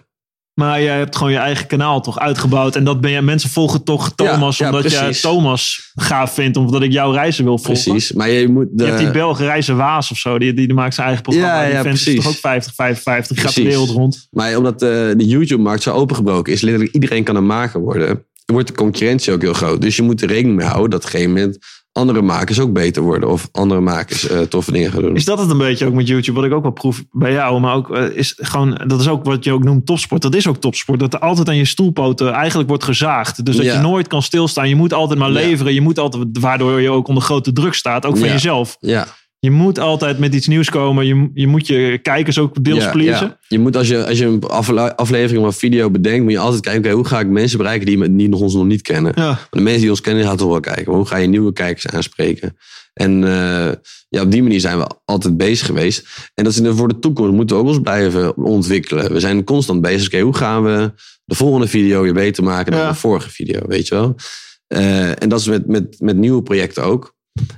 Maar 0.53 0.81
jij 0.81 0.97
hebt 0.97 1.15
gewoon 1.15 1.31
je 1.31 1.37
eigen 1.37 1.67
kanaal 1.67 2.01
toch 2.01 2.19
uitgebouwd. 2.19 2.75
En 2.75 2.83
dat 2.83 3.01
ben 3.01 3.11
je, 3.11 3.21
mensen 3.21 3.49
volgen 3.49 3.83
toch 3.83 4.11
Thomas 4.15 4.57
Ja, 4.57 4.65
ja, 4.65 4.71
omdat 4.71 4.91
jij 4.91 5.01
precies. 5.03 5.21
Thomas 5.21 5.91
gaaf 5.95 6.33
vindt. 6.33 6.57
Omdat 6.57 6.81
ik 6.81 6.91
jouw 6.91 7.11
reizen 7.11 7.43
wil 7.43 7.57
volgen. 7.57 7.91
Precies. 7.91 8.11
Maar 8.11 8.29
je 8.29 8.47
moet. 8.47 8.67
De, 8.71 8.83
Je 8.83 8.89
hebt 8.89 9.01
die 9.01 9.11
Belgen 9.11 9.45
Reizen 9.45 9.77
Waas 9.77 10.11
of 10.11 10.17
zo. 10.17 10.39
Die, 10.39 10.53
die 10.53 10.73
maakt 10.73 10.93
zijn 10.93 11.07
eigen 11.07 11.23
programma. 11.23 11.61
Ja, 11.61 11.65
die 11.65 11.73
ja, 11.73 11.81
precies. 11.81 12.15
toch 12.15 12.27
ook 12.27 12.39
50, 12.39 12.73
55. 12.73 13.35
Die 13.35 13.45
gaat 13.45 13.55
de 13.55 13.63
wereld 13.63 13.89
rond. 13.89 14.27
Maar 14.31 14.57
omdat 14.57 14.81
eh, 14.81 14.89
de 14.89 15.25
YouTube-markt 15.25 15.83
zo 15.83 15.91
opengebroken 15.91 16.53
is, 16.53 16.61
letterlijk 16.61 16.93
iedereen 16.93 17.23
kan 17.23 17.35
een 17.35 17.45
maker 17.45 17.79
worden. 17.79 18.25
Wordt 18.45 18.67
de 18.67 18.73
concurrentie 18.73 19.33
ook 19.33 19.41
heel 19.41 19.53
groot. 19.53 19.81
Dus 19.81 19.95
je 19.95 20.01
moet 20.01 20.21
er 20.21 20.27
rekening 20.27 20.57
mee 20.57 20.67
houden 20.67 20.89
dat 20.89 20.99
op 20.99 21.05
een 21.05 21.11
gegeven 21.11 21.33
moment 21.33 21.57
andere 21.93 22.21
makers 22.21 22.59
ook 22.59 22.73
beter 22.73 23.01
worden. 23.01 23.29
Of 23.29 23.49
andere 23.51 23.81
makers 23.81 24.27
eh, 24.27 24.39
toffe 24.39 24.71
dingen 24.71 24.91
gaan 24.91 25.01
doen. 25.01 25.15
Is 25.15 25.25
dat 25.25 25.39
het 25.39 25.49
een 25.49 25.57
beetje 25.57 25.85
ook 25.85 25.93
met 25.93 26.07
YouTube? 26.07 26.39
Wat 26.39 26.49
ik 26.49 26.53
ook 26.55 26.61
wel 26.61 26.71
proef 26.71 27.03
bij 27.11 27.31
jou. 27.31 27.59
Maar 27.59 27.75
ook 27.75 27.95
eh, 27.95 28.09
is 28.17 28.33
gewoon, 28.37 28.81
dat 28.87 28.99
is 28.99 29.07
ook 29.07 29.25
wat 29.25 29.43
je 29.43 29.51
ook 29.51 29.63
noemt 29.63 29.85
topsport. 29.85 30.21
Dat 30.21 30.35
is 30.35 30.47
ook 30.47 30.57
topsport. 30.57 30.99
Dat 30.99 31.13
er 31.13 31.19
altijd 31.19 31.47
aan 31.47 31.55
je 31.55 31.65
stoelpoten 31.65 32.31
eigenlijk 32.31 32.69
wordt 32.69 32.83
gezaagd. 32.83 33.45
Dus 33.45 33.55
dat 33.55 33.65
Ja. 33.65 33.73
je 33.73 33.79
nooit 33.79 34.07
kan 34.07 34.21
stilstaan. 34.21 34.69
Je 34.69 34.75
moet 34.75 34.93
altijd 34.93 35.19
maar 35.19 35.27
Ja. 35.31 35.33
leveren. 35.33 35.73
Je 35.73 35.81
moet 35.81 35.99
altijd, 35.99 36.25
waardoor 36.39 36.81
je 36.81 36.89
ook 36.89 37.07
onder 37.07 37.23
grote 37.23 37.53
druk 37.53 37.73
staat. 37.73 38.05
Ook 38.05 38.17
van 38.17 38.27
Ja. 38.27 38.33
jezelf. 38.33 38.77
Ja, 38.79 39.07
Je 39.41 39.51
moet 39.51 39.79
altijd 39.79 40.19
met 40.19 40.35
iets 40.35 40.47
nieuws 40.47 40.69
komen. 40.69 41.05
Je, 41.05 41.29
je 41.33 41.47
moet 41.47 41.67
je 41.67 41.99
kijkers 42.01 42.39
ook 42.39 42.63
deels 42.63 42.83
ja, 42.83 42.91
pleasen. 42.91 43.27
ja. 43.27 43.37
Je 43.47 43.59
moet 43.59 43.75
als 43.75 43.87
je, 43.87 44.05
als 44.07 44.17
je 44.17 44.25
een 44.25 44.43
afle- 44.43 44.95
aflevering 44.95 45.45
of 45.45 45.53
een 45.53 45.59
video 45.59 45.89
bedenkt, 45.91 46.23
moet 46.23 46.31
je 46.31 46.37
altijd 46.39 46.61
kijken, 46.61 46.81
oké, 46.83 46.91
hoe 46.91 47.05
ga 47.05 47.19
ik 47.19 47.27
mensen 47.27 47.57
bereiken 47.57 47.85
die, 47.85 47.97
me- 47.97 48.15
die 48.15 48.29
nog 48.29 48.39
ons 48.39 48.53
nog 48.53 48.65
niet 48.65 48.81
kennen? 48.81 49.11
Ja. 49.15 49.25
Maar 49.27 49.47
de 49.49 49.61
mensen 49.61 49.81
die 49.81 49.89
ons 49.89 50.01
kennen, 50.01 50.23
gaan 50.23 50.37
toch 50.37 50.49
wel 50.49 50.59
kijken. 50.59 50.85
Maar 50.85 50.95
hoe 50.95 51.05
ga 51.05 51.17
je 51.17 51.27
nieuwe 51.27 51.53
kijkers 51.53 51.87
aanspreken? 51.87 52.57
En 52.93 53.23
eh, 53.23 53.71
ja, 54.09 54.21
op 54.21 54.31
die 54.31 54.43
manier 54.43 54.59
zijn 54.59 54.77
we 54.77 54.87
altijd 55.05 55.37
bezig 55.37 55.65
geweest. 55.65 56.07
En 56.33 56.43
dat 56.43 56.53
is 56.53 56.61
voor 56.63 56.87
de 56.87 56.99
toekomst 56.99 57.33
moeten 57.33 57.55
we 57.55 57.61
ook 57.61 57.67
ons 57.67 57.79
blijven 57.81 58.37
ontwikkelen. 58.37 59.13
We 59.13 59.19
zijn 59.19 59.43
constant 59.43 59.81
bezig. 59.81 60.07
Oké, 60.07 60.19
hoe 60.19 60.35
gaan 60.35 60.63
we 60.63 60.93
de 61.25 61.35
volgende 61.35 61.67
video 61.67 62.01
weer 62.01 62.13
beter 62.13 62.43
maken 62.43 62.71
dan 62.71 62.87
de 62.87 62.93
vorige 62.95 63.29
video, 63.29 63.59
weet 63.67 63.87
je 63.87 63.95
wel? 63.95 64.15
Eh, 64.67 65.21
en 65.21 65.29
dat 65.29 65.39
is 65.39 65.47
met, 65.47 65.67
met, 65.67 65.95
met 65.99 66.17
nieuwe 66.17 66.43
projecten 66.43 66.83
ook. 66.83 67.15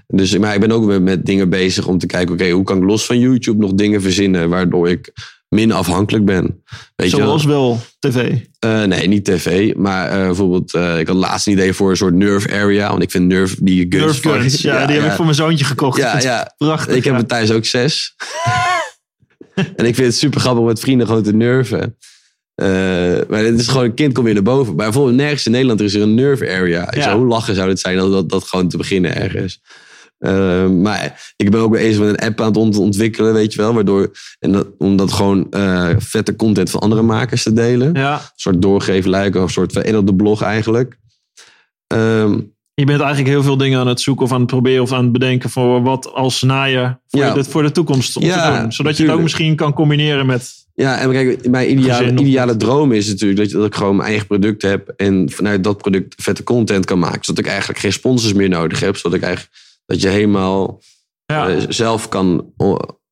Dus 0.07 0.37
maar 0.37 0.53
ik 0.53 0.59
ben 0.59 0.71
ook 0.71 0.85
met, 0.85 1.01
met 1.01 1.25
dingen 1.25 1.49
bezig 1.49 1.87
om 1.87 1.97
te 1.97 2.05
kijken, 2.05 2.33
oké, 2.33 2.49
hoe 2.49 2.63
kan 2.63 2.77
ik 2.77 2.83
los 2.83 3.05
van 3.05 3.19
YouTube 3.19 3.59
nog 3.59 3.73
dingen 3.73 4.01
verzinnen 4.01 4.49
waardoor 4.49 4.89
ik 4.89 5.11
minder 5.49 5.77
afhankelijk 5.77 6.25
ben? 6.25 6.63
Weet 6.95 7.11
je 7.11 7.17
wel? 7.17 7.25
Zoals 7.25 7.45
wel 7.45 7.79
tv. 7.99 8.35
Eh, 8.59 8.83
nee, 8.83 9.07
niet 9.07 9.25
tv. 9.25 9.75
Maar 9.75 10.09
eh, 10.09 10.25
bijvoorbeeld, 10.25 10.73
eh, 10.73 10.99
ik 10.99 11.07
had 11.07 11.15
laatst 11.15 11.47
een 11.47 11.53
idee 11.53 11.73
voor 11.73 11.89
een 11.89 11.97
soort 11.97 12.13
Nerf 12.13 12.47
area. 12.47 12.89
Want 12.89 13.03
ik 13.03 13.11
vind 13.11 13.27
Nerf 13.27 13.55
die 13.61 13.85
guns. 13.89 14.21
Nerf 14.21 14.37
guns. 14.37 14.61
Ja, 14.71 14.85
die 14.85 14.99
heb 14.99 15.09
ik 15.09 15.15
voor 15.15 15.25
mijn 15.25 15.37
zoontje 15.37 15.65
gekocht. 15.65 15.97
Ja, 15.97 16.21
ja. 16.31 16.53
Prachtig. 16.57 16.95
Ik 16.95 17.03
heb 17.03 17.13
ja. 17.13 17.19
er 17.19 17.25
thuis 17.25 17.51
ook 17.51 17.65
zes. 17.65 18.15
en 19.75 19.85
ik 19.85 19.95
vind 19.95 20.07
het 20.07 20.15
super 20.15 20.39
grappig 20.39 20.61
om 20.61 20.67
met 20.67 20.79
vrienden 20.79 21.07
gewoon 21.07 21.23
te 21.23 21.33
nerven. 21.33 21.97
Eh, 22.55 22.67
maar 23.29 23.43
het 23.43 23.59
is 23.59 23.67
gewoon, 23.67 23.83
een 23.85 23.93
kind 23.93 24.13
komt 24.13 24.25
weer 24.25 24.33
naar 24.35 24.43
boven. 24.43 24.75
Maar 24.75 24.85
bijvoorbeeld 24.85 25.15
nergens 25.15 25.45
in 25.45 25.51
Nederland 25.51 25.81
is 25.81 25.93
er 25.93 26.01
een 26.01 26.15
nerf 26.15 26.41
area. 26.41 26.87
Ja. 26.95 27.17
hoe 27.17 27.25
lachen 27.27 27.55
zou 27.55 27.69
het 27.69 27.79
zijn 27.79 27.97
dat, 27.97 28.11
dat, 28.11 28.29
dat 28.29 28.43
gewoon 28.43 28.67
te 28.67 28.77
beginnen 28.77 29.15
ergens. 29.15 29.61
Eh, 30.17 30.67
maar 30.69 31.33
ik 31.35 31.51
ben 31.51 31.59
ook 31.61 31.75
eens 31.75 31.97
met 31.97 32.09
een 32.09 32.27
app 32.27 32.41
aan 32.41 32.47
het 32.47 32.57
ont- 32.57 32.77
ontwikkelen, 32.77 33.33
weet 33.33 33.53
je 33.53 33.61
wel. 33.61 33.73
Waardoor, 33.73 34.11
en 34.39 34.51
dat, 34.51 34.67
om 34.77 34.95
dat 34.95 35.11
gewoon 35.11 35.47
eh, 35.51 35.89
vette 35.97 36.35
content 36.35 36.69
van 36.69 36.79
andere 36.79 37.01
makers 37.01 37.43
te 37.43 37.53
delen. 37.53 37.93
Ja. 37.93 38.13
Een 38.13 38.19
soort 38.35 38.61
doorgeven 38.61 39.09
lijken, 39.09 39.39
of 39.41 39.45
een 39.47 39.53
soort 39.53 39.71
veredelde 39.71 40.15
blog 40.15 40.41
eigenlijk. 40.41 40.97
Ehm, 41.87 42.39
Je 42.73 42.85
bent 42.85 42.99
eigenlijk 43.01 43.29
heel 43.29 43.43
veel 43.43 43.57
dingen 43.57 43.79
aan 43.79 43.87
het 43.87 44.01
zoeken 44.01 44.25
of 44.25 44.31
aan 44.31 44.39
het 44.41 44.47
proberen 44.49 44.81
of 44.83 44.91
aan 44.91 45.03
het 45.03 45.11
bedenken 45.11 45.49
voor 45.49 45.81
wat 45.81 46.13
als 46.13 46.41
naaier 46.41 46.99
voor, 47.07 47.19
Ja. 47.19 47.33
de, 47.33 47.43
voor 47.43 47.63
de 47.63 47.71
toekomst 47.71 48.17
om 48.17 48.23
Ja, 48.23 48.55
te 48.55 48.61
doen. 48.61 48.71
Zodat 48.71 48.97
je 48.97 49.03
het 49.03 49.11
ook 49.11 49.21
misschien 49.21 49.55
kan 49.55 49.73
combineren 49.73 50.25
met 50.25 50.51
Ja, 50.75 50.99
en 50.99 51.11
kijk, 51.11 51.49
mijn 51.49 51.71
ideale, 51.71 52.11
ideale 52.11 52.57
droom 52.57 52.91
is 52.91 53.07
natuurlijk 53.07 53.39
dat, 53.39 53.49
dat 53.49 53.65
ik 53.65 53.75
gewoon 53.75 53.95
mijn 53.95 54.09
eigen 54.09 54.27
product 54.27 54.61
heb. 54.61 54.93
En 54.95 55.31
vanuit 55.31 55.63
dat 55.63 55.77
product 55.77 56.15
vette 56.21 56.43
content 56.43 56.85
kan 56.85 56.99
maken. 56.99 57.23
Zodat 57.23 57.43
ik 57.43 57.49
eigenlijk 57.49 57.79
geen 57.79 57.93
sponsors 57.93 58.33
meer 58.33 58.49
nodig 58.49 58.79
heb. 58.79 58.97
Zodat 58.97 59.17
ik 59.17 59.23
eigenlijk, 59.23 59.55
dat 59.85 60.01
je 60.01 60.07
helemaal 60.07 60.81
Ja, 61.25 61.49
eh, 61.49 61.63
zelf 61.69 62.09
kan 62.09 62.53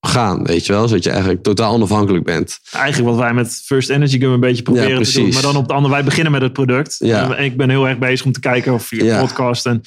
gaan, 0.07 0.43
weet 0.43 0.66
je 0.66 0.74
wel. 0.74 0.88
Zodat 0.88 1.03
je 1.03 1.09
eigenlijk 1.09 1.43
totaal 1.43 1.74
onafhankelijk 1.74 2.24
bent. 2.24 2.59
eigenlijk 2.72 3.09
wat 3.09 3.20
wij 3.20 3.34
met 3.34 3.62
First 3.66 3.89
Energy 3.89 4.20
Gum 4.20 4.32
een 4.32 4.39
beetje 4.39 4.64
proberen 4.64 5.03
te 5.03 5.14
doen. 5.14 5.30
Maar 5.30 5.41
dan 5.41 5.55
op 5.55 5.68
de 5.68 5.74
andere, 5.74 5.93
wij 5.93 6.03
beginnen 6.03 6.32
met 6.32 6.41
het 6.41 6.53
product. 6.53 6.95
Ja. 6.99 7.36
En 7.36 7.43
ik 7.43 7.57
ben 7.57 7.70
heel 7.70 7.88
erg 7.88 7.97
bezig 7.97 8.26
om 8.26 8.32
te 8.32 8.39
kijken 8.39 8.74
of 8.74 8.86
via 8.86 9.22
podcast 9.22 9.66
en 9.66 9.82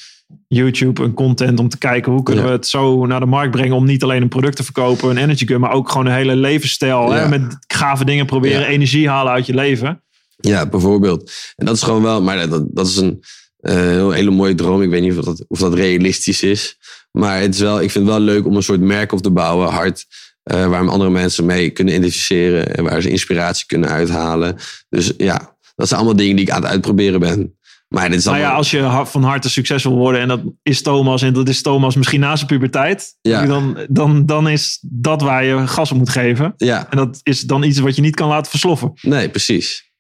YouTube 0.49 1.03
en 1.03 1.14
content 1.14 1.59
om 1.59 1.68
te 1.68 1.78
kijken 1.78 2.12
hoe 2.12 2.22
kunnen 2.22 2.45
Ja. 2.45 2.51
we 2.51 2.57
het 2.57 2.66
zo 2.66 3.07
naar 3.07 3.20
de 3.20 3.26
markt 3.26 3.51
brengen 3.51 3.76
om 3.76 3.85
niet 3.85 4.03
alleen 4.03 4.22
een 4.22 4.28
product 4.28 4.57
te 4.57 4.64
verkopen, 4.64 5.11
een 5.11 5.16
energy 5.16 5.47
gum, 5.47 5.61
maar 5.61 5.72
ook 5.72 5.91
gewoon 5.91 6.07
een 6.07 6.12
hele 6.14 6.37
levensstijl. 6.37 7.11
Hè? 7.12 7.28
Met 7.28 7.57
gave 7.66 8.05
dingen 8.05 8.26
proberen 8.26 8.61
Ja. 8.61 8.66
energie 8.66 9.09
halen 9.09 9.32
uit 9.32 9.47
je 9.47 9.55
leven. 9.55 10.03
Ja, 10.37 10.66
bijvoorbeeld. 10.68 11.32
En 11.57 11.66
dat 11.66 11.74
is 11.76 11.82
gewoon 11.82 12.03
wel, 12.03 12.22
maar 12.22 12.49
dat, 12.49 12.64
dat 12.70 12.87
is 12.87 12.97
een 12.97 13.22
eh, 13.61 13.74
heel, 13.74 14.11
hele 14.11 14.30
mooie 14.30 14.55
droom. 14.55 14.82
Ik 14.82 14.91
weet 14.91 15.03
niet 15.03 15.18
of 15.18 15.24
dat, 15.24 15.45
of 15.49 15.59
dat 15.59 15.74
realistisch 15.74 16.43
is. 16.43 16.76
Maar 17.12 17.41
het 17.41 17.55
is 17.55 17.61
wel, 17.61 17.80
ik 17.80 17.91
vind 17.91 18.05
het 18.07 18.14
wel 18.14 18.24
leuk 18.24 18.47
om 18.47 18.57
een 18.57 18.62
soort 18.62 18.80
merk 18.80 19.12
op 19.12 19.20
te 19.22 19.30
bouwen, 19.30 19.68
hard. 19.68 20.05
eh, 20.43 20.66
waar 20.66 20.89
andere 20.89 21.11
mensen 21.11 21.45
mee 21.47 21.70
kunnen 21.70 21.95
identificeren 21.95 22.74
en 22.76 22.85
waar 22.85 23.03
ze 23.03 23.11
inspiratie 23.11 23.66
kunnen 23.66 23.89
uithalen. 23.89 24.57
Dus 24.89 25.12
ja, 25.16 25.57
dat 25.74 25.89
zijn 25.89 26.01
allemaal 26.01 26.18
dingen 26.18 26.37
die 26.37 26.45
ik 26.45 26.51
aan 26.51 26.62
het 26.62 26.70
uitproberen 26.70 27.20
ben. 27.20 27.59
Maar 27.89 28.09
dit 28.09 28.18
is 28.18 28.24
Nou 28.24 28.39
ja, 28.39 28.53
als 28.53 28.70
je 28.70 29.03
van 29.05 29.22
harte 29.22 29.51
succesvol 29.51 29.93
wil 29.93 30.01
worden 30.01 30.20
en 30.20 30.28
dat 30.28 30.41
is 30.62 30.82
Thomas 30.82 31.22
en 31.22 31.32
dat 31.32 31.49
is 31.49 31.62
Thomas 31.62 31.97
misschien 31.97 32.20
na 32.20 32.37
zijn 32.37 32.49
puberteit, 32.49 33.16
Ja. 33.20 33.47
dan, 33.47 33.87
dan, 33.89 34.26
dan 34.26 34.49
is 34.49 34.78
dat 34.82 35.22
waar 35.22 35.45
je 35.45 35.66
gas 35.66 35.91
op 35.93 35.97
moet 35.99 36.09
geven. 36.09 36.55
ja, 36.57 36.91
En 36.91 36.97
dat 36.97 37.20
is 37.22 37.41
dan 37.41 37.62
iets 37.62 37.78
wat 37.78 37.97
je 37.97 38.03
niet 38.03 38.14
kan 38.16 38.28
laten 38.28 38.51
versloffen. 38.51 38.93
nee, 39.03 39.28
precies. 39.28 39.93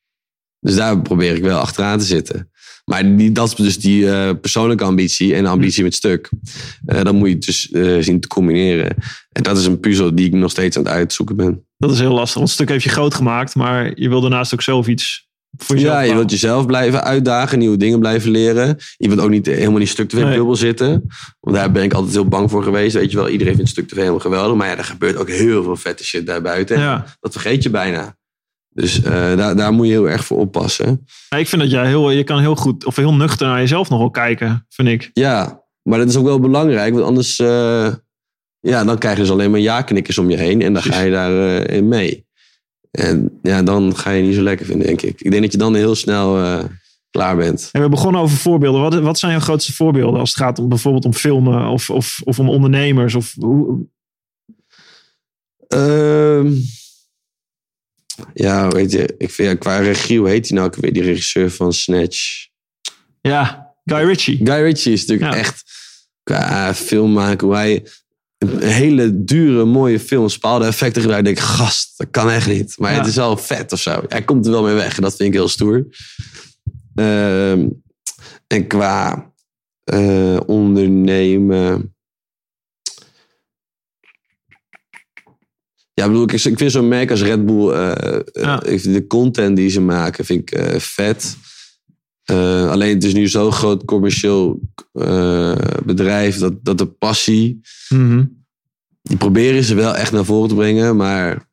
Dus 0.60 0.74
daar 0.74 1.02
probeer 1.02 1.34
ik 1.34 1.42
wel 1.42 1.58
achteraan 1.58 1.98
te 1.98 2.04
zitten. 2.04 2.48
Maar 2.84 3.16
die, 3.16 3.32
dat 3.32 3.48
is 3.48 3.54
dus 3.54 3.78
die 3.78 4.10
eh, 4.10 4.30
persoonlijke 4.40 4.84
ambitie 4.84 5.34
en 5.34 5.46
ambitie 5.46 5.82
met 5.82 5.94
stuk. 5.94 6.30
Eh, 6.86 7.02
dan 7.02 7.16
moet 7.16 7.28
je 7.28 7.38
dus 7.38 7.70
eh, 7.70 7.96
zien 8.00 8.20
te 8.20 8.28
combineren. 8.28 8.96
En 9.32 9.42
dat 9.42 9.58
is 9.58 9.66
een 9.66 9.80
puzzel 9.80 10.14
die 10.14 10.26
ik 10.26 10.32
nog 10.32 10.50
steeds 10.50 10.76
aan 10.76 10.82
het 10.84 10.92
uitzoeken 10.92 11.36
ben. 11.36 11.66
Dat 11.78 11.90
is 11.92 11.98
heel 11.98 12.12
lastig. 12.14 12.34
Want 12.34 12.46
het 12.46 12.54
stuk 12.54 12.68
heeft 12.68 12.84
je 12.84 12.90
groot 12.90 13.14
gemaakt, 13.14 13.54
maar 13.54 13.92
je 14.00 14.08
wil 14.08 14.20
daarnaast 14.20 14.52
ook 14.54 14.62
zelf 14.62 14.86
iets 14.86 15.28
voor 15.56 15.78
Ja, 15.78 16.00
je 16.00 16.14
wilt 16.14 16.30
jezelf 16.30 16.66
blijven 16.66 17.04
uitdagen, 17.04 17.58
nieuwe 17.58 17.76
dingen 17.76 17.98
blijven 18.00 18.30
leren. 18.30 18.76
Je 18.96 19.08
wilt 19.08 19.20
ook 19.20 19.30
niet 19.30 19.46
helemaal 19.46 19.80
in 19.80 19.88
stuk 19.88 20.12
Nee. 20.12 20.24
bubbel 20.36 20.56
zitten. 20.56 21.06
Want 21.40 21.56
daar 21.56 21.72
ben 21.72 21.82
ik 21.82 21.92
altijd 21.92 22.14
heel 22.14 22.28
bang 22.28 22.50
voor 22.50 22.62
geweest. 22.62 22.94
Weet 22.94 23.10
je 23.10 23.16
wel, 23.16 23.28
iedereen 23.28 23.54
vindt 23.54 23.70
stuk 23.70 23.88
tv 23.88 23.96
helemaal 23.96 24.18
geweldig. 24.18 24.56
Maar 24.56 24.68
ja, 24.68 24.76
er 24.76 24.84
gebeurt 24.84 25.16
ook 25.16 25.28
heel 25.30 25.62
veel 25.62 25.76
vette 25.76 26.04
shit 26.04 26.26
daarbuiten. 26.26 26.78
Ja. 26.78 27.04
Dat 27.20 27.32
vergeet 27.32 27.62
je 27.62 27.70
bijna. 27.70 28.16
Dus 28.68 29.02
eh, 29.02 29.12
daar, 29.36 29.56
daar 29.56 29.72
moet 29.72 29.86
je 29.86 29.92
heel 29.92 30.08
erg 30.08 30.24
voor 30.24 30.38
oppassen. 30.38 31.06
Ja, 31.28 31.36
ik 31.36 31.48
vind 31.48 31.62
dat 31.62 31.70
jij 31.70 31.86
heel, 31.86 32.10
je 32.10 32.24
kan 32.24 32.40
heel 32.40 32.56
goed 32.56 32.84
of 32.84 32.96
heel 32.96 33.14
nuchter 33.14 33.46
naar 33.46 33.60
jezelf 33.60 33.88
nog 33.88 33.98
wel 33.98 34.10
kijken, 34.10 34.66
vind 34.68 34.88
ik. 34.88 35.10
Ja, 35.12 35.62
maar 35.82 35.98
dat 35.98 36.08
is 36.08 36.16
ook 36.16 36.24
wel 36.24 36.40
belangrijk. 36.40 36.92
Want 36.94 37.04
anders, 37.06 37.38
eh, 37.38 37.92
ja, 38.60 38.84
dan 38.84 38.98
krijg 38.98 39.16
je 39.16 39.22
dus 39.22 39.30
alleen 39.30 39.50
maar 39.50 39.60
ja-knikkers 39.60 40.18
om 40.18 40.30
je 40.30 40.36
heen. 40.36 40.62
En 40.62 40.72
dan 40.72 40.82
ga 40.82 41.00
je 41.00 41.10
daar 41.10 41.62
eh, 41.62 41.76
in 41.76 41.88
mee. 41.88 42.26
En 42.94 43.38
ja, 43.42 43.62
dan 43.62 43.96
ga 43.96 44.10
je 44.10 44.22
niet 44.22 44.34
zo 44.34 44.42
lekker 44.42 44.66
vinden, 44.66 44.86
denk 44.86 45.02
ik. 45.02 45.20
Ik 45.20 45.30
denk 45.30 45.42
dat 45.42 45.52
je 45.52 45.58
dan 45.58 45.74
heel 45.74 45.94
snel 45.94 46.38
eh, 46.42 46.64
klaar 47.10 47.36
bent. 47.36 47.68
En 47.72 47.82
we 47.82 47.88
begonnen 47.88 48.20
over 48.20 48.36
voorbeelden. 48.36 48.80
Wat, 48.80 48.94
wat 48.94 49.18
zijn 49.18 49.32
jouw 49.32 49.40
grootste 49.40 49.72
voorbeelden 49.72 50.20
als 50.20 50.28
het 50.30 50.38
gaat 50.38 50.58
om 50.58 50.68
bijvoorbeeld 50.68 51.04
om 51.04 51.14
filmen 51.14 51.66
of, 51.68 51.90
of, 51.90 52.20
of 52.24 52.38
om 52.38 52.48
ondernemers? 52.48 53.14
Of 53.14 53.34
hoe, 53.38 53.86
Ehm, 55.68 56.52
ja, 58.34 58.68
weet 58.68 58.92
je, 58.92 59.14
ik 59.18 59.30
vind, 59.30 59.48
ja, 59.48 59.54
qua 59.54 59.76
regie, 59.78 60.18
hoe 60.18 60.28
heet 60.28 60.48
hij 60.48 60.56
nou 60.58 60.68
ook 60.70 60.76
weer, 60.76 60.92
die 60.92 61.02
regisseur 61.02 61.50
van 61.50 61.72
Snatch? 61.72 62.46
ja, 63.20 63.74
Guy 63.84 64.04
Ritchie. 64.04 64.36
Guy 64.36 64.62
Ritchie 64.62 64.92
is 64.92 65.06
natuurlijk 65.06 65.32
Ja. 65.32 65.38
echt 65.38 65.62
qua 66.22 66.74
film 66.74 67.12
maken, 67.12 67.46
hoe 67.46 67.56
hij 67.56 67.86
hele 68.48 69.24
dure, 69.24 69.64
mooie 69.64 70.00
films, 70.00 70.32
bepaalde 70.34 70.64
effecten 70.66 71.02
gebruikt. 71.02 71.24
denk 71.26 71.36
ik, 71.36 71.42
gast, 71.44 71.94
dat 71.98 72.06
kan 72.10 72.30
echt 72.30 72.46
niet. 72.48 72.74
Maar 72.78 72.92
Ja. 72.92 72.98
het 72.98 73.06
is 73.06 73.16
wel 73.16 73.36
vet 73.36 73.72
of 73.72 73.80
zo. 73.80 74.02
Hij 74.08 74.22
komt 74.22 74.46
er 74.46 74.52
wel 74.52 74.62
mee 74.62 74.74
weg 74.74 74.96
en 74.96 75.02
dat 75.02 75.16
vind 75.16 75.28
ik 75.28 75.34
heel 75.34 75.48
stoer. 75.48 75.86
Ehm, 76.94 77.68
en 78.46 78.66
qua 78.66 79.32
eh, 79.84 80.36
ondernemen... 80.46 81.88
Ja, 85.94 86.04
ik 86.04 86.10
bedoel, 86.10 86.22
ik, 86.22 86.32
ik 86.32 86.58
vind 86.58 86.72
zo'n 86.72 86.88
merk 86.88 87.10
als 87.10 87.22
Red 87.22 87.46
Bull, 87.46 87.70
eh, 87.70 88.14
eh, 88.14 88.20
Ja. 88.32 88.56
de 88.58 89.04
content 89.08 89.56
die 89.56 89.68
ze 89.68 89.80
maken, 89.80 90.24
vind 90.24 90.50
ik 90.52 90.80
vet. 90.80 91.36
Eh, 92.24 92.70
alleen 92.70 92.94
het 92.94 93.04
is 93.04 93.14
nu 93.14 93.28
zo'n 93.28 93.52
groot 93.52 93.84
commercieel 93.84 94.60
eh, 94.92 95.56
bedrijf 95.84 96.38
dat, 96.38 96.64
dat 96.64 96.78
de 96.78 96.86
passie, 96.86 97.60
Mhm. 97.88 98.24
die 99.02 99.16
proberen 99.16 99.62
ze 99.64 99.74
wel 99.74 99.96
echt 99.96 100.12
naar 100.12 100.24
voren 100.24 100.48
te 100.48 100.54
brengen, 100.54 100.96
maar 100.96 101.48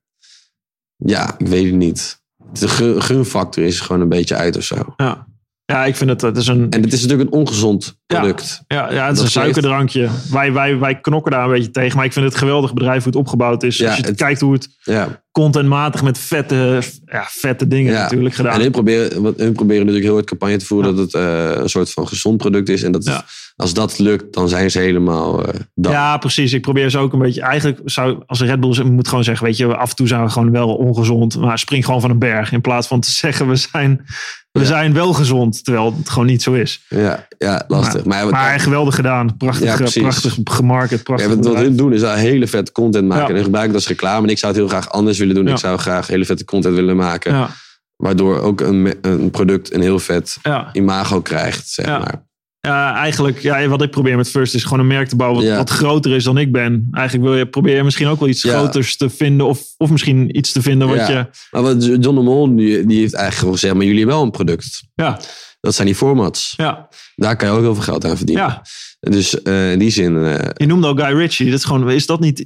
ja, 0.96 1.36
ik 1.40 1.48
weet 1.48 1.66
het 1.66 1.76
niet. 1.76 2.22
De 2.60 2.68
gun- 2.68 3.02
gunfactor 3.02 3.64
is 3.64 3.80
gewoon 3.80 4.02
een 4.02 4.10
beetje 4.10 4.36
uit 4.36 4.58
of 4.58 4.64
zo. 4.64 4.94
Ja. 4.98 5.28
Ja, 5.72 5.86
ik 5.86 5.96
vind 5.96 6.10
het, 6.10 6.22
het 6.22 6.38
is 6.38 6.48
een, 6.48 6.70
En 6.70 6.82
het 6.82 6.94
is 6.94 7.02
natuurlijk 7.02 7.30
een 7.32 7.40
ongezond 7.40 8.00
product. 8.06 8.64
ja, 8.68 8.92
ja, 8.94 9.08
het 9.08 9.18
is 9.18 9.24
een 9.24 9.30
suikerdrankje. 9.30 10.10
Wij, 10.32 10.54
wij, 10.54 10.78
wij 10.80 11.00
knokken 11.00 11.32
daar 11.32 11.44
een 11.46 11.52
beetje 11.52 11.72
tegen. 11.72 11.96
Maar 11.98 12.06
ik 12.06 12.14
vind 12.14 12.26
het 12.26 12.36
geweldig 12.36 12.74
bedrijf 12.74 12.98
hoe 13.04 13.12
het 13.12 13.22
opgebouwd 13.22 13.64
is. 13.64 13.78
Ja, 13.78 13.88
Als 13.88 13.98
je 13.98 14.06
het- 14.06 14.16
kijkt 14.18 14.42
hoe 14.42 14.54
het 14.54 14.70
Ja. 14.84 15.22
contentmatig 15.32 16.04
met 16.04 16.18
vette, 16.18 16.82
ja, 17.06 17.26
vette 17.30 17.68
dingen 17.68 17.94
Ja. 17.94 18.02
natuurlijk 18.02 18.36
gedaan. 18.36 18.54
En 18.54 18.62
hun 18.62 18.72
proberen, 18.72 19.22
wat, 19.22 19.38
hun 19.38 19.54
proberen 19.54 19.80
natuurlijk 19.80 20.06
heel 20.06 20.14
hard 20.14 20.26
campagne 20.28 20.58
te 20.58 20.66
voeren 20.66 20.90
Ja. 20.92 20.96
dat 20.98 21.06
het 21.12 21.22
eh, 21.22 21.62
een 21.62 21.70
soort 21.70 21.92
van 21.92 22.08
gezond 22.08 22.38
product 22.38 22.70
is. 22.70 22.84
En 22.84 22.92
dat 22.92 23.04
Ja. 23.04 23.24
als 23.56 23.74
dat 23.74 24.00
lukt, 24.00 24.34
dan 24.34 24.50
zijn 24.50 24.72
ze 24.72 24.80
helemaal 24.80 25.46
eh. 25.46 25.60
Ja, 25.74 26.18
precies. 26.18 26.54
Ik 26.54 26.62
probeer 26.62 26.90
ze 26.90 26.98
ook 26.98 27.14
een 27.14 27.20
beetje. 27.20 27.42
Eigenlijk 27.42 27.80
zou 27.86 28.24
als 28.26 28.42
Red 28.42 28.60
Bull 28.60 28.84
moet 28.84 29.08
gewoon 29.08 29.24
zeggen: 29.24 29.46
Weet 29.46 29.58
je, 29.58 29.76
af 29.76 29.90
en 29.90 29.96
toe 29.96 30.08
zijn 30.08 30.24
we 30.24 30.30
gewoon 30.30 30.52
wel 30.52 30.76
ongezond. 30.76 31.38
Maar 31.40 31.60
spring 31.60 31.86
gewoon 31.86 32.02
van 32.02 32.10
een 32.10 32.20
berg. 32.20 32.52
In 32.52 32.62
plaats 32.62 32.88
van 32.88 33.00
te 33.00 33.12
zeggen: 33.12 33.48
We 33.48 33.56
zijn, 33.56 34.06
we 34.52 34.60
Ja. 34.60 34.66
zijn 34.66 34.94
wel 34.94 35.14
gezond. 35.14 35.64
Terwijl 35.64 35.96
het 35.98 36.10
gewoon 36.10 36.26
niet 36.28 36.42
zo 36.42 36.54
is. 36.54 36.86
Ja, 36.90 37.28
ja 37.38 37.64
lastig. 37.68 38.06
Maar, 38.06 38.30
Maar 38.30 38.60
geweldig 38.60 38.96
gedaan. 38.96 39.38
Prachtig, 39.38 39.94
Ja, 39.94 40.02
prachtig 40.02 40.38
gemarket. 40.44 41.04
Prachtig 41.04 41.28
Ja, 41.30 41.34
wat, 41.36 41.44
bedrijf. 41.44 41.66
hun 41.68 41.76
doen 41.76 41.94
is 41.94 42.02
daar 42.02 42.18
hele 42.18 42.48
vette 42.48 42.72
content 42.72 43.08
maken. 43.08 43.36
En 43.36 43.44
gebruiken 43.44 43.74
dat 43.74 43.82
als 43.82 43.88
reclame. 43.92 44.24
En 44.26 44.30
ik 44.32 44.38
zou 44.38 44.52
het 44.54 44.62
heel 44.62 44.70
graag 44.72 44.90
anders 44.90 45.18
willen 45.20 45.36
doen. 45.36 45.48
Ik 45.48 45.58
zou 45.58 45.78
graag 45.80 46.08
hele 46.08 46.26
vette 46.26 46.46
content 46.46 46.76
willen 46.76 46.96
maken. 46.96 47.48
Waardoor 47.96 48.40
ook 48.40 48.62
een, 48.62 48.94
een 49.02 49.30
product 49.32 49.74
een 49.74 49.82
heel 49.82 50.00
vet 50.00 50.38
imago 50.74 51.22
krijgt, 51.22 51.70
zeg 51.70 51.86
maar. 51.86 52.30
Ja, 52.62 52.96
eigenlijk, 52.96 53.40
ja, 53.42 53.68
wat 53.68 53.82
ik 53.82 53.92
probeer 53.92 54.16
met 54.18 54.30
First 54.30 54.54
is 54.56 54.64
gewoon 54.64 54.80
een 54.80 54.88
merk 54.88 55.08
te 55.08 55.16
bouwen 55.16 55.40
wat, 55.42 55.50
Ja. 55.50 55.58
wat 55.58 55.70
groter 55.70 56.12
is 56.12 56.24
dan 56.24 56.38
ik 56.38 56.52
ben. 56.52 56.88
Eigenlijk 56.92 57.28
wil 57.30 57.38
je, 57.38 57.46
probeer 57.48 57.76
je 57.76 57.84
misschien 57.84 58.08
ook 58.08 58.20
wel 58.20 58.30
iets 58.30 58.42
Ja. 58.42 58.58
groters 58.58 58.98
te 58.98 59.10
vinden. 59.10 59.48
Of, 59.48 59.62
of 59.78 59.90
misschien 59.90 60.38
iets 60.38 60.52
te 60.52 60.62
vinden 60.62 60.88
wat 60.88 60.98
Ja. 60.98 61.10
je. 61.10 61.26
Maar 61.52 61.62
wat 61.62 61.86
John 61.86 62.02
de 62.16 62.22
Mol, 62.22 62.56
die, 62.56 62.86
die 62.86 63.00
heeft 63.00 63.14
eigenlijk 63.14 63.54
gezegd... 63.54 63.74
maar 63.74 63.84
jullie 63.84 63.98
hebben 64.00 64.16
wel 64.18 64.26
een 64.26 64.32
product. 64.32 64.84
Ja, 64.96 65.20
Dat 65.60 65.74
zijn 65.76 65.88
die 65.88 65.96
formats. 65.96 66.54
ja, 66.58 66.88
Daar 67.16 67.36
kan 67.36 67.48
je 67.48 67.54
ook 67.54 67.62
heel 67.62 67.74
veel 67.74 67.84
geld 67.84 68.06
aan 68.06 68.18
verdienen. 68.18 68.46
ja. 68.46 68.62
Dus 69.00 69.42
eh, 69.42 69.72
in 69.72 69.80
die 69.80 69.90
zin... 69.90 70.26
eh, 70.26 70.50
Je 70.54 70.66
noemde 70.66 70.88
ook 70.88 71.00
Guy 71.02 71.16
Ritchie. 71.18 71.50
Dat 71.50 71.60
is, 71.60 71.66
gewoon, 71.66 71.90
is 71.92 72.06
dat 72.06 72.20
niet. 72.20 72.46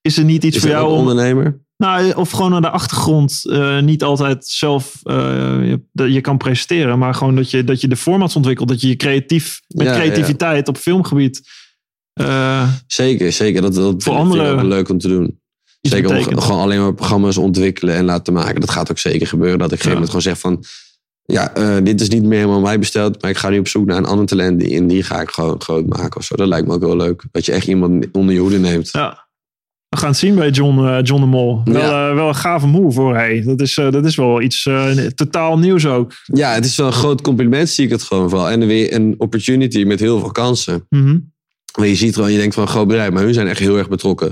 Is 0.00 0.16
er 0.18 0.24
niet 0.24 0.44
iets 0.44 0.56
is 0.56 0.62
voor 0.62 0.70
jou 0.70 0.90
om. 0.92 0.98
ondernemer? 0.98 1.60
Nou, 1.82 2.12
of 2.12 2.30
gewoon 2.30 2.54
aan 2.54 2.62
de 2.62 2.70
achtergrond 2.70 3.44
eh, 3.48 3.80
niet 3.80 4.02
altijd 4.02 4.46
zelf 4.46 5.00
eh, 5.02 5.76
je, 5.92 6.20
kan 6.20 6.36
presenteren. 6.36 6.98
Maar 6.98 7.14
gewoon 7.14 7.36
dat 7.36 7.50
je, 7.50 7.64
dat 7.64 7.80
je 7.80 7.88
de 7.88 7.96
formats 7.96 8.36
ontwikkelt. 8.36 8.68
Dat 8.68 8.80
je 8.80 8.88
je 8.88 8.96
creatief, 8.96 9.60
met 9.66 9.86
Ja, 9.86 9.92
creativiteit 9.92 10.68
op 10.68 10.76
filmgebied 10.76 11.42
eh, 12.12 12.68
Zeker, 12.86 13.32
zeker. 13.32 13.62
Dat, 13.62 13.74
dat 13.74 14.02
Voor 14.02 14.14
anderen 14.14 14.66
leuk 14.66 14.88
om 14.88 14.98
te 14.98 15.08
doen. 15.08 15.40
Zeker 15.80 16.28
om 16.28 16.40
gewoon 16.40 16.60
alleen 16.60 16.80
maar 16.80 16.94
programma's 16.94 17.36
ontwikkelen 17.36 17.94
en 17.94 18.04
laten 18.04 18.32
maken. 18.32 18.60
Dat 18.60 18.70
gaat 18.70 18.90
ook 18.90 18.98
zeker 18.98 19.26
gebeuren. 19.26 19.58
Dat 19.58 19.72
ik 19.72 19.78
op 19.78 19.84
een 19.84 19.92
gegeven 19.92 20.16
moment 20.16 20.40
gewoon 20.40 20.62
zeg 20.62 20.64
van... 20.64 20.64
Ja, 21.24 21.54
eh, 21.54 21.84
dit 21.84 22.00
is 22.00 22.08
niet 22.08 22.22
meer 22.22 22.38
helemaal 22.38 22.60
mij 22.60 22.78
besteld. 22.78 23.22
Maar 23.22 23.30
ik 23.30 23.36
ga 23.36 23.48
nu 23.48 23.58
op 23.58 23.68
zoek 23.68 23.86
naar 23.86 23.96
een 23.96 24.04
ander 24.04 24.26
talent. 24.26 24.60
Die, 24.60 24.76
en 24.76 24.86
die 24.86 25.02
ga 25.02 25.20
ik 25.20 25.30
gewoon 25.30 25.60
groot 25.60 25.86
maken 25.86 26.16
of 26.16 26.24
zo. 26.24 26.36
Dat 26.36 26.48
lijkt 26.48 26.66
me 26.66 26.74
ook 26.74 26.80
wel 26.80 26.96
leuk. 26.96 27.24
Dat 27.30 27.46
je 27.46 27.52
echt 27.52 27.66
iemand 27.66 28.06
onder 28.12 28.34
je 28.34 28.40
hoede 28.40 28.58
neemt. 28.58 28.88
Ja. 28.92 29.30
We 29.92 29.98
gaan 29.98 30.08
het 30.08 30.18
zien 30.18 30.34
bij 30.34 30.50
John, 30.50 30.86
eh, 30.86 30.98
John 31.02 31.20
de 31.20 31.26
Mol. 31.26 31.60
Wel, 31.64 31.82
eh, 31.82 32.14
wel 32.14 32.28
een 32.28 32.34
gave 32.34 32.66
move 32.66 33.00
hoor. 33.00 33.14
Hey. 33.14 33.42
Dat, 33.42 33.60
is, 33.60 33.76
eh, 33.78 33.90
dat 33.90 34.04
is 34.04 34.16
wel 34.16 34.42
iets 34.42 34.68
totaal 35.14 35.58
nieuws 35.58 35.86
ook. 35.86 36.12
Ja, 36.24 36.52
het 36.52 36.64
is 36.64 36.76
wel 36.76 36.86
een 36.86 36.92
groot 36.92 37.20
compliment, 37.20 37.68
zie 37.68 37.84
ik 37.84 37.90
het 37.90 38.02
gewoon 38.02 38.28
wel. 38.28 38.50
En 38.50 38.66
weer 38.66 38.94
een 38.94 39.14
opportunity 39.18 39.84
met 39.84 40.00
heel 40.00 40.18
veel 40.20 40.30
kansen. 40.30 40.86
Mhm. 40.88 41.18
Maar 41.78 41.86
je 41.86 41.94
ziet 41.94 42.14
gewoon, 42.14 42.32
je 42.32 42.38
denkt 42.38 42.54
van 42.54 42.62
een 42.62 42.68
groot 42.68 42.86
bedrijf. 42.86 43.10
Maar 43.12 43.22
hun 43.22 43.34
zijn 43.34 43.46
echt 43.46 43.58
heel 43.58 43.78
erg 43.78 43.88
betrokken. 43.88 44.28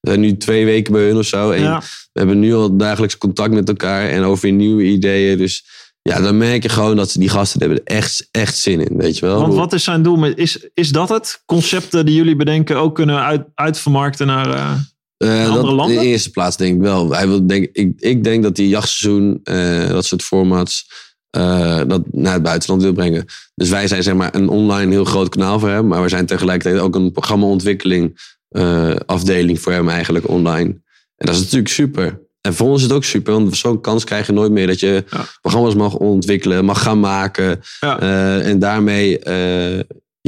We 0.00 0.10
zijn 0.10 0.20
nu 0.20 0.36
twee 0.36 0.64
weken 0.64 0.92
bij 0.92 1.02
hun 1.02 1.16
of 1.16 1.26
zo. 1.26 1.50
En 1.50 1.62
Ja. 1.62 1.78
we 2.12 2.18
hebben 2.18 2.38
nu 2.38 2.54
al 2.54 2.76
dagelijks 2.76 3.18
contact 3.18 3.54
met 3.54 3.68
elkaar. 3.68 4.08
En 4.08 4.22
over 4.22 4.52
nieuwe 4.52 4.82
ideeën. 4.84 5.38
Dus 5.38 5.64
ja, 6.02 6.20
dan 6.20 6.36
merk 6.36 6.62
je 6.62 6.68
gewoon 6.68 6.96
dat 6.96 7.10
ze 7.10 7.18
die 7.18 7.28
gasten 7.28 7.60
hebben 7.60 7.78
er 7.84 7.96
echt, 7.96 8.28
echt 8.30 8.56
zin 8.56 8.80
in. 8.80 8.96
Weet 8.96 9.18
je 9.18 9.26
wel? 9.26 9.40
Want 9.40 9.54
wat 9.54 9.72
is 9.72 9.84
zijn 9.84 10.02
doel? 10.02 10.16
Met, 10.16 10.38
is, 10.38 10.68
is 10.74 10.90
dat 10.90 11.08
het? 11.08 11.42
Concepten 11.46 12.06
die 12.06 12.14
jullie 12.14 12.36
bedenken 12.36 12.76
ook 12.76 12.94
kunnen 12.94 13.22
uit, 13.22 13.42
uitvermarkten 13.54 14.26
naar... 14.26 14.92
eh, 15.24 15.54
dat, 15.54 15.64
landen? 15.64 15.96
In 15.96 16.02
de 16.02 16.06
eerste 16.06 16.30
plaats 16.30 16.56
denk 16.56 16.74
ik 16.74 16.80
wel. 16.80 17.10
Hij 17.10 17.28
wil, 17.28 17.46
denk, 17.46 17.68
ik, 17.72 17.92
ik 17.98 18.24
denk 18.24 18.42
dat 18.42 18.56
hij 18.56 18.66
jachtseizoen, 18.66 19.40
eh, 19.44 19.88
dat 19.88 20.04
soort 20.04 20.22
formats, 20.22 20.90
eh, 21.30 21.80
dat 21.86 22.02
naar 22.10 22.32
het 22.32 22.42
buitenland 22.42 22.82
wil 22.82 22.92
brengen. 22.92 23.24
Dus 23.54 23.68
wij 23.68 23.88
zijn 23.88 24.02
zeg 24.02 24.14
maar 24.14 24.34
een 24.34 24.48
online 24.48 24.90
heel 24.90 25.04
groot 25.04 25.28
kanaal 25.28 25.58
voor 25.58 25.68
hem. 25.68 25.86
Maar 25.86 26.02
we 26.02 26.08
zijn 26.08 26.26
tegelijkertijd 26.26 26.82
ook 26.82 26.94
een 26.94 27.12
programmaontwikkeling 27.12 28.32
afdeling 29.06 29.60
voor 29.60 29.72
hem 29.72 29.88
eigenlijk 29.88 30.28
online. 30.28 30.68
En 31.16 31.26
dat 31.26 31.34
is 31.34 31.40
natuurlijk 31.40 31.68
super. 31.68 32.22
En 32.40 32.54
voor 32.54 32.68
ons 32.68 32.76
is 32.76 32.82
het 32.82 32.92
ook 32.92 33.04
super, 33.04 33.32
want 33.32 33.56
zo'n 33.56 33.80
kans 33.80 34.04
krijg 34.04 34.26
je 34.26 34.32
nooit 34.32 34.52
meer 34.52 34.66
dat 34.66 34.80
je 34.80 35.04
Ja. 35.10 35.24
programma's 35.40 35.74
mag 35.74 35.94
ontwikkelen, 35.94 36.64
mag 36.64 36.82
gaan 36.82 37.00
maken. 37.00 37.60
Ja. 37.80 37.98
en 38.40 38.58
daarmee 38.58 39.18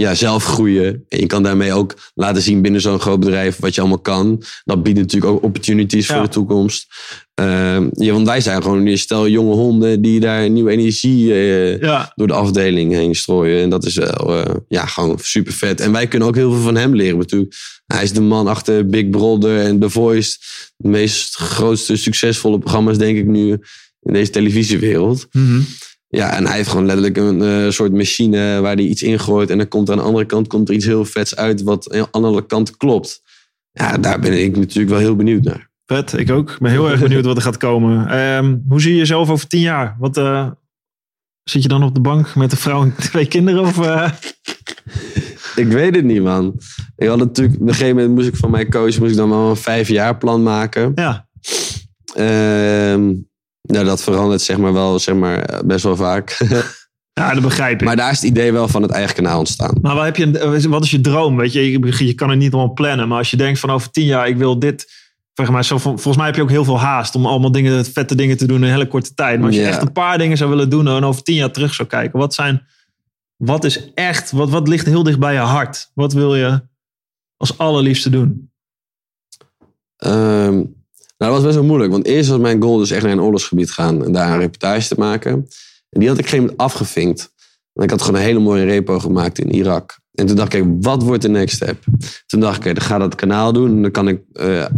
ja, 0.00 0.14
zelf 0.14 0.44
groeien. 0.44 1.04
En 1.08 1.20
je 1.20 1.26
kan 1.26 1.42
daarmee 1.42 1.72
ook 1.72 1.94
laten 2.14 2.42
zien 2.42 2.62
binnen 2.62 2.80
zo'n 2.80 3.00
groot 3.00 3.20
bedrijf 3.20 3.56
wat 3.56 3.74
je 3.74 3.80
allemaal 3.80 3.98
kan. 3.98 4.42
Dat 4.64 4.82
biedt 4.82 4.98
natuurlijk 4.98 5.32
ook 5.32 5.42
opportunities 5.42 6.06
Ja. 6.06 6.14
voor 6.14 6.22
de 6.24 6.30
toekomst. 6.30 6.86
Ehm, 7.34 7.88
ja, 7.92 8.12
want 8.12 8.26
wij 8.26 8.40
zijn 8.40 8.62
gewoon 8.62 8.86
een 8.86 8.98
stel 8.98 9.28
jonge 9.28 9.54
honden 9.54 10.02
die 10.02 10.20
daar 10.20 10.50
nieuwe 10.50 10.70
energie 10.70 11.32
eh, 11.32 11.80
Ja, 11.80 12.12
door 12.14 12.26
de 12.26 12.32
afdeling 12.32 12.92
heen 12.92 13.14
strooien. 13.14 13.62
En 13.62 13.70
dat 13.70 13.84
is 13.84 13.94
wel 13.94 14.44
eh, 14.44 14.54
ja, 14.68 14.86
gewoon 14.86 15.18
super 15.22 15.52
vet. 15.52 15.80
En 15.80 15.92
wij 15.92 16.06
kunnen 16.06 16.28
ook 16.28 16.34
heel 16.34 16.52
veel 16.52 16.62
van 16.62 16.76
hem 16.76 16.94
leren 16.94 17.18
natuurlijk. 17.18 17.54
Hij 17.86 18.02
is 18.02 18.12
de 18.12 18.20
man 18.20 18.46
achter 18.46 18.86
Big 18.86 19.10
Brother 19.10 19.60
en 19.60 19.78
The 19.78 19.90
Voice. 19.90 20.36
De 20.76 20.88
meest 20.88 21.36
grootste 21.36 21.96
succesvolle 21.96 22.58
programma's 22.58 22.98
denk 22.98 23.18
ik 23.18 23.26
nu 23.26 23.50
in 24.02 24.12
deze 24.12 24.30
televisiewereld. 24.30 25.26
Mhm. 25.32 25.60
Ja, 26.16 26.36
en 26.36 26.46
hij 26.46 26.56
heeft 26.56 26.68
gewoon 26.68 26.86
letterlijk 26.86 27.16
een 27.16 27.42
eh, 27.42 27.70
soort 27.70 27.92
machine 27.92 28.60
waar 28.60 28.74
hij 28.74 28.84
iets 28.84 29.02
ingooit. 29.02 29.50
En 29.50 29.58
dan 29.58 29.68
komt 29.68 29.88
er 29.88 29.94
aan 29.94 30.00
de 30.00 30.06
andere 30.06 30.24
kant 30.24 30.46
komt 30.46 30.68
er 30.68 30.74
iets 30.74 30.84
heel 30.84 31.04
vets 31.04 31.36
uit 31.36 31.62
wat 31.62 31.92
aan 31.92 32.00
de 32.00 32.08
andere 32.10 32.46
kant 32.46 32.76
klopt. 32.76 33.22
Ja, 33.72 33.98
daar 33.98 34.18
ben 34.20 34.42
ik 34.42 34.56
natuurlijk 34.56 34.88
wel 34.88 34.98
heel 34.98 35.16
benieuwd 35.16 35.42
naar. 35.42 35.70
vet. 35.86 36.12
Ik 36.12 36.30
ook. 36.30 36.50
Ik 36.50 36.58
ben 36.58 36.70
heel 36.70 36.90
erg 36.90 37.00
benieuwd 37.00 37.24
wat 37.24 37.36
er 37.36 37.42
gaat 37.42 37.56
komen. 37.56 38.08
Ehm, 38.08 38.56
hoe 38.68 38.80
zie 38.80 38.92
je 38.92 38.98
jezelf 38.98 39.30
over 39.30 39.46
tien 39.46 39.60
jaar? 39.60 39.96
Wat, 39.98 40.16
eh, 40.16 40.50
zit 41.42 41.62
je 41.62 41.68
dan 41.68 41.82
op 41.82 41.94
de 41.94 42.00
bank 42.00 42.34
met 42.34 42.52
een 42.52 42.58
vrouw 42.58 42.82
en 42.82 42.94
twee 43.10 43.26
kinderen? 43.26 43.60
Of, 43.60 43.80
eh? 43.80 44.10
Ik 45.64 45.66
weet 45.66 45.94
het 45.94 46.04
niet, 46.04 46.22
man. 46.22 46.60
Ik 46.96 47.08
had 47.08 47.18
natuurlijk, 47.18 47.60
op 47.60 47.68
een 47.68 47.74
gegeven 47.74 47.96
moment 47.96 48.14
moest 48.14 48.28
ik 48.28 48.36
van 48.36 48.50
mijn 48.50 48.70
coach 48.70 48.98
moest 48.98 49.10
ik 49.10 49.16
dan 49.16 49.30
wel 49.30 49.50
een 49.50 49.56
vijf 49.56 49.88
jaar 49.88 50.16
plan 50.16 50.42
maken. 50.42 50.92
Ja, 50.94 51.28
Ehm 52.14 53.12
nou, 53.66 53.84
dat 53.84 54.02
verandert 54.02 54.40
zeg 54.40 54.56
maar 54.58 54.72
wel 54.72 54.98
zeg 54.98 55.14
maar, 55.14 55.62
best 55.64 55.84
wel 55.84 55.96
vaak. 55.96 56.36
ja, 57.20 57.34
dat 57.34 57.42
begrijp 57.42 57.80
ik. 57.80 57.86
maar 57.86 57.96
daar 57.96 58.10
is 58.10 58.20
het 58.20 58.30
idee 58.30 58.52
wel 58.52 58.68
van 58.68 58.82
het 58.82 58.90
eigen 58.90 59.14
kanaal 59.14 59.38
ontstaan. 59.38 59.78
Maar 59.82 59.94
wat, 59.94 60.04
heb 60.04 60.16
je, 60.16 60.68
wat 60.68 60.84
is 60.84 60.90
je 60.90 61.00
droom? 61.00 61.36
Weet 61.36 61.52
je, 61.52 61.70
je, 61.70 62.06
je 62.06 62.14
kan 62.14 62.30
het 62.30 62.38
niet 62.38 62.52
allemaal 62.52 62.72
plannen. 62.74 63.08
Maar 63.08 63.18
als 63.18 63.30
je 63.30 63.36
denkt 63.36 63.60
van 63.60 63.70
over 63.70 63.90
tien 63.90 64.04
jaar, 64.06 64.28
ik 64.28 64.36
wil 64.36 64.58
dit. 64.58 65.04
Zeg 65.32 65.50
maar, 65.50 65.64
zo, 65.64 65.78
volgens 65.78 66.16
mij 66.16 66.26
heb 66.26 66.34
je 66.34 66.42
ook 66.42 66.50
heel 66.50 66.64
veel 66.64 66.78
haast 66.80 67.14
om 67.14 67.26
allemaal 67.26 67.52
dingen, 67.52 67.84
vette 67.84 68.14
dingen 68.14 68.36
te 68.36 68.46
doen 68.46 68.56
in 68.56 68.62
een 68.62 68.70
hele 68.70 68.86
korte 68.88 69.14
tijd. 69.14 69.36
Maar 69.38 69.46
als 69.46 69.56
je 69.56 69.62
Ja. 69.62 69.68
echt 69.68 69.82
een 69.82 69.92
paar 69.92 70.18
dingen 70.18 70.36
zou 70.36 70.50
willen 70.50 70.70
doen 70.70 70.88
en 70.88 71.04
over 71.04 71.22
tien 71.22 71.34
jaar 71.34 71.50
terug 71.50 71.74
zou 71.74 71.88
kijken. 71.88 72.18
Wat 72.18 72.34
zijn, 72.34 72.66
wat 73.36 73.64
is 73.64 73.92
echt, 73.94 74.30
wat, 74.30 74.50
wat 74.50 74.68
ligt 74.68 74.86
heel 74.86 75.02
dicht 75.02 75.18
bij 75.18 75.32
je 75.32 75.38
hart? 75.38 75.90
Wat 75.94 76.12
wil 76.12 76.34
je 76.34 76.62
als 77.36 77.58
allerliefste 77.58 78.10
doen? 78.10 78.50
Ehm, 79.96 80.62
nou, 81.18 81.32
dat 81.32 81.42
was 81.42 81.42
best 81.42 81.54
wel 81.54 81.64
moeilijk. 81.64 81.92
Want 81.92 82.06
eerst 82.06 82.28
was 82.28 82.38
mijn 82.38 82.62
goal 82.62 82.78
dus 82.78 82.90
echt 82.90 83.02
naar 83.02 83.12
een 83.12 83.20
oorlogsgebied 83.20 83.70
gaan. 83.70 84.04
En 84.04 84.12
daar 84.12 84.32
een 84.32 84.38
reportage 84.38 84.88
te 84.88 84.94
maken. 84.98 85.32
En 85.90 86.00
die 86.00 86.08
had 86.08 86.18
ik 86.18 86.24
op 86.24 86.32
een 86.32 86.38
gegeven 86.38 86.38
moment 86.38 86.58
afgevinkt. 86.58 87.32
Want 87.72 87.90
ik 87.90 87.90
had 87.90 88.02
gewoon 88.02 88.20
een 88.20 88.26
hele 88.26 88.38
mooie 88.38 88.64
repo 88.64 88.98
gemaakt 88.98 89.38
in 89.38 89.54
Irak. 89.54 89.98
En 90.12 90.26
toen 90.26 90.36
dacht 90.36 90.54
ik, 90.54 90.64
wat 90.80 91.02
wordt 91.02 91.22
de 91.22 91.28
next 91.28 91.56
step? 91.56 91.84
Toen 92.26 92.40
dacht 92.40 92.64
ik, 92.64 92.74
dan 92.74 92.84
ga 92.84 92.98
dat 92.98 93.14
kanaal 93.14 93.52
doen. 93.52 93.70
En 93.70 93.82
dan 93.82 93.90
kan 93.90 94.08
ik 94.08 94.20
de 94.32 94.70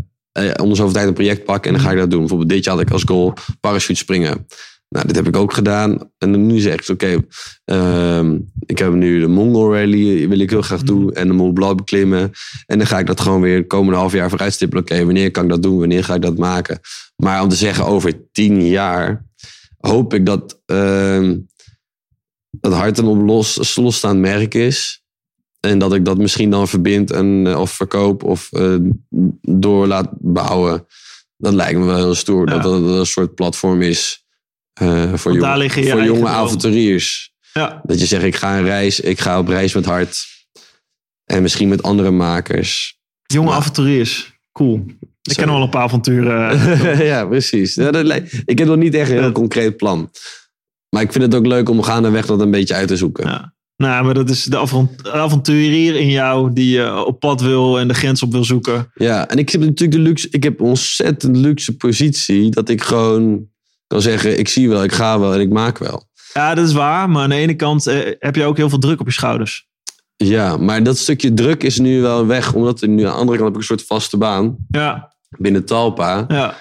zoveel 0.57 0.93
tijd 0.93 1.09
een 1.09 1.14
project 1.14 1.45
pakken. 1.45 1.70
En 1.70 1.76
dan 1.76 1.86
ga 1.86 1.93
ik 1.93 1.99
dat 1.99 2.11
doen. 2.11 2.20
Bijvoorbeeld 2.20 2.51
dit 2.51 2.64
jaar 2.64 2.74
had 2.74 2.82
ik 2.82 2.91
als 2.91 3.03
goal 3.03 3.34
parachute 3.61 3.99
springen. 3.99 4.47
Nou, 4.89 5.07
dit 5.07 5.16
heb 5.16 5.26
ik 5.26 5.36
ook 5.36 5.53
gedaan. 5.53 6.11
En 6.18 6.47
nu 6.47 6.59
zeg 6.59 6.74
ik, 6.74 6.89
oké, 6.89 7.24
ehm, 7.64 8.39
ik 8.66 8.78
heb 8.78 8.93
nu 8.93 9.20
de 9.20 9.26
Mongol 9.26 9.74
Rally, 9.74 10.28
wil 10.28 10.39
ik 10.39 10.51
heel 10.51 10.62
graag 10.62 10.82
doen. 10.82 11.12
En 11.12 11.26
de 11.26 11.34
Mont 11.34 11.55
Blanc 11.55 11.76
beklimmen. 11.76 12.32
En 12.66 12.78
dan 12.78 12.86
ga 12.86 12.99
ik 12.99 13.07
dat 13.07 13.20
gewoon 13.20 13.41
weer 13.41 13.57
het 13.57 13.66
komende 13.66 13.99
half 13.99 14.12
jaar 14.12 14.28
vooruit 14.28 14.53
stippelen. 14.53 14.82
Oké, 14.82 15.05
wanneer 15.05 15.30
kan 15.30 15.43
ik 15.45 15.51
dat 15.51 15.62
doen? 15.62 15.78
Wanneer 15.78 16.05
ga 16.05 16.14
ik 16.14 16.22
dat 16.22 16.39
maken? 16.39 16.80
Maar 17.16 17.43
om 17.43 17.49
te 17.49 17.57
zeggen, 17.57 17.86
over 17.86 18.30
tien 18.32 18.68
jaar 18.68 19.26
hoop 19.78 20.14
ik 20.14 20.26
dat 20.26 20.61
ehm 20.66 21.36
dat 22.51 22.72
hart 22.72 22.99
een 22.99 23.07
op 23.07 23.26
los, 23.26 23.76
losstaand 23.76 24.18
merk 24.18 24.55
is. 24.55 25.03
En 25.61 25.78
dat 25.78 25.95
ik 25.95 26.05
dat 26.05 26.18
misschien 26.18 26.51
dan 26.51 26.68
verbind 26.68 27.11
en, 27.11 27.47
eh, 27.47 27.61
of 27.61 27.70
verkoop 27.70 28.22
of 28.22 28.53
eh, 28.53 28.76
door 29.41 29.86
laat 29.86 30.09
bouwen. 30.18 30.86
Dat 31.36 31.53
lijkt 31.53 31.78
me 31.78 31.84
wel 31.84 31.97
heel 31.97 32.14
stoer. 32.14 32.49
Ja. 32.49 32.59
Dat 32.59 32.82
dat 32.82 32.99
een 32.99 33.07
soort 33.07 33.34
platform 33.34 33.82
is 33.82 34.26
voor, 35.18 35.33
jong- 35.35 35.64
je 35.64 35.70
voor 35.70 35.81
eigen 35.91 36.05
jonge 36.05 36.26
avonturiers. 36.29 37.33
Ja, 37.53 37.81
Dat 37.85 38.01
je 38.01 38.07
zegt, 38.07 38.24
ik 38.24 38.37
ga 38.37 38.59
een 38.59 38.64
reis, 38.64 39.01
ik 39.01 39.20
ga 39.20 39.39
op 39.39 39.49
reis 39.49 39.74
met 39.74 39.85
hart. 39.85 40.26
En 41.24 41.43
misschien 41.43 41.68
met 41.68 41.83
andere 41.83 42.11
makers. 42.11 42.97
jonge 43.26 43.51
avonturiers. 43.53 44.37
Cool. 44.53 44.85
Ik 45.22 45.37
ken 45.37 45.49
al 45.49 45.55
wel 45.55 45.62
een 45.62 45.70
paar 45.70 45.83
avonturen. 45.83 46.59
ja, 47.12 47.26
precies. 47.26 47.74
Ja, 47.74 47.91
dat 47.91 48.05
lijkt- 48.05 48.43
ik 48.45 48.59
heb 48.59 48.68
nog 48.68 48.76
niet 48.76 48.95
echt 48.95 49.11
een 49.11 49.18
heel 49.18 49.33
concreet 49.33 49.76
plan. 49.76 50.11
Maar 50.95 51.03
ik 51.03 51.12
vind 51.12 51.24
het 51.24 51.35
ook 51.35 51.47
leuk 51.47 51.68
om 51.68 51.83
gaandeweg 51.83 52.26
dat 52.26 52.41
een 52.41 52.51
beetje 52.51 52.74
uit 52.74 52.89
te 52.89 52.97
zoeken. 52.97 53.26
Ja. 53.26 53.55
Nou, 53.76 54.05
maar 54.05 54.14
dat 54.14 54.31
is 54.31 54.45
de 54.45 54.59
avont- 54.59 55.09
avonturier 55.09 55.97
in 55.97 56.11
jou 56.11 56.53
die 56.53 56.83
eh, 56.83 57.03
op 57.07 57.20
pad 57.20 57.41
wil 57.41 57.79
en 57.79 57.89
de 57.89 57.95
grens 57.95 58.22
op 58.22 58.33
wil 58.33 58.45
zoeken. 58.45 58.91
Ja, 58.95 59.29
en 59.29 59.39
ik 59.39 59.49
heb 59.51 59.61
natuurlijk 59.61 59.93
de 59.93 59.99
luxe, 59.99 60.29
ik 60.31 60.43
heb 60.43 60.61
een 60.61 60.66
ontzettend 60.66 61.37
luxe 61.37 61.76
positie 61.76 62.51
dat 62.51 62.68
ik 62.68 62.83
gewoon 62.83 63.47
kan 63.89 64.03
zeggen, 64.03 64.39
ik 64.39 64.49
zie 64.49 64.68
wel, 64.68 64.82
ik 64.82 64.93
ga 64.93 65.18
wel 65.20 65.34
en 65.34 65.41
ik 65.41 65.51
maak 65.53 65.78
wel. 65.78 66.07
Ja, 66.32 66.55
dat 66.55 66.66
is 66.66 66.72
waar. 66.72 67.11
Maar 67.11 67.22
aan 67.22 67.28
de 67.28 67.34
ene 67.36 67.55
kant 67.55 67.86
eh, 67.86 68.14
heb 68.18 68.36
je 68.36 68.45
ook 68.45 68.57
heel 68.57 68.68
veel 68.68 68.78
druk 68.78 69.01
op 69.01 69.07
je 69.07 69.12
schouders. 69.12 69.66
Ja, 70.16 70.57
maar 70.57 70.82
dat 70.82 70.99
stukje 70.99 71.34
druk 71.34 71.62
is 71.62 71.78
nu 71.78 72.01
wel 72.01 72.26
weg, 72.26 72.53
omdat 72.53 72.80
er 72.80 72.89
nu 72.89 73.03
aan 73.05 73.12
de 73.12 73.18
andere 73.18 73.39
kant 73.39 73.41
heb 73.41 73.62
ik 73.62 73.70
een 73.70 73.76
soort 73.76 73.86
vaste 73.86 74.16
baan 74.16 74.57
Ja, 74.68 75.12
binnen 75.39 75.64
Talpa. 75.64 76.24
ja. 76.28 76.55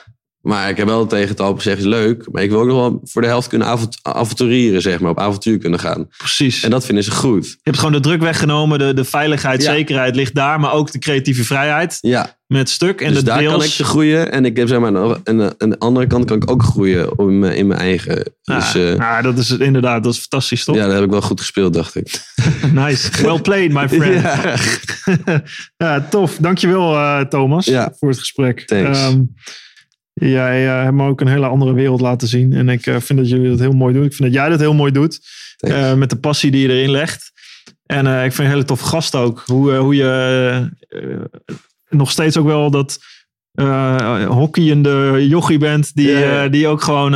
Maar 0.47 0.69
ik 0.69 0.77
heb 0.77 0.87
wel 0.87 1.05
tegen 1.07 1.35
Talpa 1.35 1.55
gezegd, 1.57 1.77
is 1.77 1.83
leuk, 1.85 2.27
maar 2.31 2.43
ik 2.43 2.49
wil 2.49 2.59
ook 2.59 2.67
nog 2.67 2.75
wel 2.75 3.01
voor 3.03 3.21
de 3.21 3.27
helft 3.27 3.47
kunnen 3.47 3.67
avont- 3.67 3.99
avonturieren, 4.01 4.81
zeg 4.81 4.99
maar, 4.99 5.11
op 5.11 5.19
avontuur 5.19 5.57
kunnen 5.57 5.79
gaan. 5.79 6.07
precies. 6.17 6.63
En 6.63 6.69
dat 6.69 6.85
vinden 6.85 7.03
ze 7.03 7.11
goed. 7.11 7.45
Je 7.47 7.57
hebt 7.63 7.77
gewoon 7.77 7.91
de 7.93 7.99
druk 7.99 8.21
weggenomen. 8.21 8.79
De, 8.79 8.93
de 8.93 9.03
veiligheid, 9.03 9.63
Ja. 9.63 9.71
zekerheid 9.71 10.15
ligt 10.15 10.35
daar. 10.35 10.59
Maar 10.59 10.71
ook 10.73 10.91
de 10.91 10.99
creatieve 10.99 11.43
vrijheid 11.43 11.97
Ja, 12.01 12.35
met 12.47 12.69
stuk. 12.69 13.01
En 13.01 13.07
dus 13.09 13.17
de 13.19 13.23
daar 13.25 13.37
deels. 13.39 13.53
kan 13.53 13.63
ik 13.63 13.69
te 13.69 13.83
groeien. 13.83 14.31
En 14.31 14.45
ik 14.45 14.57
heb 14.57 14.67
zeg 14.67 14.79
maar, 14.79 14.97
aan 14.97 15.37
de, 15.37 15.55
aan 15.57 15.69
de 15.69 15.79
andere 15.79 16.07
kant 16.07 16.25
kan 16.25 16.37
ik 16.37 16.51
ook 16.51 16.63
groeien 16.63 17.09
in 17.17 17.39
mijn, 17.39 17.55
in 17.55 17.67
mijn 17.67 17.79
eigen. 17.79 18.33
Ja, 18.41 18.55
Dus 18.55 18.75
eh, 18.75 18.93
nou, 18.97 19.23
dat 19.23 19.37
is 19.37 19.49
inderdaad. 19.51 20.03
Dat 20.03 20.13
is 20.13 20.19
fantastisch, 20.19 20.63
toch? 20.63 20.75
ja, 20.75 20.85
dat 20.85 20.93
heb 20.93 21.03
ik 21.03 21.09
wel 21.11 21.21
goed 21.21 21.39
gespeeld, 21.39 21.73
dacht 21.73 21.95
ik. 21.95 22.21
Nice. 22.73 23.21
Well 23.23 23.41
played, 23.41 23.71
my 23.73 23.89
friend. 23.89 24.21
Ja. 24.21 24.55
ja, 25.85 26.07
tof. 26.09 26.37
Dankjewel, 26.39 26.93
eh 26.95 27.19
Thomas, 27.19 27.65
Ja. 27.65 27.93
voor 27.99 28.09
het 28.09 28.19
gesprek. 28.19 28.59
Thanks. 28.67 28.99
Ehm, 28.99 29.21
jij 30.19 30.61
hebt 30.61 30.95
me 30.95 31.07
ook 31.07 31.21
een 31.21 31.27
hele 31.27 31.47
andere 31.47 31.73
wereld 31.73 32.01
laten 32.01 32.27
zien. 32.27 32.53
En 32.53 32.69
ik 32.69 32.85
eh, 32.85 32.95
vind 32.99 33.19
dat 33.19 33.29
jullie 33.29 33.49
dat 33.49 33.59
heel 33.59 33.71
mooi 33.71 33.93
doen. 33.93 34.03
Ik 34.03 34.13
vind 34.13 34.33
dat 34.33 34.41
jij 34.41 34.49
dat 34.49 34.59
heel 34.59 34.73
mooi 34.73 34.91
doet. 34.91 35.19
Eh, 35.57 35.93
met 35.93 36.09
de 36.09 36.19
passie 36.19 36.51
die 36.51 36.67
je 36.67 36.73
erin 36.73 36.91
legt. 36.91 37.31
En 37.85 38.07
eh, 38.07 38.25
ik 38.25 38.31
vind 38.31 38.47
een 38.47 38.53
hele 38.53 38.65
toffe 38.65 38.85
gast 38.85 39.15
ook. 39.15 39.43
Hoe, 39.45 39.75
hoe 39.75 39.95
je 39.95 40.71
nog 41.89 42.11
steeds 42.11 42.37
ook 42.37 42.45
wel 42.45 42.71
dat 42.71 42.99
hockeyende 44.27 45.27
jochie 45.27 45.57
bent. 45.57 45.95
Die, 45.95 46.49
die 46.49 46.67
ook 46.67 46.81
gewoon 46.81 47.13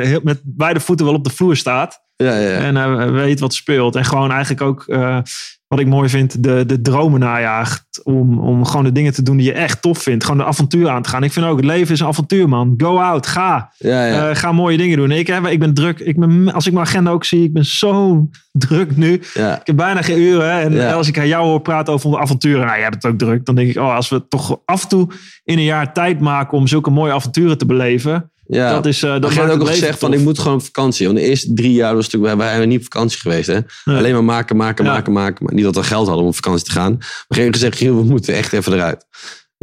heel, 0.00 0.20
met 0.22 0.40
beide 0.44 0.80
voeten 0.80 1.06
wel 1.06 1.14
op 1.14 1.24
de 1.24 1.30
vloer 1.30 1.56
staat. 1.56 2.03
Ja, 2.16 2.38
ja, 2.38 2.48
ja. 2.48 2.58
En 2.58 2.76
eh, 2.76 3.10
weet 3.10 3.40
wat 3.40 3.54
speelt. 3.54 3.96
En 3.96 4.04
gewoon 4.04 4.30
eigenlijk 4.30 4.62
ook, 4.62 4.84
eh, 4.86 5.18
wat 5.66 5.78
ik 5.78 5.86
mooi 5.86 6.08
vind, 6.08 6.42
de, 6.42 6.66
de 6.66 6.80
dromen 6.80 7.20
najaagt. 7.20 8.00
Om, 8.02 8.38
om 8.38 8.64
gewoon 8.64 8.84
de 8.84 8.92
dingen 8.92 9.12
te 9.12 9.22
doen 9.22 9.36
die 9.36 9.46
je 9.46 9.52
echt 9.52 9.82
tof 9.82 9.98
vindt. 9.98 10.24
Gewoon 10.24 10.38
de 10.38 10.44
avontuur 10.44 10.88
aan 10.88 11.02
te 11.02 11.08
gaan. 11.08 11.22
Ik 11.22 11.32
vind 11.32 11.46
ook, 11.46 11.56
het 11.56 11.64
leven 11.64 11.94
is 11.94 12.00
een 12.00 12.06
avontuur, 12.06 12.48
man. 12.48 12.74
Go 12.76 12.98
out, 12.98 13.26
ga. 13.26 13.72
ja, 13.78 14.06
ja. 14.06 14.28
Eh, 14.28 14.36
ga 14.36 14.52
mooie 14.52 14.76
dingen 14.76 14.96
doen. 14.96 15.10
Ik, 15.10 15.26
heb, 15.26 15.46
ik 15.46 15.58
ben 15.58 15.74
druk. 15.74 15.98
Ik 15.98 16.18
ben, 16.18 16.52
als 16.52 16.66
ik 16.66 16.72
mijn 16.72 16.86
agenda 16.86 17.10
ook 17.10 17.24
zie, 17.24 17.44
ik 17.44 17.52
ben 17.52 17.64
zo 17.64 18.28
druk 18.52 18.96
nu. 18.96 19.12
Ik 19.12 19.60
heb 19.64 19.76
bijna 19.76 20.02
geen 20.02 20.20
uren. 20.20 20.60
En 20.60 20.94
als 20.94 21.08
ik 21.08 21.18
aan 21.18 21.28
jou 21.28 21.44
hoor 21.44 21.60
praten 21.60 21.92
over 21.92 22.18
avonturen, 22.18 22.60
nou, 22.60 22.74
jij 22.74 22.82
hebt 22.82 23.02
het 23.02 23.12
ook 23.12 23.18
druk. 23.18 23.44
Dan 23.44 23.54
denk 23.54 23.68
ik, 23.68 23.76
oh, 23.76 23.94
als 23.94 24.08
we 24.08 24.28
toch 24.28 24.60
af 24.64 24.82
en 24.82 24.88
toe 24.88 25.08
in 25.44 25.58
een 25.58 25.64
jaar 25.64 25.92
tijd 25.92 26.20
maken 26.20 26.58
om 26.58 26.66
zulke 26.66 26.90
mooie 26.90 27.12
avonturen 27.12 27.58
te 27.58 27.66
beleven. 27.66 28.32
Ja. 28.46 28.70
Dat 28.72 28.86
is, 28.86 29.02
eh, 29.02 29.20
dat 29.20 29.34
het 29.34 29.50
ook 29.50 29.60
al 29.60 29.66
gezegd 29.66 29.98
van 29.98 30.12
ik 30.12 30.20
moet 30.20 30.38
gewoon 30.38 30.56
op 30.56 30.64
vakantie. 30.64 31.06
Want 31.06 31.18
de 31.18 31.24
eerste 31.24 31.52
drie 31.52 31.72
jaar 31.72 31.94
was 31.94 32.04
natuurlijk, 32.04 32.36
wij 32.36 32.46
waren 32.48 32.68
niet 32.68 32.78
op 32.78 32.84
vakantie 32.84 33.18
geweest. 33.18 33.46
Hè? 33.46 33.58
Nee. 33.84 33.96
Alleen 33.96 34.12
maar 34.12 34.24
maken, 34.24 34.56
maken, 34.56 34.84
Ja. 34.84 34.92
maken, 34.92 35.12
maken. 35.12 35.44
Maar 35.44 35.54
niet 35.54 35.64
dat 35.64 35.74
we 35.74 35.82
geld 35.82 36.06
hadden 36.06 36.22
om 36.24 36.30
op 36.30 36.34
vakantie 36.34 36.64
te 36.64 36.72
gaan. 36.72 36.96
Maar 36.98 37.38
geen 37.38 37.52
gezegd, 37.52 37.80
we 37.80 37.90
moeten 38.04 38.34
echt 38.34 38.52
even 38.52 38.72
eruit. 38.72 39.06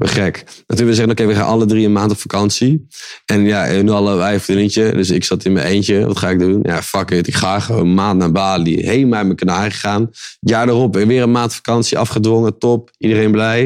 Gek. 0.09 0.43
En 0.67 0.75
toen 0.75 0.85
we 0.85 0.93
zeggen, 0.93 1.11
oké, 1.11 1.25
we 1.25 1.33
gaan 1.33 1.45
alle 1.47 1.65
drie 1.65 1.85
een 1.85 1.91
maand 1.91 2.11
op 2.11 2.19
vakantie. 2.19 2.87
En 3.25 3.43
ja, 3.45 3.81
nu 3.81 3.91
hadden 3.91 4.17
wij 4.17 4.33
een 4.33 4.39
vriendinnetje. 4.39 4.91
Dus 4.93 5.09
ik 5.09 5.23
zat 5.23 5.45
in 5.45 5.53
mijn 5.53 5.65
eentje. 5.67 6.05
Wat 6.05 6.17
ga 6.17 6.29
ik 6.29 6.39
doen? 6.39 6.59
Ja, 6.63 6.81
fuck 6.81 7.11
it. 7.11 7.27
Ik 7.27 7.35
ga 7.35 7.59
gewoon 7.59 7.81
een 7.81 7.93
maand 7.93 8.19
naar 8.19 8.31
Bali. 8.31 8.85
Helemaal 8.85 9.17
uit 9.17 9.25
mijn 9.25 9.37
kanarie 9.37 9.71
gegaan. 9.71 10.09
Jaar 10.39 10.67
erop, 10.67 10.95
weer 10.95 11.21
een 11.21 11.31
maand 11.31 11.53
vakantie 11.53 11.97
afgedwongen. 11.97 12.57
Top. 12.57 12.91
Iedereen 12.97 13.31
blij. 13.31 13.63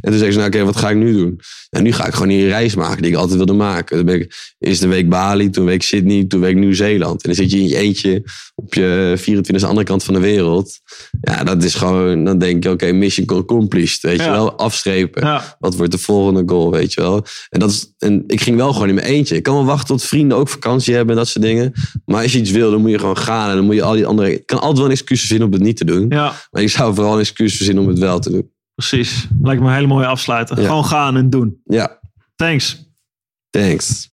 En 0.00 0.10
toen 0.10 0.18
zei 0.18 0.30
ze, 0.30 0.38
nou 0.38 0.48
oké, 0.50 0.64
wat 0.64 0.76
ga 0.76 0.90
ik 0.90 0.96
nu 0.96 1.12
doen? 1.12 1.40
En 1.70 1.82
nu 1.82 1.92
ga 1.92 2.06
ik 2.06 2.12
gewoon 2.12 2.28
die 2.28 2.46
reis 2.48 2.74
maken 2.74 3.02
die 3.02 3.10
ik 3.10 3.16
altijd 3.16 3.36
wilde 3.36 3.52
maken. 3.52 3.96
Dan 3.96 4.06
ben 4.06 4.14
ik 4.20 4.54
eerst 4.58 4.82
een 4.82 4.88
week 4.88 5.08
Bali, 5.08 5.50
toen 5.50 5.62
een 5.62 5.68
week 5.68 5.82
Sydney, 5.82 6.24
toen 6.24 6.40
een 6.40 6.46
week 6.46 6.56
Nieuw-Zeeland. 6.56 7.22
En 7.22 7.28
dan 7.32 7.34
zit 7.34 7.50
je 7.50 7.58
in 7.58 7.68
je 7.68 7.76
eentje 7.76 8.22
op 8.54 8.74
je 8.74 9.14
24e 9.18 9.64
andere 9.64 9.86
kant 9.86 10.04
van 10.04 10.14
de 10.14 10.20
wereld. 10.20 10.78
Ja, 11.20 11.44
dat 11.44 11.64
is 11.64 11.74
gewoon, 11.74 12.24
dan 12.24 12.38
denk 12.38 12.62
je, 12.64 12.70
oké, 12.70 12.92
mission 12.92 13.26
accomplished. 13.28 14.02
Weet 14.02 14.18
Ja. 14.18 14.24
je 14.24 14.30
wel, 14.30 14.58
afstrepen. 14.58 15.26
Ja. 15.26 15.56
Wat 15.70 15.78
wordt 15.78 15.92
de 15.92 15.98
volgende 15.98 16.42
goal, 16.46 16.70
weet 16.70 16.92
je 16.92 17.00
wel? 17.00 17.24
En, 17.48 17.60
dat 17.60 17.70
is, 17.70 17.94
en 17.98 18.24
ik 18.26 18.40
ging 18.40 18.56
wel 18.56 18.72
gewoon 18.72 18.88
in 18.88 18.94
mijn 18.94 19.06
eentje. 19.06 19.36
Ik 19.36 19.42
kan 19.42 19.54
wel 19.54 19.64
wachten 19.64 19.86
tot 19.86 20.02
vrienden 20.04 20.36
ook 20.38 20.48
vakantie 20.48 20.94
hebben 20.94 21.14
en 21.14 21.20
dat 21.20 21.28
soort 21.30 21.44
dingen. 21.44 21.72
Maar 22.04 22.22
als 22.22 22.32
je 22.32 22.38
iets 22.38 22.50
wil, 22.50 22.70
dan 22.70 22.80
moet 22.80 22.90
je 22.90 22.98
gewoon 22.98 23.16
gaan. 23.18 23.50
En 23.50 23.56
dan 23.56 23.64
moet 23.64 23.74
je 23.74 23.82
al 23.82 23.92
die 23.92 24.06
andere... 24.06 24.32
Ik 24.32 24.46
kan 24.46 24.58
altijd 24.58 24.76
wel 24.76 24.86
een 24.86 24.92
excuus 24.92 25.18
verzinnen 25.18 25.46
om 25.46 25.52
het 25.52 25.62
niet 25.62 25.76
te 25.76 25.84
doen. 25.84 26.06
ja, 26.08 26.32
Maar 26.50 26.62
ik 26.62 26.68
zou 26.70 26.94
vooral 26.94 27.12
een 27.14 27.18
excuus 27.20 27.56
verzinnen 27.56 27.82
om 27.84 27.88
het 27.88 27.98
wel 27.98 28.18
te 28.18 28.30
doen. 28.30 28.50
precies. 28.74 29.26
Lijkt 29.42 29.60
me 29.62 29.68
een 29.68 29.74
hele 29.74 29.86
mooie 29.86 30.06
afsluiten. 30.06 30.60
Ja. 30.60 30.66
Gewoon 30.68 30.84
gaan 30.84 31.16
en 31.16 31.30
doen. 31.30 31.60
Ja, 31.64 31.98
Thanks. 32.36 32.88
thanks. 33.50 34.08